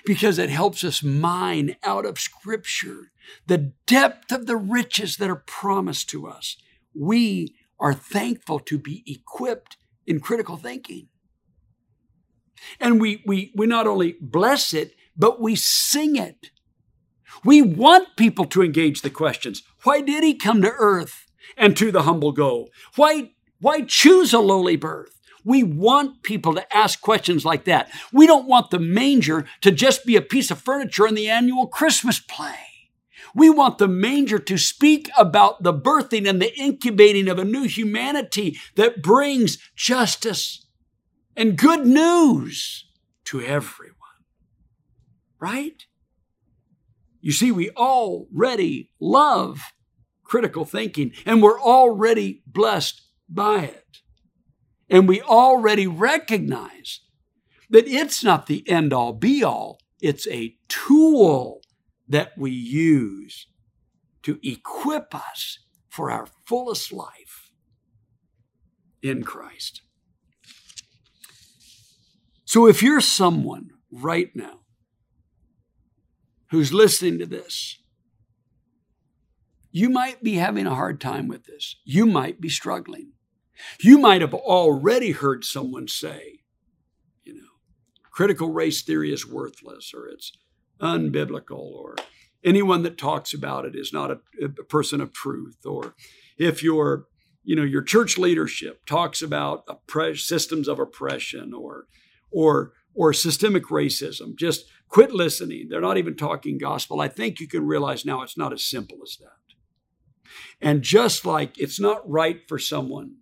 because 0.05 0.39
it 0.39 0.49
helps 0.49 0.84
us 0.84 1.03
mine 1.03 1.76
out 1.84 2.05
of 2.05 2.19
Scripture 2.19 3.11
the 3.47 3.74
depth 3.86 4.32
of 4.32 4.45
the 4.45 4.57
riches 4.57 5.17
that 5.17 5.30
are 5.30 5.43
promised 5.47 6.09
to 6.09 6.28
us. 6.28 6.57
We 6.93 7.55
are 7.80 7.93
thankful 7.93 8.59
to 8.59 8.78
be 8.78 9.03
equipped 9.07 9.78
in 10.05 10.19
critical 10.19 10.57
thinking. 10.57 11.07
And 12.80 12.99
we, 12.99 13.24
we, 13.26 13.51
we 13.55 13.65
not 13.65 13.88
only 13.88 14.15
bless 14.21 14.74
it, 14.74 14.93
but 15.17 15.41
we 15.41 15.55
sing 15.55 16.15
it. 16.15 16.51
We 17.43 17.61
want 17.61 18.15
people 18.15 18.45
to 18.45 18.61
engage 18.63 19.01
the 19.01 19.09
questions. 19.09 19.63
Why 19.84 20.01
did 20.01 20.24
he 20.24 20.34
come 20.34 20.61
to 20.61 20.71
earth 20.78 21.22
and 21.58 21.76
to 21.78 21.91
the 21.91 22.04
humble 22.04 22.32
go? 22.32 22.70
Why, 22.96 23.32
why 23.60 23.82
choose 23.82 24.34
a 24.34 24.39
lowly 24.39 24.76
birth? 24.76 25.20
We 25.46 25.64
want 25.64 26.24
people 26.24 26.56
to 26.56 26.76
ask 26.76 27.02
questions 27.02 27.44
like 27.44 27.66
that. 27.66 27.89
We 28.12 28.28
don't 28.28 28.48
want 28.48 28.72
the 28.72 28.80
manger 28.80 29.46
to 29.62 29.72
just 29.72 30.06
be 30.06 30.16
a 30.16 30.22
piece 30.22 30.52
of 30.52 30.60
furniture 30.60 31.06
in 31.06 31.16
the 31.16 31.30
annual 31.30 31.68
Christmas 31.68 32.20
play. 32.20 32.56
We 33.36 33.50
want 33.50 33.78
the 33.78 33.88
manger 33.88 34.39
to 34.39 34.58
speak 34.58 35.10
about 35.18 35.64
the 35.64 35.74
birthing 35.74 36.30
and 36.30 36.41
the 36.41 36.56
incubating 36.58 37.28
of 37.28 37.39
a 37.39 37.46
new 37.46 37.64
humanity 37.64 38.58
that 38.76 39.02
brings 39.02 39.58
justice 39.76 40.66
and 41.36 41.58
good 41.58 41.86
news 41.86 42.86
to 43.26 43.41
everyone. 43.41 43.98
Right? 45.39 45.86
You 47.22 47.32
see, 47.32 47.52
we 47.52 47.70
already 47.72 48.91
love 49.00 49.62
critical 50.24 50.65
thinking 50.65 51.11
and 51.26 51.41
we're 51.41 51.59
already 51.59 52.41
blessed 52.45 53.01
by 53.30 53.63
it. 53.63 53.99
And 54.89 55.07
we 55.07 55.21
already 55.21 55.88
recognize 55.88 57.01
that 57.69 57.88
it's 57.88 58.24
not 58.24 58.45
the 58.45 58.67
end 58.69 58.93
all 58.93 59.13
be 59.13 59.43
all, 59.43 59.80
it's 60.01 60.28
a 60.28 60.55
tool 60.67 61.61
that 62.07 62.34
we 62.38 62.51
use 62.51 63.47
to 64.24 64.39
equip 64.43 65.15
us 65.15 65.59
for 65.89 66.11
our 66.11 66.28
fullest 66.45 66.91
life 66.91 67.51
in 69.01 69.24
Christ. 69.24 69.82
So 72.45 72.67
if 72.67 72.84
you're 72.84 73.01
someone 73.01 73.71
right 73.91 74.30
now 74.36 74.59
who's 76.51 76.74
listening 76.74 77.19
to 77.19 77.26
this, 77.26 77.80
you 79.74 79.89
might 79.89 80.21
be 80.24 80.36
having 80.36 80.67
a 80.67 80.76
hard 80.76 81.01
time 81.01 81.28
with 81.28 81.45
this. 81.45 81.78
You 81.84 82.05
might 82.05 82.39
be 82.39 82.47
struggling. 82.47 83.13
You 83.82 83.97
might 83.97 84.21
have 84.21 84.34
already 84.34 85.11
heard 85.11 85.43
someone 85.43 85.88
say, 85.88 86.41
you 87.24 87.34
know, 87.34 87.49
critical 88.11 88.51
race 88.51 88.84
theory 88.84 89.11
is 89.11 89.28
worthless 89.28 89.91
or 89.91 90.07
it's 90.07 90.32
unbiblical 90.80 91.57
or 91.57 91.95
anyone 92.43 92.84
that 92.84 92.99
talks 92.99 93.34
about 93.34 93.65
it 93.65 93.76
is 93.76 93.91
not 93.91 94.11
a, 94.11 94.19
a 94.43 94.49
person 94.49 95.01
of 95.01 95.11
truth 95.11 95.65
or 95.65 95.95
if 96.38 96.61
your 96.61 97.05
you 97.43 97.55
know 97.55 97.63
your 97.63 97.82
church 97.82 98.17
leadership 98.17 98.86
talks 98.86 99.21
about 99.21 99.63
systems 100.15 100.67
of 100.67 100.78
oppression 100.78 101.53
or 101.53 101.86
or 102.32 102.74
or 102.93 103.13
systemic 103.13 103.65
racism 103.67 104.36
just 104.36 104.65
quit 104.89 105.11
listening 105.11 105.67
they're 105.69 105.80
not 105.80 105.97
even 105.97 106.15
talking 106.15 106.57
gospel 106.57 106.99
i 106.99 107.07
think 107.07 107.39
you 107.39 107.47
can 107.47 107.65
realize 107.65 108.03
now 108.03 108.21
it's 108.21 108.38
not 108.38 108.51
as 108.51 108.65
simple 108.65 108.97
as 109.03 109.17
that 109.21 109.38
and 110.61 110.82
just 110.82 111.26
like 111.26 111.57
it's 111.59 111.80
not 111.80 112.07
right 112.09 112.41
for 112.47 112.59
someone 112.59 113.17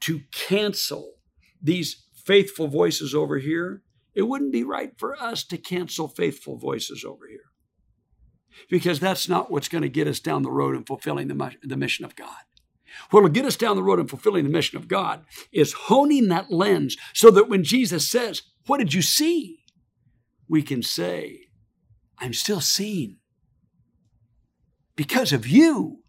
to 0.00 0.22
cancel 0.32 1.14
these 1.62 2.04
faithful 2.14 2.68
voices 2.68 3.14
over 3.14 3.38
here, 3.38 3.82
it 4.14 4.22
wouldn't 4.22 4.52
be 4.52 4.62
right 4.62 4.92
for 4.98 5.20
us 5.20 5.44
to 5.44 5.56
cancel 5.56 6.08
faithful 6.08 6.56
voices 6.56 7.04
over 7.04 7.26
here. 7.28 7.50
Because 8.70 9.00
that's 9.00 9.28
not 9.28 9.50
what's 9.50 9.68
going 9.68 9.82
to 9.82 9.88
get 9.88 10.06
us 10.06 10.20
down 10.20 10.42
the 10.42 10.50
road 10.50 10.76
in 10.76 10.84
fulfilling 10.84 11.28
the, 11.28 11.52
the 11.62 11.76
mission 11.76 12.04
of 12.04 12.14
God. 12.14 12.44
What 13.10 13.22
will 13.22 13.30
get 13.30 13.44
us 13.44 13.56
down 13.56 13.74
the 13.74 13.82
road 13.82 13.98
in 13.98 14.06
fulfilling 14.06 14.44
the 14.44 14.50
mission 14.50 14.78
of 14.78 14.86
God 14.86 15.24
is 15.52 15.72
honing 15.72 16.28
that 16.28 16.52
lens 16.52 16.96
so 17.12 17.30
that 17.32 17.48
when 17.48 17.64
Jesus 17.64 18.08
says, 18.08 18.42
What 18.66 18.78
did 18.78 18.94
you 18.94 19.02
see? 19.02 19.64
we 20.48 20.62
can 20.62 20.82
say, 20.82 21.48
I'm 22.18 22.32
still 22.32 22.60
seeing. 22.60 23.18
Because 24.96 25.32
of 25.32 25.46
you, 25.46 26.00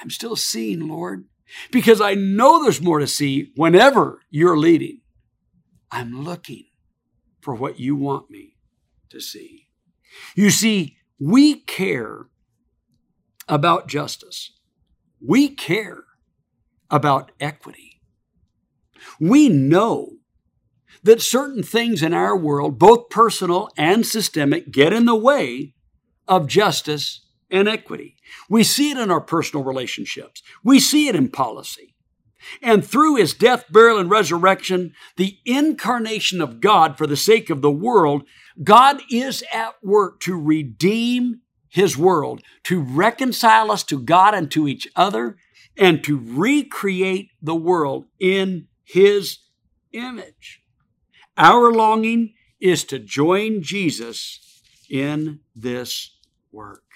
I'm 0.00 0.10
still 0.10 0.36
seeing, 0.36 0.88
Lord. 0.88 1.26
because 1.70 2.00
I 2.00 2.14
know 2.14 2.62
there's 2.62 2.80
more 2.80 2.98
to 2.98 3.06
see 3.06 3.52
whenever 3.56 4.20
you're 4.30 4.56
leading. 4.56 5.00
I'm 5.90 6.22
looking 6.24 6.64
for 7.40 7.54
what 7.54 7.78
you 7.78 7.96
want 7.96 8.30
me 8.30 8.56
to 9.10 9.20
see. 9.20 9.68
You 10.34 10.50
see, 10.50 10.96
we 11.18 11.56
care 11.56 12.26
about 13.48 13.88
justice. 13.88 14.52
We 15.20 15.48
care 15.48 16.04
about 16.90 17.32
equity. 17.40 18.00
We 19.20 19.48
know 19.48 20.12
that 21.02 21.20
certain 21.20 21.62
things 21.62 22.02
in 22.02 22.14
our 22.14 22.36
world, 22.36 22.78
both 22.78 23.10
personal 23.10 23.68
and 23.76 24.06
systemic, 24.06 24.70
get 24.70 24.92
in 24.92 25.04
the 25.04 25.16
way 25.16 25.74
of 26.28 26.46
justice 26.46 27.26
and 27.52 27.68
equity. 27.68 28.16
We 28.48 28.64
see 28.64 28.90
it 28.90 28.98
in 28.98 29.10
our 29.10 29.20
personal 29.20 29.64
relationships. 29.64 30.42
We 30.64 30.80
see 30.80 31.06
it 31.06 31.14
in 31.14 31.28
policy. 31.28 31.94
And 32.60 32.84
through 32.84 33.16
his 33.16 33.34
death, 33.34 33.66
burial, 33.70 33.98
and 33.98 34.10
resurrection, 34.10 34.94
the 35.16 35.38
incarnation 35.44 36.40
of 36.40 36.60
God 36.60 36.98
for 36.98 37.06
the 37.06 37.16
sake 37.16 37.50
of 37.50 37.62
the 37.62 37.70
world, 37.70 38.24
God 38.64 39.00
is 39.10 39.44
at 39.52 39.74
work 39.82 40.18
to 40.20 40.36
redeem 40.36 41.42
his 41.68 41.96
world, 41.96 42.42
to 42.64 42.80
reconcile 42.80 43.70
us 43.70 43.84
to 43.84 44.00
God 44.00 44.34
and 44.34 44.50
to 44.50 44.66
each 44.66 44.88
other, 44.96 45.36
and 45.76 46.02
to 46.04 46.18
recreate 46.18 47.30
the 47.40 47.54
world 47.54 48.06
in 48.18 48.66
his 48.82 49.38
image. 49.92 50.62
Our 51.36 51.72
longing 51.72 52.34
is 52.60 52.84
to 52.84 52.98
join 52.98 53.62
Jesus 53.62 54.62
in 54.90 55.40
this 55.54 56.16
work. 56.50 56.91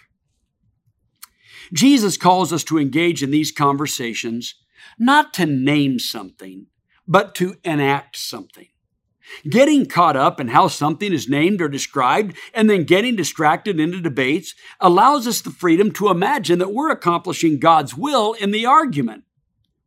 Jesus 1.73 2.17
calls 2.17 2.53
us 2.53 2.65
to 2.65 2.79
engage 2.79 3.23
in 3.23 3.31
these 3.31 3.53
conversations 3.53 4.55
not 4.99 5.35
to 5.35 5.47
name 5.47 5.99
something, 5.99 6.67
but 7.07 7.35
to 7.37 7.57
enact 7.65 8.17
something. 8.17 8.69
Getting 9.49 9.87
caught 9.87 10.17
up 10.17 10.41
in 10.41 10.49
how 10.49 10.69
something 10.69 11.13
is 11.13 11.29
named 11.29 11.61
or 11.61 11.69
described 11.69 12.37
and 12.55 12.71
then 12.71 12.85
getting 12.85 13.17
distracted 13.17 13.81
into 13.81 14.01
debates 14.01 14.55
allows 14.81 15.27
us 15.27 15.41
the 15.41 15.51
freedom 15.51 15.91
to 15.93 16.09
imagine 16.09 16.61
that 16.61 16.73
we're 16.73 16.91
accomplishing 16.91 17.59
God's 17.59 17.97
will 17.97 18.35
in 18.35 18.53
the 18.53 18.67
argument, 18.67 19.25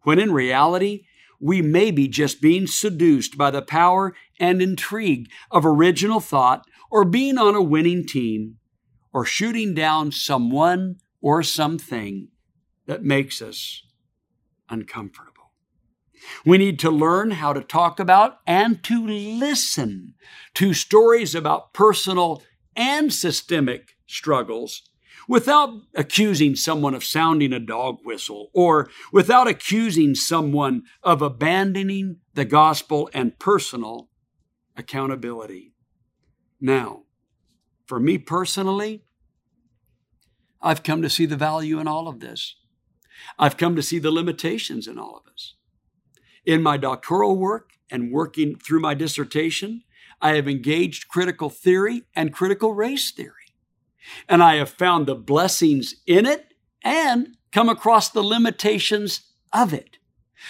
when 0.01 0.19
in 0.19 0.34
reality, 0.34 1.05
we 1.39 1.61
may 1.61 1.89
be 1.89 2.09
just 2.09 2.41
being 2.41 2.67
seduced 2.67 3.38
by 3.38 3.49
the 3.49 3.61
power 3.61 4.13
and 4.39 4.61
intrigue 4.61 5.30
of 5.51 5.65
original 5.65 6.19
thought 6.19 6.65
or 6.91 7.05
being 7.05 7.38
on 7.38 7.55
a 7.55 7.61
winning 7.61 8.05
team 8.05 8.57
or 9.13 9.23
shooting 9.23 9.73
down 9.73 10.11
someone 10.11 10.97
or 11.22 11.43
something 11.43 12.30
that 12.86 13.03
makes 13.03 13.41
us 13.41 13.84
uncomfortable. 14.70 15.51
We 16.45 16.57
need 16.57 16.80
to 16.80 16.91
learn 16.91 17.32
how 17.32 17.53
to 17.53 17.61
talk 17.61 17.99
about 17.99 18.39
and 18.45 18.84
to 18.84 19.05
listen 19.05 20.15
to 20.55 20.74
stories 20.74 21.34
about 21.34 21.74
personal 21.74 22.43
and 22.76 23.13
systemic 23.13 23.95
struggles 24.05 24.84
without 25.28 25.82
accusing 25.95 26.55
someone 26.55 26.93
of 26.93 27.03
sounding 27.03 27.53
a 27.53 27.59
dog 27.59 27.99
whistle 28.03 28.49
or 28.53 28.89
without 29.13 29.47
accusing 29.47 30.15
someone 30.15 30.84
of 31.03 31.22
abandoning 31.22 32.17
the 32.34 32.45
gospel 32.45 33.09
and 33.13 33.38
personal 33.38 34.09
accountability. 34.76 35.74
Now, 36.59 37.03
for 37.86 37.99
me 37.99 38.17
personally, 38.17 39.03
I've 40.62 40.84
come 40.84 41.01
to 41.01 41.10
see 41.10 41.26
the 41.26 41.38
value 41.38 41.80
in 41.80 41.88
all 41.88 42.07
of 42.07 42.20
this. 42.20 42.55
I've 43.38 43.57
come 43.57 43.76
to 43.76 43.82
see 43.82 43.99
the 43.99 44.12
limitations 44.12 44.88
in 44.88 44.97
all 44.97 45.18
of 45.18 45.26
this. 45.32 45.55
In 46.45 46.64
my 46.64 46.78
doctoral 46.78 47.38
work 47.38 47.72
and 47.89 48.12
working 48.12 48.55
through 48.55 48.80
my 48.80 48.93
dissertation, 48.93 49.84
I 50.22 50.36
have 50.36 50.47
engaged 50.47 51.07
critical 51.07 51.49
theory 51.49 52.03
and 52.16 52.34
critical 52.34 52.74
race 52.74 53.12
theory. 53.12 53.34
And 54.28 54.41
I 54.41 54.55
have 54.55 54.70
found 54.70 55.05
the 55.05 55.16
blessings 55.16 55.95
in 56.05 56.26
it 56.26 56.53
and 56.84 57.38
come 57.51 57.70
across 57.70 58.10
the 58.10 58.24
limitations 58.24 59.22
of 59.53 59.74
it. 59.74 59.99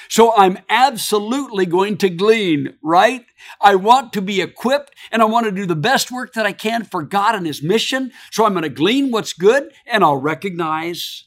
So 0.07 0.35
I'm 0.35 0.59
absolutely 0.69 1.65
going 1.65 1.97
to 1.97 2.09
glean, 2.09 2.77
right? 2.81 3.25
I 3.61 3.75
want 3.75 4.13
to 4.13 4.21
be 4.21 4.41
equipped 4.41 4.95
and 5.11 5.21
I 5.21 5.25
want 5.25 5.45
to 5.45 5.51
do 5.51 5.65
the 5.65 5.75
best 5.75 6.11
work 6.11 6.33
that 6.33 6.45
I 6.45 6.53
can 6.53 6.83
for 6.83 7.03
God 7.03 7.35
and 7.35 7.45
His 7.45 7.63
mission. 7.63 8.11
So 8.31 8.45
I'm 8.45 8.53
going 8.53 8.63
to 8.63 8.69
glean 8.69 9.11
what's 9.11 9.33
good 9.33 9.71
and 9.85 10.03
I'll 10.03 10.17
recognize 10.17 11.25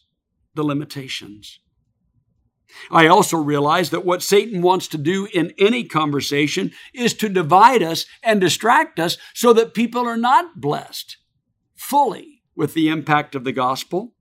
the 0.54 0.64
limitations. 0.64 1.60
I 2.90 3.06
also 3.06 3.36
realize 3.36 3.90
that 3.90 4.04
what 4.04 4.22
Satan 4.22 4.62
wants 4.62 4.88
to 4.88 4.98
do 4.98 5.28
in 5.32 5.52
any 5.58 5.84
conversation 5.84 6.72
is 6.94 7.14
to 7.14 7.28
divide 7.28 7.82
us 7.82 8.06
and 8.22 8.40
distract 8.40 8.98
us 8.98 9.18
so 9.34 9.52
that 9.52 9.74
people 9.74 10.06
are 10.06 10.16
not 10.16 10.60
blessed 10.60 11.18
fully 11.74 12.42
with 12.56 12.74
the 12.74 12.88
impact 12.88 13.34
of 13.34 13.44
the 13.44 13.52
gospel. 13.52 14.14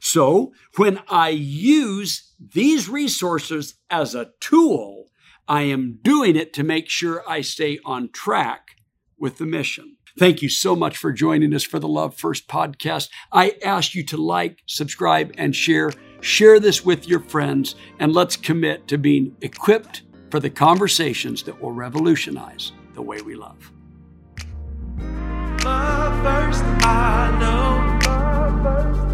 So 0.00 0.52
when 0.76 1.00
I 1.08 1.30
use 1.30 2.32
these 2.38 2.88
resources 2.88 3.74
as 3.90 4.14
a 4.14 4.30
tool, 4.40 5.06
I 5.46 5.62
am 5.62 5.98
doing 6.02 6.36
it 6.36 6.52
to 6.54 6.62
make 6.62 6.88
sure 6.88 7.22
I 7.28 7.40
stay 7.40 7.78
on 7.84 8.10
track 8.10 8.76
with 9.18 9.38
the 9.38 9.46
mission. 9.46 9.96
Thank 10.18 10.42
you 10.42 10.48
so 10.48 10.74
much 10.74 10.96
for 10.96 11.12
joining 11.12 11.54
us 11.54 11.62
for 11.62 11.78
the 11.78 11.88
Love 11.88 12.16
First 12.16 12.48
podcast. 12.48 13.08
I 13.30 13.54
ask 13.64 13.94
you 13.94 14.04
to 14.06 14.16
like, 14.16 14.58
subscribe, 14.66 15.32
and 15.38 15.54
share. 15.54 15.92
Share 16.20 16.58
this 16.58 16.84
with 16.84 17.06
your 17.06 17.20
friends, 17.20 17.76
and 18.00 18.12
let's 18.12 18.36
commit 18.36 18.88
to 18.88 18.98
being 18.98 19.36
equipped 19.40 20.02
for 20.30 20.40
the 20.40 20.50
conversations 20.50 21.44
that 21.44 21.60
will 21.62 21.72
revolutionize 21.72 22.72
the 22.94 23.02
way 23.02 23.22
we 23.22 23.36
love. 23.36 23.70
Love 25.64 26.22
first, 26.24 26.64
I 26.64 27.38
know. 27.38 29.07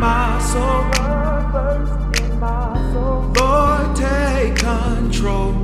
my 0.00 0.38
soul. 0.40 0.84
Lord, 3.36 3.96
take 3.96 4.56
control. 4.56 5.59